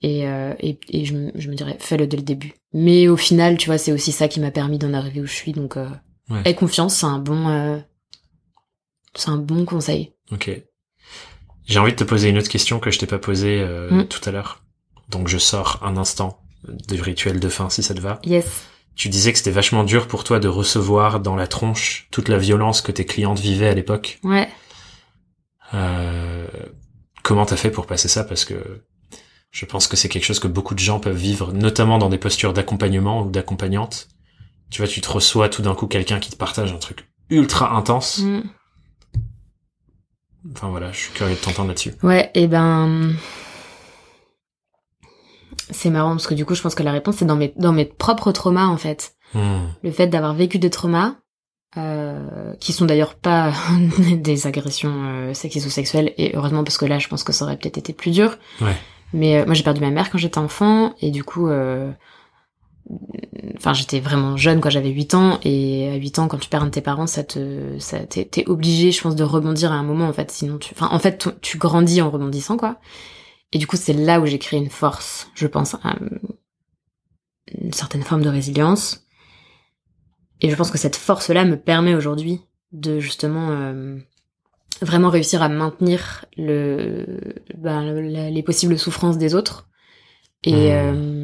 [0.00, 0.20] Et,
[0.60, 2.54] et, et je, me- je me dirais, fais-le dès le début.
[2.72, 5.32] Mais au final, tu vois, c'est aussi ça qui m'a permis d'en arriver où je
[5.34, 5.50] suis.
[5.52, 5.88] Donc, euh,
[6.30, 6.42] Ouais.
[6.44, 7.78] aie confiance, c'est un bon, euh,
[9.14, 10.12] c'est un bon conseil.
[10.30, 10.50] Ok.
[11.66, 14.08] J'ai envie de te poser une autre question que je t'ai pas posée euh, Mm.
[14.08, 14.62] tout à l'heure.
[15.08, 16.40] Donc je sors un instant
[16.88, 18.20] du rituel de fin si ça te va.
[18.24, 18.66] Yes.
[18.94, 22.36] Tu disais que c'était vachement dur pour toi de recevoir dans la tronche toute la
[22.38, 24.18] violence que tes clientes vivaient à l'époque.
[24.24, 24.48] Ouais.
[25.74, 26.46] Euh,
[27.22, 28.24] comment t'as fait pour passer ça?
[28.24, 28.82] Parce que
[29.50, 32.18] Je pense que c'est quelque chose que beaucoup de gens peuvent vivre, notamment dans des
[32.18, 34.08] postures d'accompagnement ou d'accompagnante.
[34.70, 37.74] Tu vois, tu te reçois tout d'un coup quelqu'un qui te partage un truc ultra
[37.76, 38.18] intense.
[38.18, 38.42] Mm.
[40.52, 41.94] Enfin voilà, je suis curieux de t'entendre là-dessus.
[42.02, 43.12] Ouais, et ben.
[45.70, 47.72] C'est marrant parce que du coup, je pense que la réponse c'est dans mes, dans
[47.72, 49.14] mes propres traumas en fait.
[49.34, 49.66] Hmm.
[49.82, 51.16] Le fait d'avoir vécu des traumas,
[51.76, 53.52] euh, qui sont d'ailleurs pas
[53.98, 57.44] des agressions euh, sexistes ou sexuelles, et heureusement parce que là, je pense que ça
[57.44, 58.38] aurait peut-être été plus dur.
[58.62, 58.76] Ouais.
[59.12, 61.90] Mais euh, moi, j'ai perdu ma mère quand j'étais enfant, et du coup, euh,
[63.56, 66.62] enfin, j'étais vraiment jeune quand j'avais 8 ans, et à 8 ans, quand tu perds
[66.62, 69.82] un de tes parents, ça te, ça, t'es, obligé, je pense, de rebondir à un
[69.82, 72.78] moment, en fait, sinon tu, enfin, en fait, tu, tu grandis en rebondissant, quoi.
[73.52, 75.96] Et du coup, c'est là où j'ai créé une force, je pense, à-
[77.60, 79.06] une certaine forme de résilience.
[80.40, 82.40] Et je pense que cette force-là me permet aujourd'hui
[82.72, 83.96] de justement euh,
[84.82, 87.06] vraiment réussir à maintenir le,
[87.56, 87.92] ben,
[88.30, 89.68] les possibles souffrances des autres.
[90.44, 90.72] Et, Mmh.
[90.72, 91.17] euh,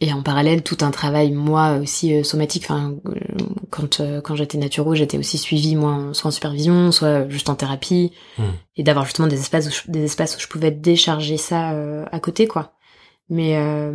[0.00, 2.64] et en parallèle, tout un travail, moi aussi, euh, somatique.
[2.64, 3.12] Enfin, euh,
[3.70, 7.54] quand, euh, quand j'étais naturo, j'étais aussi suivie, moi, soit en supervision, soit juste en
[7.54, 8.12] thérapie.
[8.38, 8.42] Mmh.
[8.76, 12.04] Et d'avoir justement des espaces, où je, des espaces où je pouvais décharger ça euh,
[12.12, 12.72] à côté, quoi.
[13.32, 13.92] Mais euh,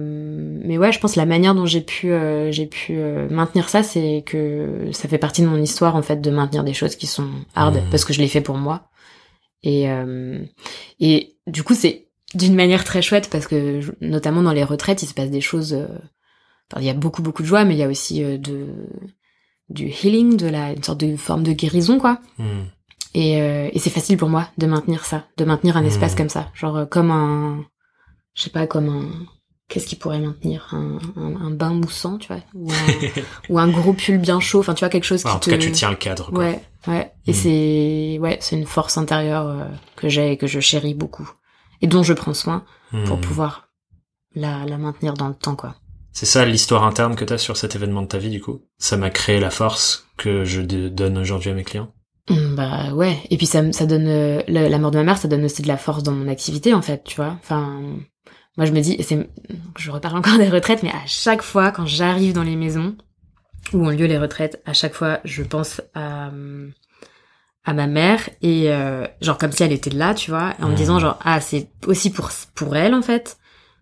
[0.63, 3.83] mais ouais, je pense la manière dont j'ai pu euh, j'ai pu euh, maintenir ça,
[3.83, 7.05] c'est que ça fait partie de mon histoire en fait de maintenir des choses qui
[7.05, 7.89] sont hard Mhm.
[7.91, 8.87] parce que je l'ai fait pour moi.
[9.61, 10.39] Et euh,
[11.01, 12.04] et du coup c'est
[12.35, 15.73] d'une manière très chouette parce que notamment dans les retraites, il se passe des choses.
[15.73, 15.87] euh,
[16.71, 18.67] enfin, il y a beaucoup beaucoup de joie, mais il y a aussi euh, de
[19.69, 22.19] du healing, de la une sorte de forme de guérison quoi.
[22.37, 22.65] Hmm.
[23.15, 26.17] Et, euh, et c'est facile pour moi de maintenir ça, de maintenir un espace Mhm.
[26.17, 27.65] comme ça, genre euh, comme un,
[28.35, 29.09] je sais pas, comme un,
[29.69, 30.67] qu'est-ce qui pourrait maintenir?
[30.73, 32.75] Un, un, un bain moussant, tu vois, ou un,
[33.49, 35.55] ou un gros pull bien chaud, enfin tu vois quelque chose qui en tout te,
[35.55, 36.29] cas, tu tiens le cadre.
[36.31, 36.39] Quoi.
[36.43, 37.35] ouais, ouais, et Mhm.
[37.37, 39.63] c'est, ouais, c'est une force intérieure euh,
[39.95, 41.29] que j'ai et que je chéris beaucoup
[41.81, 42.65] et dont je prends soin
[43.03, 43.21] pour Hmm.
[43.21, 43.69] pouvoir
[44.35, 45.75] la, la maintenir dans le temps, quoi.
[46.11, 48.63] C'est ça l'histoire interne que t'as sur cet événement de ta vie, du coup?
[48.79, 51.93] Ça m'a créé la force que je donne aujourd'hui à mes clients?
[52.29, 55.17] Mm, Bah ouais, et puis ça, ça donne euh, la, la mort de ma mère,
[55.17, 57.37] ça donne aussi de la force dans mon activité en fait, tu vois.
[57.43, 57.81] Enfin,
[58.57, 59.29] moi je me dis, c'est,
[59.77, 62.95] je reparle encore des retraites, mais à chaque fois quand j'arrive dans les maisons
[63.73, 66.69] où ont lieu les retraites, à chaque fois je pense à euh,
[67.65, 70.75] à ma mère et euh, genre comme si elle était là, tu vois, en me
[70.75, 73.37] disant genre ah c'est aussi pour pour elle en fait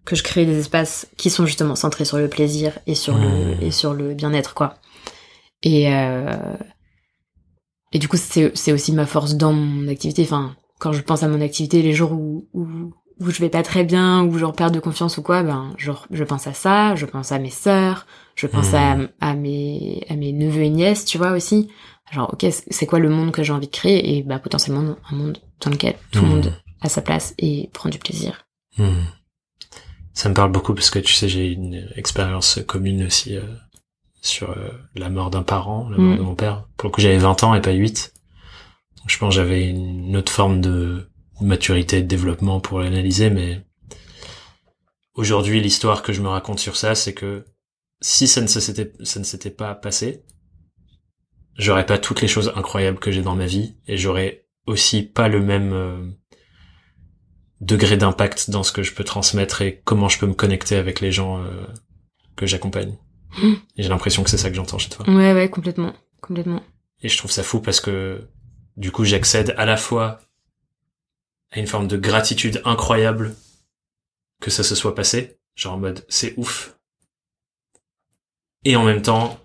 [0.06, 3.28] que je crée des espaces qui sont justement centrés sur le plaisir et sur le
[3.28, 3.58] Mhm.
[3.62, 4.76] et sur le bien-être quoi.
[5.64, 6.56] Et euh,
[7.92, 10.24] et du coup, c'est c'est aussi ma force dans mon activité.
[10.24, 12.66] Enfin, quand je pense à mon activité, les jours où, où,
[13.20, 15.92] où je vais pas très bien, où je perds de confiance ou quoi, ben, je,
[16.12, 19.10] je pense à ça, je pense à mes sœurs, je pense Mhm.
[19.22, 21.70] à, à mes, à mes neveux et nièces, tu vois, aussi.
[22.12, 24.18] Genre, ok, c'est- quoi le monde que j'ai envie de créer?
[24.18, 27.90] Et bah, potentiellement, un monde dans lequel tout le monde a sa place et prend
[27.90, 28.46] du plaisir.
[28.78, 29.04] Hmm.
[30.14, 33.42] Ça me parle beaucoup parce que tu sais, j'ai une expérience commune aussi euh,
[34.22, 36.18] sur euh, la mort d'un parent, la mort Mm.
[36.18, 36.68] de mon père.
[36.78, 38.14] Pour le coup, j'avais 20 ans et pas 8.
[38.98, 41.10] Donc, je pense que j'avais une autre forme de
[41.42, 43.66] maturité de développement pour l'analyser, mais
[45.16, 47.46] aujourd'hui, l'histoire que je me raconte sur ça, c'est que
[48.02, 50.24] si ça ne s'était, ça ne s'était pas passé,
[51.56, 55.28] j'aurais pas toutes les choses incroyables que j'ai dans ma vie et j'aurais aussi pas
[55.28, 56.08] le même euh,
[57.62, 61.00] degré d'impact dans ce que je peux transmettre et comment je peux me connecter avec
[61.00, 61.66] les gens euh,
[62.36, 62.98] que j'accompagne.
[63.38, 63.54] Mm.
[63.78, 65.08] Et j'ai l'impression que c'est ça que j'entends chez toi.
[65.10, 65.94] Ouais, ouais, complètement.
[66.22, 66.64] Complètement.
[67.02, 68.28] Et je trouve ça fou parce que
[68.78, 70.20] du coup j'accède à la fois
[71.52, 73.36] à une forme de gratitude incroyable
[74.42, 76.78] que ça se soit passé, genre en mode c'est ouf.
[78.66, 79.43] Et en même temps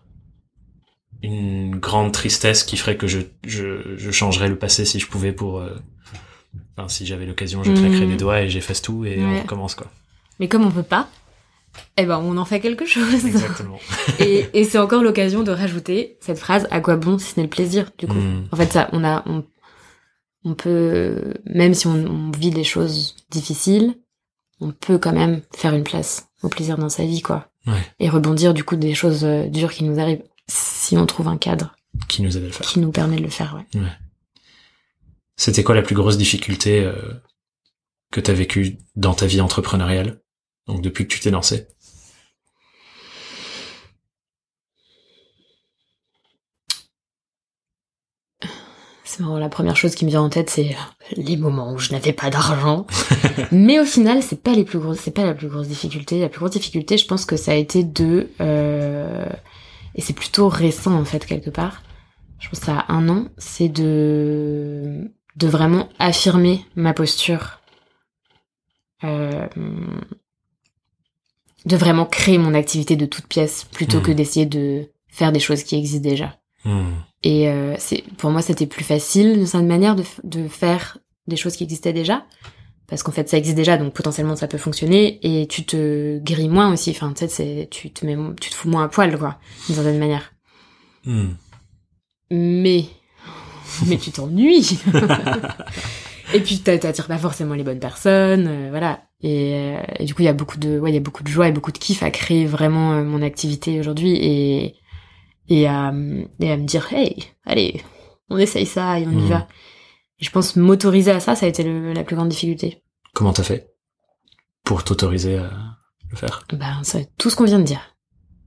[1.22, 5.32] une grande tristesse qui ferait que je, je, je changerais le passé si je pouvais
[5.32, 5.58] pour...
[5.58, 5.74] euh,
[6.76, 8.10] Enfin, si j'avais l'occasion, je claquerais Mhm.
[8.10, 9.88] des doigts et j'efface tout et on recommence quoi.
[10.38, 11.08] Mais comme on peut pas,
[11.96, 13.24] eh ben, on en fait quelque chose.
[13.26, 13.78] Exactement.
[14.20, 17.44] et et c'est encore l'occasion de rajouter cette phrase à quoi bon si ce n'est
[17.44, 18.46] le plaisir du coup Mm.
[18.52, 19.44] en fait ça on a on,
[20.44, 23.94] on peut même si on, on vit des choses difficiles
[24.60, 27.74] on peut quand même faire une place au plaisir dans sa vie quoi Ouais.
[27.98, 30.22] et rebondir du coup des choses euh, dures qui nous arrivent
[30.88, 31.76] si on trouve un cadre
[32.08, 32.66] Qui nous aide à le faire.
[32.66, 33.82] qui nous permet de le faire ouais.
[35.36, 36.94] C'était quoi la plus grosse difficulté euh,
[38.10, 40.22] que t'as vécue dans ta vie entrepreneuriale
[40.66, 41.68] Donc depuis que tu t'es lancé
[49.04, 50.74] c'est marrant la première chose qui me vient en tête c'est
[51.16, 52.86] les moments où je n'avais pas d'argent.
[53.52, 56.20] Mais au final c'est pas les plus grosses c'est pas la plus grosse difficulté.
[56.20, 59.26] La plus grosse difficulté je pense que ça a été de euh,
[59.98, 61.82] et c'est plutôt récent en fait quelque part
[62.38, 67.60] je pense a un an c'est de de vraiment affirmer ma posture
[69.04, 69.46] euh,
[71.64, 74.02] de vraiment créer mon activité de toute pièce plutôt Hmm.
[74.02, 76.38] que d'essayer de faire des choses qui existent déjà.
[76.64, 76.94] Hmm.
[77.22, 81.36] Et euh, c'est pour moi c'était plus facile d'une certaine manière de, de faire des
[81.36, 82.24] choses qui existaient déjà
[82.88, 85.18] parce qu'en fait ça existe déjà donc potentiellement ça peut fonctionner.
[85.22, 86.90] Et tu te grilles moins aussi.
[86.90, 89.98] Enfin tu sais tu te mets tu te fous moins à poil quoi d'une certaine
[89.98, 90.32] manière.
[91.04, 91.28] Hmm.
[92.30, 92.84] mais
[93.86, 94.78] mais tu t'ennuies.
[96.34, 99.02] Et puis t'a- t'attires pas forcément les bonnes personnes euh, voilà.
[99.22, 101.22] Et, euh, et du coup il y a beaucoup de ouais il y a beaucoup
[101.22, 104.74] de joie et beaucoup de kiff à créer vraiment euh, mon activité aujourd'hui et
[105.48, 105.92] et à,
[106.40, 107.16] et à me dire hey
[107.46, 107.80] allez
[108.28, 109.28] on essaye ça et on y Mhm.
[109.28, 109.48] va
[110.18, 112.82] je pense m'autoriser à ça ça a été le- la plus grande difficulté.
[113.14, 113.72] Comment t'as fait
[114.64, 115.50] pour t'autoriser à
[116.10, 116.44] le faire?
[116.52, 117.96] Ben ça tout ce qu'on vient de dire.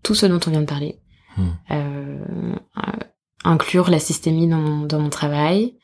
[0.04, 1.00] Tout ce dont on vient de parler.
[1.38, 1.58] Mhm.
[1.72, 2.26] Euh,
[2.78, 2.92] euh,
[3.44, 5.78] inclure la systémie dans mon, dans mon travail.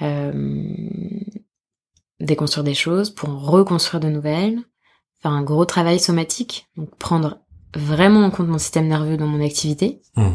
[0.00, 0.72] Euh,
[2.20, 4.58] déconstruire des choses pour en reconstruire de nouvelles.
[5.22, 6.66] Faire un gros travail somatique.
[6.76, 7.38] Donc prendre
[7.74, 10.00] vraiment en compte mon système nerveux dans mon activité.
[10.16, 10.34] Hmm.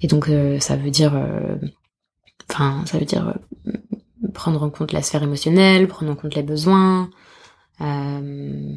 [0.00, 1.56] et donc euh, ça veut dire euh,
[2.50, 3.72] enfin ça veut dire euh,
[4.34, 7.10] prendre en compte la sphère émotionnelle prendre en compte les besoins
[7.80, 8.74] euh,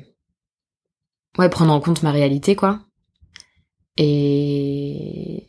[1.38, 2.80] ouais prendre en compte ma réalité quoi.
[3.98, 5.48] Et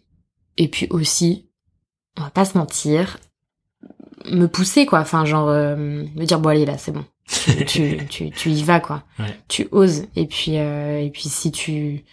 [0.56, 1.48] et puis aussi
[2.18, 3.18] on va pas se mentir
[4.30, 5.00] me pousser quoi.
[5.00, 7.04] Enfin genre euh, me dire bon allez là c'est bon.
[7.66, 9.04] Tu, tu, tu y vas quoi.
[9.18, 9.38] Ouais.
[9.48, 10.06] tu oses.
[10.16, 12.04] Et puis euh, et puis si tu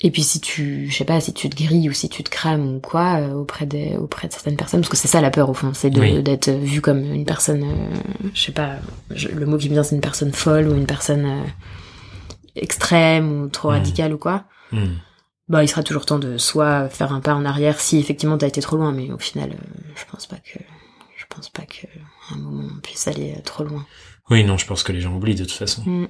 [0.00, 2.30] et puis si tu je sais pas si tu te grilles ou si tu te
[2.30, 5.30] crames ou quoi euh, auprès des auprès de certaines personnes parce que c'est ça la
[5.30, 6.22] peur au fond c'est Oui.
[6.22, 8.76] d'être vu comme une personne euh, je sais pas
[9.10, 11.42] je- le mot qui me vient c'est une personne folle ou une personne euh,
[12.56, 13.74] extrême ou trop Mhm.
[13.76, 14.96] radicale ou quoi Hmm.
[15.48, 18.48] bah il sera toujours temps de soit faire un pas en arrière si effectivement t'as
[18.48, 20.58] été trop loin mais au final euh, je pense pas que
[21.16, 21.86] je pense pas que
[22.30, 23.86] à un moment on puisse aller trop loin
[24.30, 25.82] Oui, non, je pense que les gens oublient de toute façon.
[25.86, 26.08] Mm.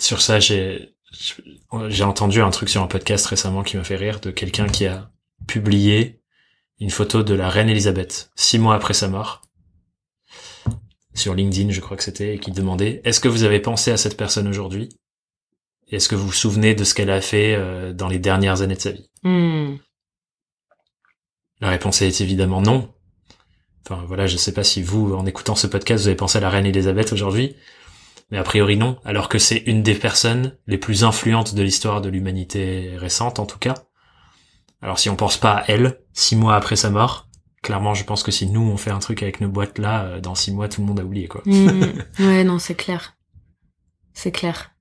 [0.00, 0.91] Sur ça, j'ai
[1.88, 4.86] j'ai entendu un truc sur un podcast récemment qui m'a fait rire de quelqu'un qui
[4.86, 5.10] a
[5.46, 6.20] publié
[6.80, 9.42] une photo de la reine Elisabeth six mois après sa mort
[11.14, 13.96] sur LinkedIn, je crois que c'était, et qui demandait est-ce que vous avez pensé à
[13.96, 14.88] cette personne aujourd'hui?
[15.90, 18.76] Est-ce que vous vous souvenez de ce qu'elle a fait euh, dans les dernières années
[18.76, 19.10] de sa vie?
[19.22, 19.76] Hmm.
[21.60, 22.92] La réponse est évidemment non.
[23.84, 26.40] Enfin voilà, je sais pas si vous, en écoutant ce podcast, vous avez pensé à
[26.40, 27.56] la reine Elisabeth aujourd'hui,
[28.30, 32.00] mais a priori non, alors que c'est une des personnes les plus influentes de l'histoire
[32.00, 33.74] de l'humanité récente en tout cas.
[34.80, 37.28] Alors si on pense pas à elle, six mois après sa mort,
[37.62, 40.20] clairement je pense que si nous on fait un truc avec nos boîtes là, euh,
[40.20, 41.42] dans six mois tout le monde a oublié quoi.
[41.44, 41.82] Hmm.
[42.18, 43.14] ouais, non, c'est clair.
[44.14, 44.72] C'est clair.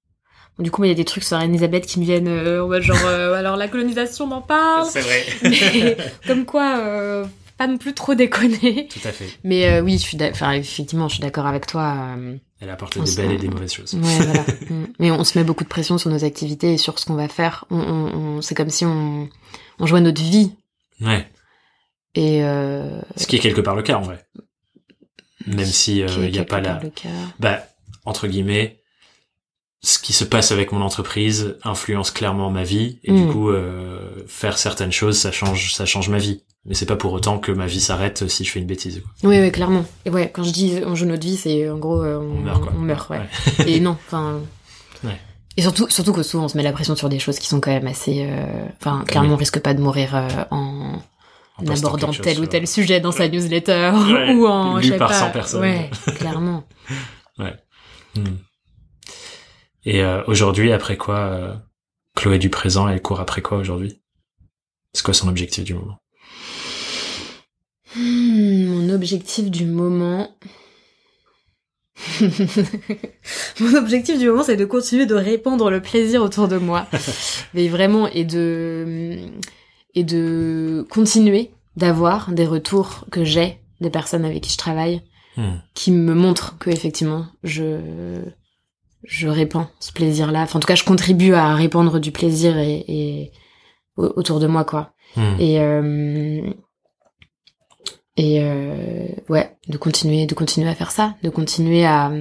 [0.57, 2.97] Bon, du coup, il y a des trucs sur Elisabeth qui me viennent euh, genre,
[3.05, 4.85] euh, alors la colonisation m'en parle.
[4.91, 5.25] C'est vrai.
[5.43, 7.25] Mais comme quoi, euh,
[7.61, 8.87] pas non plus trop déconner.
[8.91, 9.29] tout à fait.
[9.43, 11.95] Mais euh, oui, je suis enfin, effectivement, je suis d'accord avec toi.
[12.17, 13.93] euh, Elle a apporté On des belles et des mauvaises choses.
[13.93, 14.43] Ouais, voilà.
[14.69, 14.87] Mm.
[14.99, 17.27] Mais on se met beaucoup de pression sur nos activités et sur ce qu'on va
[17.27, 17.65] faire.
[17.69, 19.29] On, on, on- c'est comme si on,
[19.79, 20.51] on jouait notre vie.
[21.01, 21.27] Ouais.
[22.15, 24.25] Et euh, Ce qui est quelque part le cas en vrai.
[25.47, 27.09] Même si euh, il y a quelque pas part la le cas.
[27.39, 27.63] bah,
[28.05, 28.79] entre guillemets,
[29.83, 33.31] ce qui se passe avec mon entreprise influence clairement ma vie et du Mm.
[33.31, 37.13] coup euh, faire certaines choses ça change ça change ma vie mais c'est pas pour
[37.13, 39.29] autant que ma vie s'arrête si je fais une bêtise quoi.
[39.29, 39.83] Oui, oui, clairement.
[40.05, 42.41] Et ouais, quand je dis on joue notre vie, c'est en gros euh, on, On
[42.41, 42.73] meurt, quoi.
[42.75, 43.19] On meurt, ouais.
[43.59, 43.71] Ouais.
[43.71, 44.39] Et non, enfin.
[45.03, 45.19] Ouais.
[45.57, 47.59] Et surtout, surtout que souvent on se met la pression sur des choses qui sont
[47.59, 48.23] quand même assez.
[48.29, 49.33] euh, Enfin, clairement, Oui.
[49.33, 51.01] on risque pas de mourir euh, en,
[51.67, 54.33] abordant chose tel ou tel sujet dans sa newsletter Ouais.
[54.35, 55.15] ou en Lu je sais par pas.
[55.15, 55.61] 100 personnes.
[55.61, 56.63] Ouais, clairement.
[58.15, 58.23] Hmm.
[59.85, 61.55] et euh, aujourd'hui après quoi euh,
[62.15, 64.01] Chloé du présent elle court après quoi aujourd'hui?
[64.93, 65.97] C'est quoi son objectif du moment?
[68.31, 70.29] Mon objectif du moment.
[73.59, 76.87] mon objectif du moment, c'est de continuer de répandre le plaisir autour de moi.
[77.53, 79.17] Mais vraiment, et de,
[79.93, 85.01] et de continuer d'avoir des retours que j'ai des personnes avec qui je travaille
[85.37, 85.59] Hmm.
[85.73, 88.19] qui me montrent que effectivement je
[89.05, 90.41] je répands ce plaisir-là.
[90.41, 93.31] Enfin, en tout cas, je contribue à répandre du plaisir et, et
[93.95, 94.91] au- autour de moi, quoi.
[95.15, 95.35] Hmm.
[95.39, 96.41] Et euh,
[98.17, 102.11] et euh, ouais, de continuer, de continuer à faire ça, de continuer à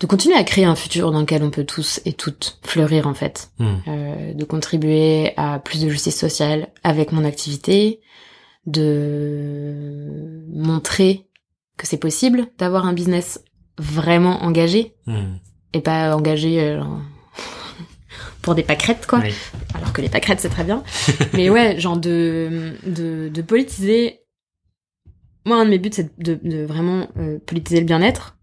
[0.00, 3.14] de continuer à créer un futur dans lequel on peut tous et toutes fleurir en
[3.14, 3.74] fait, Hmm.
[3.88, 8.00] Euh, de contribuer à plus de justice sociale avec mon activité,
[8.66, 11.26] de montrer
[11.76, 13.42] que c'est possible d'avoir un business
[13.78, 15.36] vraiment engagé Hmm.
[15.72, 17.00] et pas engagé euh, genre,
[18.42, 19.32] pour des pâquerettes quoi Oui.
[19.74, 20.82] alors que les pâquerettes c'est très bien
[21.32, 24.20] mais ouais genre de de, de politiser
[25.44, 28.36] moi un de mes buts c'est de, de vraiment euh, politiser le bien-être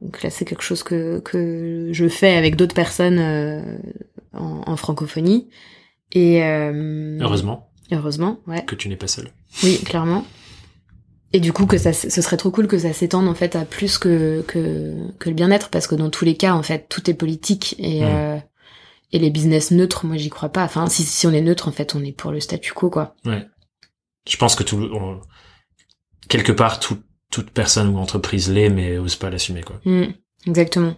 [0.00, 3.76] donc là, c'est quelque chose que, que je fais avec d'autres personnes euh,
[4.32, 5.48] en, en, francophonie.
[6.12, 7.70] Et euh, heureusement.
[7.92, 8.64] Heureusement, ouais.
[8.64, 9.30] Que tu n'es pas seule.
[9.62, 10.24] Oui, clairement.
[11.32, 13.64] Et du coup, que ça, ce serait trop cool que ça s'étende en fait à
[13.64, 17.08] plus que que, que le bien-être, parce que dans tous les cas, en fait, tout
[17.10, 18.08] est politique et mm.
[18.08, 18.36] euh,
[19.12, 20.64] et les business neutres, moi, j'y crois pas.
[20.64, 23.14] Enfin, si si on est neutre, en fait, on est pour le statu quo, quoi.
[23.24, 23.46] Ouais.
[24.28, 24.88] Je pense que tout,
[26.30, 26.98] quelque part, tout,
[27.30, 29.80] toute personne ou entreprise l'est, mais ose pas l'assumer, quoi.
[29.84, 30.14] Mm,
[30.46, 30.96] exactement.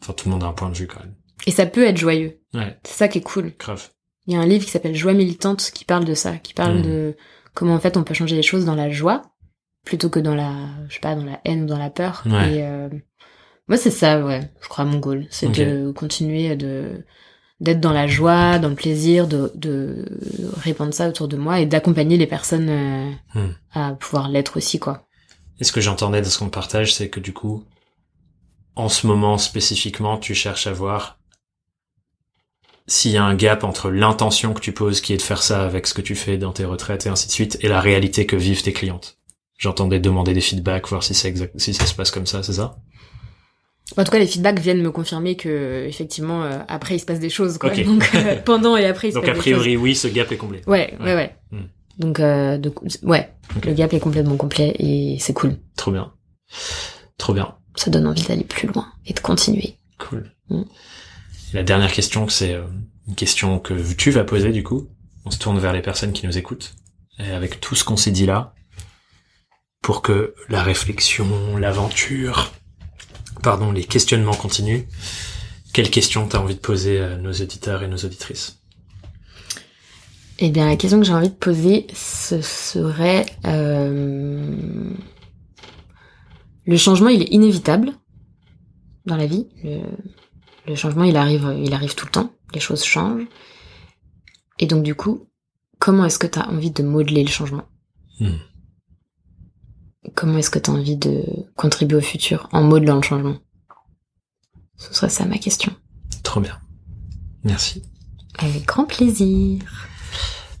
[0.00, 1.14] Enfin, tout le monde a un point de vue, quand même.
[1.46, 2.40] Et ça peut être joyeux.
[2.54, 2.78] Ouais.
[2.84, 3.52] C'est ça qui est cool.
[3.58, 3.90] Grave.
[4.26, 6.78] Il y a un livre qui s'appelle Joie militante qui parle de ça, qui parle
[6.78, 6.82] mm.
[6.82, 7.16] de
[7.52, 9.22] comment en fait on peut changer les choses dans la joie
[9.84, 10.52] plutôt que dans la,
[10.88, 12.22] je sais pas, dans la haine ou dans la peur.
[12.26, 12.54] Ouais.
[12.54, 12.88] Et euh,
[13.66, 14.50] moi c'est ça, ouais.
[14.60, 17.04] Je crois mon goal, c'est de continuer de
[17.60, 20.04] d'être dans la joie, dans le plaisir, de, de
[20.56, 23.54] répandre ça autour de moi et d'accompagner les personnes euh, mm.
[23.74, 25.06] à pouvoir l'être aussi, quoi.
[25.60, 27.64] Et ce que j'entendais de ce qu'on partage, c'est que du coup,
[28.76, 31.18] en ce moment spécifiquement, tu cherches à voir
[32.86, 35.64] s'il y a un gap entre l'intention que tu poses, qui est de faire ça
[35.64, 38.26] avec ce que tu fais dans tes retraites et ainsi de suite, et la réalité
[38.26, 39.18] que vivent tes clientes.
[39.58, 42.78] J'entendais demander des feedbacks, voir si, exact, si ça se passe comme ça, c'est ça?
[43.96, 47.20] En tout cas, les feedbacks viennent me confirmer que effectivement euh, après il se passe
[47.20, 47.58] des choses.
[47.58, 47.70] Quoi.
[47.84, 50.36] Donc euh, pendant et après il se Donc passe a priori oui, ce gap est
[50.36, 50.62] comblé.
[50.66, 51.34] Ouais, ouais, ouais.
[51.50, 51.64] Hmm.
[51.98, 52.72] Donc euh, de,
[53.02, 53.30] ouais,
[53.64, 55.56] le gap est complètement complet et c'est cool.
[55.76, 56.12] Trop bien,
[57.18, 57.54] trop bien.
[57.76, 59.76] Ça donne envie d'aller plus loin et de continuer.
[59.98, 60.30] Cool.
[60.48, 60.64] Hmm.
[61.52, 62.62] La dernière question, c'est euh,
[63.08, 64.88] une question que tu vas poser du coup.
[65.24, 66.74] On se tourne vers les personnes qui nous écoutent
[67.18, 68.54] et avec tout ce qu'on s'est dit là,
[69.82, 72.52] pour que la réflexion, l'aventure,
[73.42, 74.82] pardon, les questionnements continuent.
[75.72, 78.60] Quelle question t'as envie de poser à nos auditeurs et nos auditrices
[80.38, 84.90] Eh bien, la question que j'ai envie de poser, ce serait euh...
[86.66, 87.92] le changement, il est inévitable
[89.06, 89.46] dans la vie.
[89.62, 89.80] Le,
[90.66, 92.32] le, changement, il arrive, il arrive tout le temps.
[92.52, 93.26] Les choses changent.
[94.58, 95.26] Et donc, du coup,
[95.78, 97.64] comment est-ce que t'as envie de modeler le changement?
[98.18, 98.36] Hmm.
[100.14, 101.24] Comment est-ce que tu as envie de
[101.56, 103.36] contribuer au futur en modelant le changement?
[104.76, 105.72] Ce serait ça ma question.
[106.22, 106.58] Trop bien.
[107.44, 107.82] Merci.
[108.38, 109.60] Avec grand plaisir.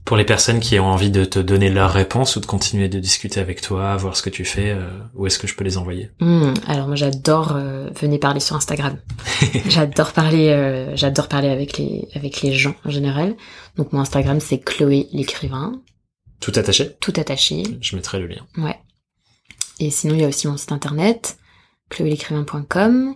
[0.04, 2.98] Pour les personnes qui ont envie de te donner leur réponse ou de continuer de
[2.98, 5.78] discuter avec toi, voir ce que tu fais, euh, où est-ce que je peux les
[5.78, 6.10] envoyer?
[6.20, 8.98] Hmm, Alors moi j'adore euh, venir parler sur Instagram.
[9.68, 13.36] j'adore parler, euh, j'adore parler avec les avec les gens en général.
[13.76, 15.80] Donc mon Instagram c'est Chloé l'écrivain.
[16.40, 16.96] Tout attaché?
[17.00, 17.62] Tout attaché.
[17.80, 18.44] Je mettrai le lien.
[18.56, 18.80] Ouais.
[19.80, 21.38] Et sinon, il y a aussi mon site internet,
[21.88, 23.14] chloélécrivain.com.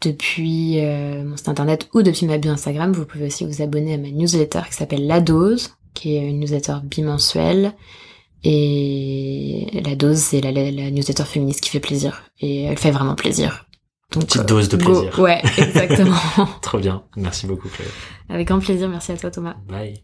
[0.00, 3.94] Depuis euh, mon site internet ou depuis ma bio Instagram, vous pouvez aussi vous abonner
[3.94, 7.72] à ma newsletter qui s'appelle La Dose, qui est une newsletter bimensuelle.
[8.44, 12.24] Et la dose, c'est la, newsletter féministe qui fait plaisir.
[12.40, 13.66] Et elle fait vraiment plaisir.
[14.12, 15.18] Donc, Petite dose de plaisir.
[15.18, 16.16] Ouais, exactement.
[16.62, 17.04] Trop bien.
[17.16, 17.86] Merci beaucoup, Chloé.
[18.28, 18.88] Avec grand plaisir.
[18.88, 19.56] Merci à toi, Thomas.
[19.66, 20.02] Bye.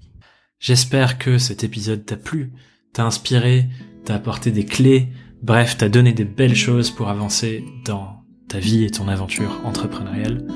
[0.58, 2.52] J'espère que cet épisode t'a plu,
[2.94, 3.66] t'a inspiré,
[4.06, 5.08] t'a apporté des clés
[5.42, 10.46] Bref, t'as donné des belles choses pour avancer dans ta vie et ton aventure entrepreneuriale,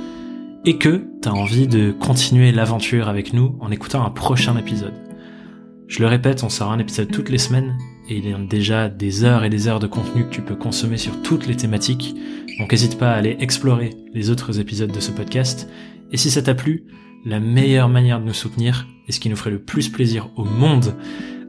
[0.67, 4.93] et que t'as envie de continuer l'aventure avec nous en écoutant un prochain épisode.
[5.89, 7.79] Je le répète, on sort un épisode toutes les semaines,
[8.11, 10.55] et il y a déjà des heures et des heures de contenu que tu peux
[10.55, 12.15] consommer sur toutes les thématiques,
[12.59, 15.67] donc n'hésite pas à aller explorer les autres épisodes de ce podcast,
[16.13, 16.85] et si ça t'a plu,
[17.25, 20.45] la meilleure manière de nous soutenir, et ce qui nous ferait le plus plaisir au
[20.45, 20.95] monde,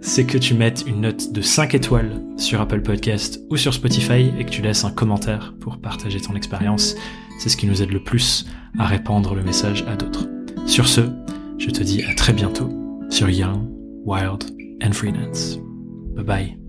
[0.06, 4.32] c'est que tu mettes une note de 5 étoiles sur Apple Podcast ou sur Spotify
[4.38, 6.96] et que tu laisses un commentaire pour partager ton expérience.
[7.40, 8.46] C'est ce qui nous aide le plus
[8.78, 10.28] à répandre le message à d'autres.
[10.68, 11.02] Sur ce,
[11.58, 12.70] je te dis à très bientôt
[13.10, 13.68] sur Young,
[14.06, 14.44] Wild
[14.84, 15.58] and Freelance.
[16.16, 16.65] Bye bye.